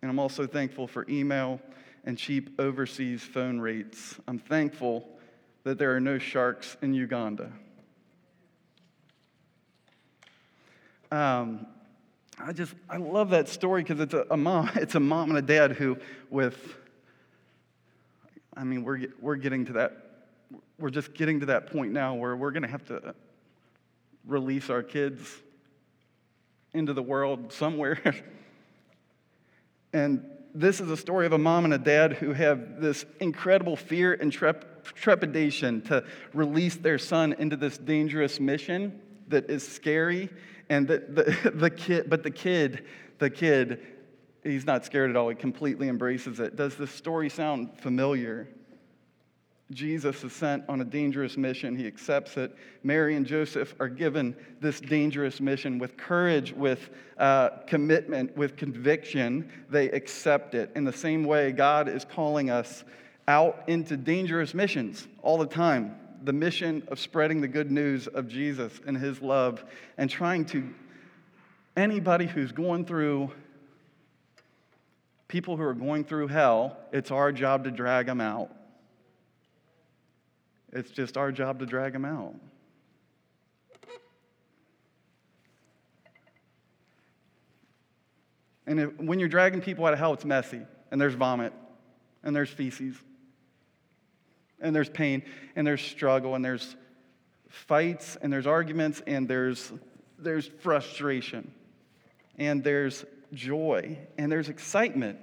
And 0.00 0.10
I'm 0.10 0.18
also 0.18 0.46
thankful 0.46 0.86
for 0.86 1.04
email 1.08 1.60
and 2.04 2.16
cheap 2.16 2.58
overseas 2.60 3.22
phone 3.22 3.58
rates. 3.58 4.16
I'm 4.28 4.38
thankful 4.38 5.08
that 5.64 5.78
there 5.78 5.94
are 5.94 6.00
no 6.00 6.18
sharks 6.18 6.76
in 6.82 6.94
Uganda. 6.94 7.52
Um, 11.10 11.66
I 12.38 12.52
just 12.52 12.74
I 12.88 12.98
love 12.98 13.30
that 13.30 13.48
story 13.48 13.82
because 13.82 14.00
it's 14.00 14.14
a, 14.14 14.24
a, 14.30 14.36
mom 14.36 14.70
it's 14.76 14.94
a 14.94 15.00
mom 15.00 15.30
and 15.30 15.38
a 15.38 15.42
dad 15.42 15.72
who 15.72 15.98
with 16.30 16.76
I 18.56 18.62
mean 18.64 18.84
we're 18.84 19.06
we're 19.20 19.36
getting 19.36 19.64
to 19.66 19.72
that 19.74 20.07
we're 20.78 20.90
just 20.90 21.14
getting 21.14 21.40
to 21.40 21.46
that 21.46 21.72
point 21.72 21.92
now 21.92 22.14
where 22.14 22.36
we're 22.36 22.52
going 22.52 22.62
to 22.62 22.68
have 22.68 22.84
to 22.86 23.14
release 24.26 24.70
our 24.70 24.82
kids 24.82 25.28
into 26.74 26.92
the 26.92 27.02
world 27.02 27.52
somewhere 27.52 28.00
And 29.92 30.24
this 30.54 30.80
is 30.80 30.90
a 30.90 30.96
story 30.96 31.26
of 31.26 31.32
a 31.32 31.38
mom 31.38 31.64
and 31.64 31.74
a 31.74 31.78
dad 31.78 32.14
who 32.14 32.32
have 32.32 32.80
this 32.80 33.04
incredible 33.20 33.76
fear 33.76 34.14
and 34.14 34.32
trep- 34.32 34.84
trepidation 34.84 35.82
to 35.82 36.04
release 36.34 36.76
their 36.76 36.98
son 36.98 37.34
into 37.38 37.56
this 37.56 37.78
dangerous 37.78 38.40
mission 38.40 39.00
that 39.28 39.50
is 39.50 39.66
scary. 39.66 40.28
And 40.68 40.86
the, 40.86 40.98
the, 40.98 41.50
the 41.54 41.70
kid, 41.70 42.10
but 42.10 42.22
the 42.22 42.30
kid, 42.30 42.84
the 43.18 43.30
kid, 43.30 43.86
he's 44.42 44.66
not 44.66 44.84
scared 44.84 45.10
at 45.10 45.16
all. 45.16 45.28
He 45.28 45.34
completely 45.34 45.88
embraces 45.88 46.40
it. 46.40 46.56
Does 46.56 46.76
this 46.76 46.90
story 46.90 47.28
sound 47.28 47.78
familiar? 47.80 48.48
Jesus 49.72 50.24
is 50.24 50.32
sent 50.32 50.64
on 50.66 50.80
a 50.80 50.84
dangerous 50.84 51.36
mission. 51.36 51.76
He 51.76 51.86
accepts 51.86 52.38
it. 52.38 52.56
Mary 52.82 53.16
and 53.16 53.26
Joseph 53.26 53.74
are 53.78 53.88
given 53.88 54.34
this 54.60 54.80
dangerous 54.80 55.40
mission 55.40 55.78
with 55.78 55.98
courage, 55.98 56.52
with 56.52 56.88
uh, 57.18 57.50
commitment, 57.66 58.34
with 58.34 58.56
conviction. 58.56 59.50
They 59.68 59.90
accept 59.90 60.54
it. 60.54 60.70
In 60.74 60.84
the 60.84 60.92
same 60.92 61.22
way, 61.22 61.52
God 61.52 61.86
is 61.86 62.06
calling 62.06 62.48
us 62.48 62.82
out 63.26 63.64
into 63.66 63.98
dangerous 63.98 64.54
missions 64.54 65.06
all 65.20 65.36
the 65.36 65.46
time. 65.46 65.96
The 66.24 66.32
mission 66.32 66.82
of 66.88 66.98
spreading 66.98 67.42
the 67.42 67.48
good 67.48 67.70
news 67.70 68.06
of 68.06 68.26
Jesus 68.26 68.80
and 68.86 68.96
his 68.96 69.20
love 69.20 69.62
and 69.98 70.08
trying 70.08 70.46
to, 70.46 70.66
anybody 71.76 72.24
who's 72.24 72.52
going 72.52 72.86
through, 72.86 73.30
people 75.28 75.58
who 75.58 75.62
are 75.62 75.74
going 75.74 76.04
through 76.04 76.28
hell, 76.28 76.78
it's 76.90 77.10
our 77.10 77.32
job 77.32 77.64
to 77.64 77.70
drag 77.70 78.06
them 78.06 78.22
out 78.22 78.50
it's 80.72 80.90
just 80.90 81.16
our 81.16 81.32
job 81.32 81.58
to 81.60 81.66
drag 81.66 81.92
them 81.92 82.04
out. 82.04 82.34
And 88.66 88.80
if, 88.80 89.00
when 89.00 89.18
you're 89.18 89.30
dragging 89.30 89.62
people 89.62 89.86
out 89.86 89.94
of 89.94 89.98
hell, 89.98 90.12
it's 90.12 90.26
messy, 90.26 90.60
and 90.90 91.00
there's 91.00 91.14
vomit, 91.14 91.54
and 92.22 92.36
there's 92.36 92.50
feces, 92.50 92.94
and 94.60 94.76
there's 94.76 94.90
pain, 94.90 95.22
and 95.56 95.66
there's 95.66 95.80
struggle, 95.80 96.34
and 96.34 96.44
there's 96.44 96.76
fights, 97.48 98.18
and 98.20 98.30
there's 98.30 98.46
arguments, 98.46 99.00
and 99.06 99.26
there's, 99.26 99.72
there's 100.18 100.46
frustration, 100.46 101.50
and 102.36 102.62
there's 102.62 103.06
joy, 103.32 103.96
and 104.18 104.30
there's 104.30 104.50
excitement, 104.50 105.18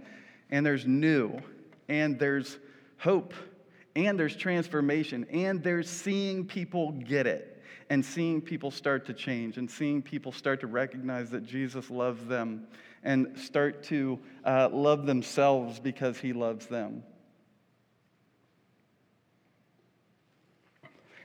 and 0.50 0.66
there's 0.66 0.88
new, 0.88 1.40
and 1.88 2.18
there's 2.18 2.58
hope, 2.98 3.36
and 3.96 4.20
there's 4.20 4.36
transformation, 4.36 5.26
and 5.32 5.64
there's 5.64 5.90
seeing 5.90 6.46
people 6.46 6.92
get 6.92 7.28
it 7.28 7.64
and 7.90 8.04
seeing 8.04 8.42
people 8.42 8.72
start 8.72 9.06
to 9.06 9.14
change 9.14 9.58
and 9.58 9.70
seeing 9.70 10.02
people 10.02 10.32
start 10.32 10.60
to 10.60 10.68
recognize 10.68 11.30
that 11.30 11.46
Jesus 11.46 11.90
loves 11.90 12.26
them 12.26 12.68
and 13.04 13.38
start 13.38 13.84
to 13.84 14.20
uh, 14.44 14.68
love 14.72 15.06
themselves 15.06 15.80
because 15.80 16.18
he 16.18 16.34
loves 16.34 16.66
them. 16.66 17.04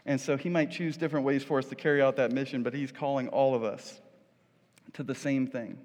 And 0.05 0.21
so 0.21 0.37
he 0.37 0.49
might 0.49 0.71
choose 0.71 0.97
different 0.97 1.25
ways 1.25 1.43
for 1.43 1.59
us 1.59 1.67
to 1.67 1.75
carry 1.75 2.03
out 2.03 2.17
that 2.17 2.33
mission, 2.33 2.63
but 2.63 2.75
he's 2.75 2.93
calling 2.93 3.29
all 3.29 3.55
of 3.55 3.65
us 3.65 4.01
to 4.95 5.03
the 5.03 5.15
same 5.15 5.47
thing. 5.47 5.79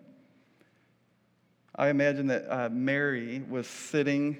I 1.75 1.89
imagine 1.89 2.27
that 2.27 2.49
uh, 2.49 2.69
Mary 2.69 3.43
was 3.49 3.67
sitting 3.67 4.37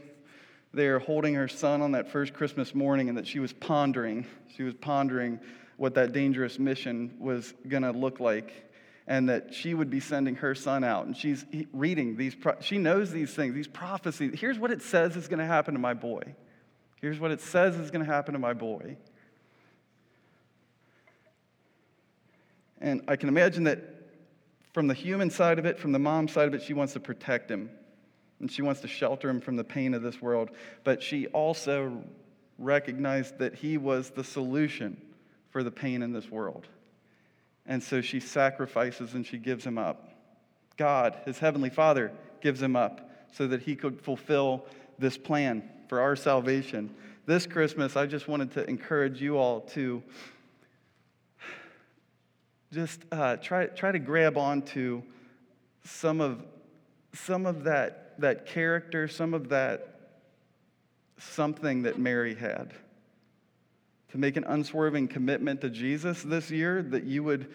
there 0.75 0.99
holding 0.99 1.33
her 1.35 1.47
son 1.47 1.81
on 1.81 1.93
that 1.93 2.09
first 2.11 2.33
Christmas 2.33 2.75
morning 2.75 3.09
and 3.09 3.17
that 3.17 3.27
she 3.27 3.39
was 3.39 3.53
pondering. 3.53 4.25
She 4.55 4.63
was 4.63 4.73
pondering 4.73 5.39
what 5.77 5.95
that 5.95 6.11
dangerous 6.11 6.59
mission 6.59 7.15
was 7.19 7.53
going 7.67 7.83
to 7.83 7.91
look 7.91 8.19
like 8.19 8.53
and 9.07 9.29
that 9.29 9.53
she 9.53 9.73
would 9.73 9.89
be 9.89 9.99
sending 9.99 10.35
her 10.35 10.55
son 10.55 10.83
out. 10.83 11.05
And 11.05 11.15
she's 11.15 11.45
reading 11.73 12.17
these 12.17 12.35
she 12.61 12.77
knows 12.77 13.11
these 13.11 13.33
things 13.33 13.53
these 13.53 13.67
prophecies. 13.67 14.39
Here's 14.39 14.59
what 14.59 14.71
it 14.71 14.81
says 14.81 15.15
is 15.15 15.27
going 15.27 15.39
to 15.39 15.45
happen 15.45 15.73
to 15.73 15.79
my 15.79 15.93
boy. 15.93 16.23
Here's 17.01 17.19
what 17.19 17.31
it 17.31 17.41
says 17.41 17.75
is 17.75 17.91
going 17.91 18.05
to 18.05 18.11
happen 18.11 18.33
to 18.33 18.39
my 18.39 18.53
boy. 18.53 18.97
And 22.81 23.01
i 23.07 23.15
can 23.15 23.29
imagine 23.29 23.63
that 23.65 23.79
from 24.73 24.87
the 24.87 24.93
human 24.93 25.29
side 25.29 25.59
of 25.59 25.65
it 25.65 25.79
from 25.79 25.91
the 25.91 25.99
mom 25.99 26.27
side 26.27 26.47
of 26.47 26.53
it 26.53 26.61
she 26.61 26.73
wants 26.73 26.93
to 26.93 26.99
protect 26.99 27.49
him 27.49 27.69
and 28.39 28.51
she 28.51 28.61
wants 28.61 28.81
to 28.81 28.87
shelter 28.87 29.29
him 29.29 29.41
from 29.41 29.55
the 29.55 29.63
pain 29.63 29.93
of 29.93 30.01
this 30.01 30.21
world 30.21 30.49
but 30.83 31.01
she 31.01 31.27
also 31.27 32.03
recognized 32.57 33.37
that 33.39 33.55
he 33.55 33.77
was 33.77 34.11
the 34.11 34.23
solution 34.23 34.99
for 35.49 35.63
the 35.63 35.71
pain 35.71 36.01
in 36.01 36.11
this 36.13 36.29
world. 36.29 36.67
And 37.65 37.81
so 37.81 38.01
she 38.01 38.19
sacrifices 38.19 39.13
and 39.13 39.25
she 39.25 39.37
gives 39.37 39.65
him 39.65 39.77
up. 39.77 40.09
God, 40.77 41.17
his 41.25 41.39
heavenly 41.39 41.69
Father, 41.69 42.11
gives 42.41 42.61
him 42.61 42.75
up 42.75 43.09
so 43.31 43.47
that 43.47 43.61
he 43.61 43.75
could 43.75 44.01
fulfill 44.01 44.65
this 44.99 45.17
plan 45.17 45.63
for 45.87 45.99
our 45.99 46.15
salvation. 46.15 46.93
This 47.25 47.47
Christmas, 47.47 47.95
I 47.95 48.05
just 48.05 48.27
wanted 48.27 48.51
to 48.51 48.69
encourage 48.69 49.21
you 49.21 49.37
all 49.37 49.61
to 49.61 50.03
just 52.71 53.01
uh, 53.11 53.37
try, 53.37 53.67
try 53.67 53.91
to 53.91 53.99
grab 53.99 54.37
onto 54.37 55.01
some 55.83 56.21
of, 56.21 56.43
some 57.13 57.45
of 57.45 57.63
that, 57.63 58.04
that 58.19 58.45
character, 58.45 59.07
some 59.07 59.33
of 59.33 59.49
that 59.49 59.95
something 61.17 61.83
that 61.83 61.97
Mary 61.97 62.35
had 62.35 62.73
to 64.09 64.17
make 64.17 64.37
an 64.37 64.43
unswerving 64.45 65.07
commitment 65.07 65.61
to 65.61 65.69
Jesus 65.69 66.23
this 66.23 66.51
year, 66.51 66.81
that 66.81 67.03
you 67.03 67.23
would 67.23 67.53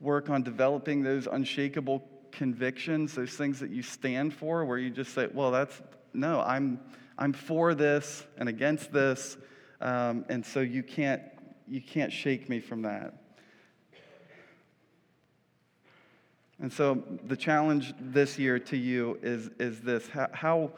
work 0.00 0.30
on 0.30 0.42
developing 0.42 1.02
those 1.02 1.26
unshakable 1.26 2.06
convictions, 2.32 3.14
those 3.14 3.32
things 3.32 3.60
that 3.60 3.70
you 3.70 3.82
stand 3.82 4.34
for, 4.34 4.64
where 4.64 4.78
you 4.78 4.90
just 4.90 5.14
say, 5.14 5.28
well, 5.32 5.50
that's, 5.50 5.80
no, 6.12 6.40
I'm, 6.40 6.80
I'm 7.18 7.32
for 7.32 7.74
this 7.74 8.24
and 8.36 8.48
against 8.48 8.92
this. 8.92 9.36
Um, 9.80 10.24
and 10.28 10.44
so 10.44 10.60
you 10.60 10.82
can't, 10.82 11.22
you 11.66 11.80
can't 11.80 12.12
shake 12.12 12.48
me 12.48 12.60
from 12.60 12.82
that. 12.82 13.14
And 16.60 16.72
so 16.72 17.02
the 17.24 17.36
challenge 17.36 17.94
this 17.98 18.38
year 18.38 18.58
to 18.58 18.76
you 18.76 19.18
is, 19.22 19.50
is 19.58 19.80
this 19.80 20.08
how, 20.08 20.28
how 20.32 20.72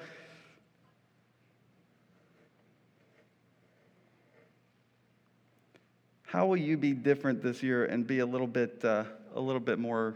How 6.33 6.47
will 6.47 6.57
you 6.57 6.79
be 6.79 6.95
different 6.95 7.43
this 7.43 7.63
year 7.63 7.85
and 7.85 8.07
be 8.07 8.21
a 8.21 8.25
little 8.25 8.47
bit, 8.47 8.83
uh, 8.83 9.05
a 9.35 9.41
little 9.41 9.61
bit 9.61 9.79
more, 9.79 10.15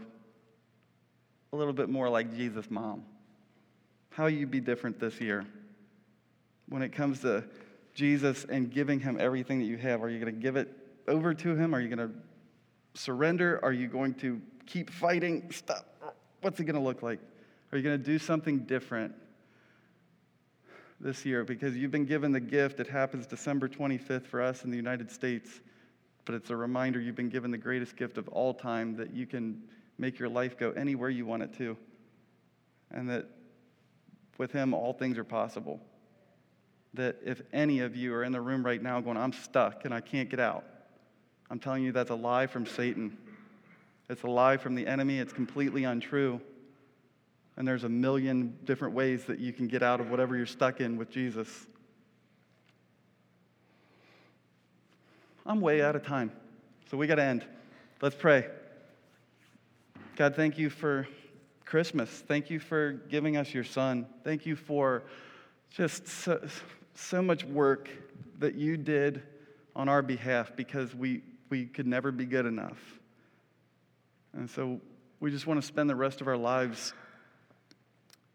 a 1.53 1.55
little 1.55 1.73
bit 1.73 1.89
more 1.89 2.09
like 2.09 2.35
Jesus' 2.35 2.71
mom? 2.71 3.05
How 4.09 4.23
will 4.23 4.31
you 4.31 4.47
be 4.47 4.59
different 4.59 4.99
this 4.99 5.21
year 5.21 5.45
when 6.69 6.81
it 6.81 6.91
comes 6.91 7.19
to 7.19 7.43
Jesus 7.93 8.47
and 8.49 8.71
giving 8.71 8.99
him 8.99 9.17
everything 9.19 9.59
that 9.59 9.65
you 9.65 9.77
have? 9.77 10.01
Are 10.01 10.09
you 10.09 10.19
going 10.19 10.33
to 10.33 10.41
give 10.41 10.55
it 10.55 10.69
over 11.07 11.35
to 11.35 11.55
him? 11.55 11.75
Are 11.75 11.79
you 11.79 11.95
going 11.95 12.09
to 12.09 12.99
surrender? 12.99 13.59
Are 13.61 13.71
you 13.71 13.87
going 13.87 14.15
to 14.15 14.41
keep 14.67 14.89
fighting? 14.89 15.49
Stop. 15.51 15.85
What's 16.41 16.59
it 16.59 16.65
going 16.65 16.75
to 16.75 16.81
look 16.81 17.01
like? 17.01 17.19
Are 17.71 17.77
you 17.77 17.83
going 17.83 17.97
to 17.97 18.03
do 18.03 18.19
something 18.19 18.59
different 18.59 19.13
this 20.99 21.25
year? 21.25 21.43
Because 21.43 21.75
you've 21.75 21.91
been 21.91 22.05
given 22.05 22.31
the 22.31 22.39
gift. 22.39 22.79
It 22.79 22.87
happens 22.87 23.25
December 23.25 23.67
25th 23.67 24.27
for 24.27 24.41
us 24.41 24.63
in 24.63 24.69
the 24.69 24.77
United 24.77 25.11
States 25.11 25.61
but 26.27 26.35
it's 26.35 26.49
a 26.49 26.55
reminder 26.57 26.99
you've 26.99 27.15
been 27.15 27.29
given 27.29 27.51
the 27.51 27.57
greatest 27.57 27.95
gift 27.95 28.17
of 28.17 28.27
all 28.27 28.53
time 28.53 28.97
that 28.97 29.13
you 29.13 29.25
can 29.25 29.63
make 29.97 30.19
your 30.19 30.27
life 30.27 30.57
go 30.57 30.71
anywhere 30.71 31.09
you 31.09 31.25
want 31.25 31.41
it 31.41 31.57
to. 31.57 31.77
And 32.91 33.09
that 33.09 33.27
with 34.37 34.51
Him, 34.51 34.73
all 34.73 34.91
things 34.91 35.17
are 35.17 35.23
possible. 35.23 35.79
That 36.95 37.15
if 37.25 37.41
any 37.53 37.79
of 37.79 37.95
you 37.95 38.13
are 38.13 38.25
in 38.25 38.33
the 38.33 38.41
room 38.41 38.65
right 38.65 38.83
now 38.83 38.99
going, 38.99 39.15
I'm 39.15 39.31
stuck 39.31 39.85
and 39.85 39.93
I 39.93 40.01
can't 40.01 40.29
get 40.29 40.41
out, 40.41 40.65
I'm 41.49 41.59
telling 41.59 41.83
you 41.83 41.93
that's 41.93 42.09
a 42.09 42.15
lie 42.15 42.45
from 42.45 42.65
Satan. 42.65 43.17
It's 44.09 44.23
a 44.23 44.27
lie 44.27 44.57
from 44.57 44.75
the 44.75 44.87
enemy. 44.87 45.19
It's 45.19 45.33
completely 45.33 45.83
untrue. 45.83 46.39
And 47.57 47.67
there's 47.67 47.83
a 47.83 47.89
million 47.89 48.57
different 48.65 48.93
ways 48.93 49.25
that 49.25 49.39
you 49.39 49.51
can 49.51 49.67
get 49.67 49.83
out 49.83 49.99
of 49.99 50.09
whatever 50.09 50.37
you're 50.37 50.45
stuck 50.45 50.79
in 50.79 50.95
with 50.97 51.09
Jesus. 51.09 51.67
I'm 55.45 55.59
way 55.59 55.81
out 55.81 55.95
of 55.95 56.05
time. 56.05 56.31
So 56.89 56.97
we 56.97 57.07
got 57.07 57.15
to 57.15 57.23
end. 57.23 57.43
Let's 58.01 58.15
pray. 58.15 58.47
God, 60.15 60.35
thank 60.35 60.57
you 60.57 60.69
for 60.69 61.07
Christmas. 61.65 62.09
Thank 62.09 62.49
you 62.49 62.59
for 62.59 62.93
giving 63.09 63.37
us 63.37 63.53
your 63.53 63.63
son. 63.63 64.07
Thank 64.23 64.45
you 64.45 64.55
for 64.55 65.03
just 65.69 66.07
so, 66.07 66.47
so 66.95 67.21
much 67.21 67.43
work 67.43 67.89
that 68.39 68.55
you 68.55 68.77
did 68.77 69.23
on 69.75 69.89
our 69.89 70.01
behalf 70.01 70.51
because 70.55 70.95
we, 70.95 71.21
we 71.49 71.65
could 71.65 71.87
never 71.87 72.11
be 72.11 72.25
good 72.25 72.45
enough. 72.45 72.96
And 74.37 74.47
so 74.47 74.79
we 75.19 75.31
just 75.31 75.47
want 75.47 75.59
to 75.59 75.65
spend 75.65 75.89
the 75.89 75.95
rest 75.95 76.21
of 76.21 76.27
our 76.27 76.37
lives 76.37 76.93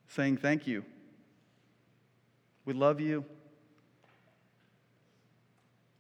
saying 0.09 0.38
thank 0.38 0.66
you. 0.66 0.84
We 2.64 2.74
love 2.74 3.00
you. 3.00 3.24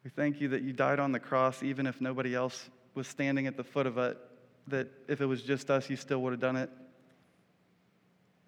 We 0.02 0.10
thank 0.10 0.40
you 0.40 0.48
that 0.48 0.62
you 0.62 0.72
died 0.72 0.98
on 0.98 1.12
the 1.12 1.20
cross, 1.20 1.62
even 1.62 1.86
if 1.86 2.00
nobody 2.00 2.34
else 2.34 2.68
was 2.94 3.06
standing 3.06 3.46
at 3.46 3.56
the 3.56 3.62
foot 3.62 3.86
of 3.86 3.96
it, 3.96 4.18
that 4.66 4.88
if 5.06 5.20
it 5.20 5.26
was 5.26 5.40
just 5.40 5.70
us, 5.70 5.88
you 5.88 5.96
still 5.96 6.20
would 6.22 6.32
have 6.32 6.40
done 6.40 6.56
it. 6.56 6.70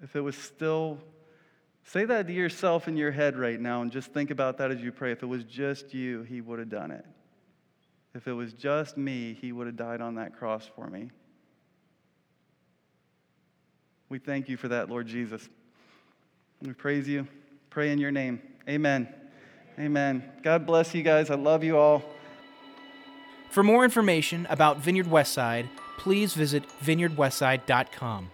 If 0.02 0.16
it 0.16 0.20
was 0.20 0.36
still, 0.36 0.98
say 1.84 2.04
that 2.04 2.26
to 2.26 2.32
yourself 2.32 2.88
in 2.88 2.96
your 2.96 3.12
head 3.12 3.36
right 3.36 3.60
now 3.60 3.80
and 3.82 3.92
just 3.92 4.12
think 4.12 4.32
about 4.32 4.58
that 4.58 4.72
as 4.72 4.80
you 4.80 4.90
pray. 4.90 5.12
If 5.12 5.22
it 5.22 5.26
was 5.26 5.44
just 5.44 5.94
you, 5.94 6.24
he 6.24 6.40
would 6.40 6.58
have 6.58 6.68
done 6.68 6.90
it. 6.90 7.04
If 8.12 8.26
it 8.26 8.32
was 8.32 8.52
just 8.52 8.96
me, 8.96 9.38
he 9.40 9.52
would 9.52 9.68
have 9.68 9.76
died 9.76 10.00
on 10.00 10.16
that 10.16 10.36
cross 10.36 10.68
for 10.74 10.88
me. 10.88 11.10
We 14.08 14.18
thank 14.18 14.48
you 14.48 14.56
for 14.56 14.68
that, 14.68 14.88
Lord 14.88 15.06
Jesus. 15.06 15.48
We 16.62 16.72
praise 16.72 17.08
you. 17.08 17.26
Pray 17.70 17.90
in 17.90 17.98
your 17.98 18.10
name. 18.10 18.40
Amen. 18.68 19.08
Amen. 19.78 20.22
God 20.42 20.66
bless 20.66 20.94
you 20.94 21.02
guys. 21.02 21.30
I 21.30 21.34
love 21.34 21.64
you 21.64 21.76
all. 21.76 22.02
For 23.50 23.62
more 23.62 23.84
information 23.84 24.46
about 24.50 24.78
Vineyard 24.78 25.06
Westside, 25.06 25.68
please 25.98 26.34
visit 26.34 26.64
vineyardwestside.com. 26.82 28.30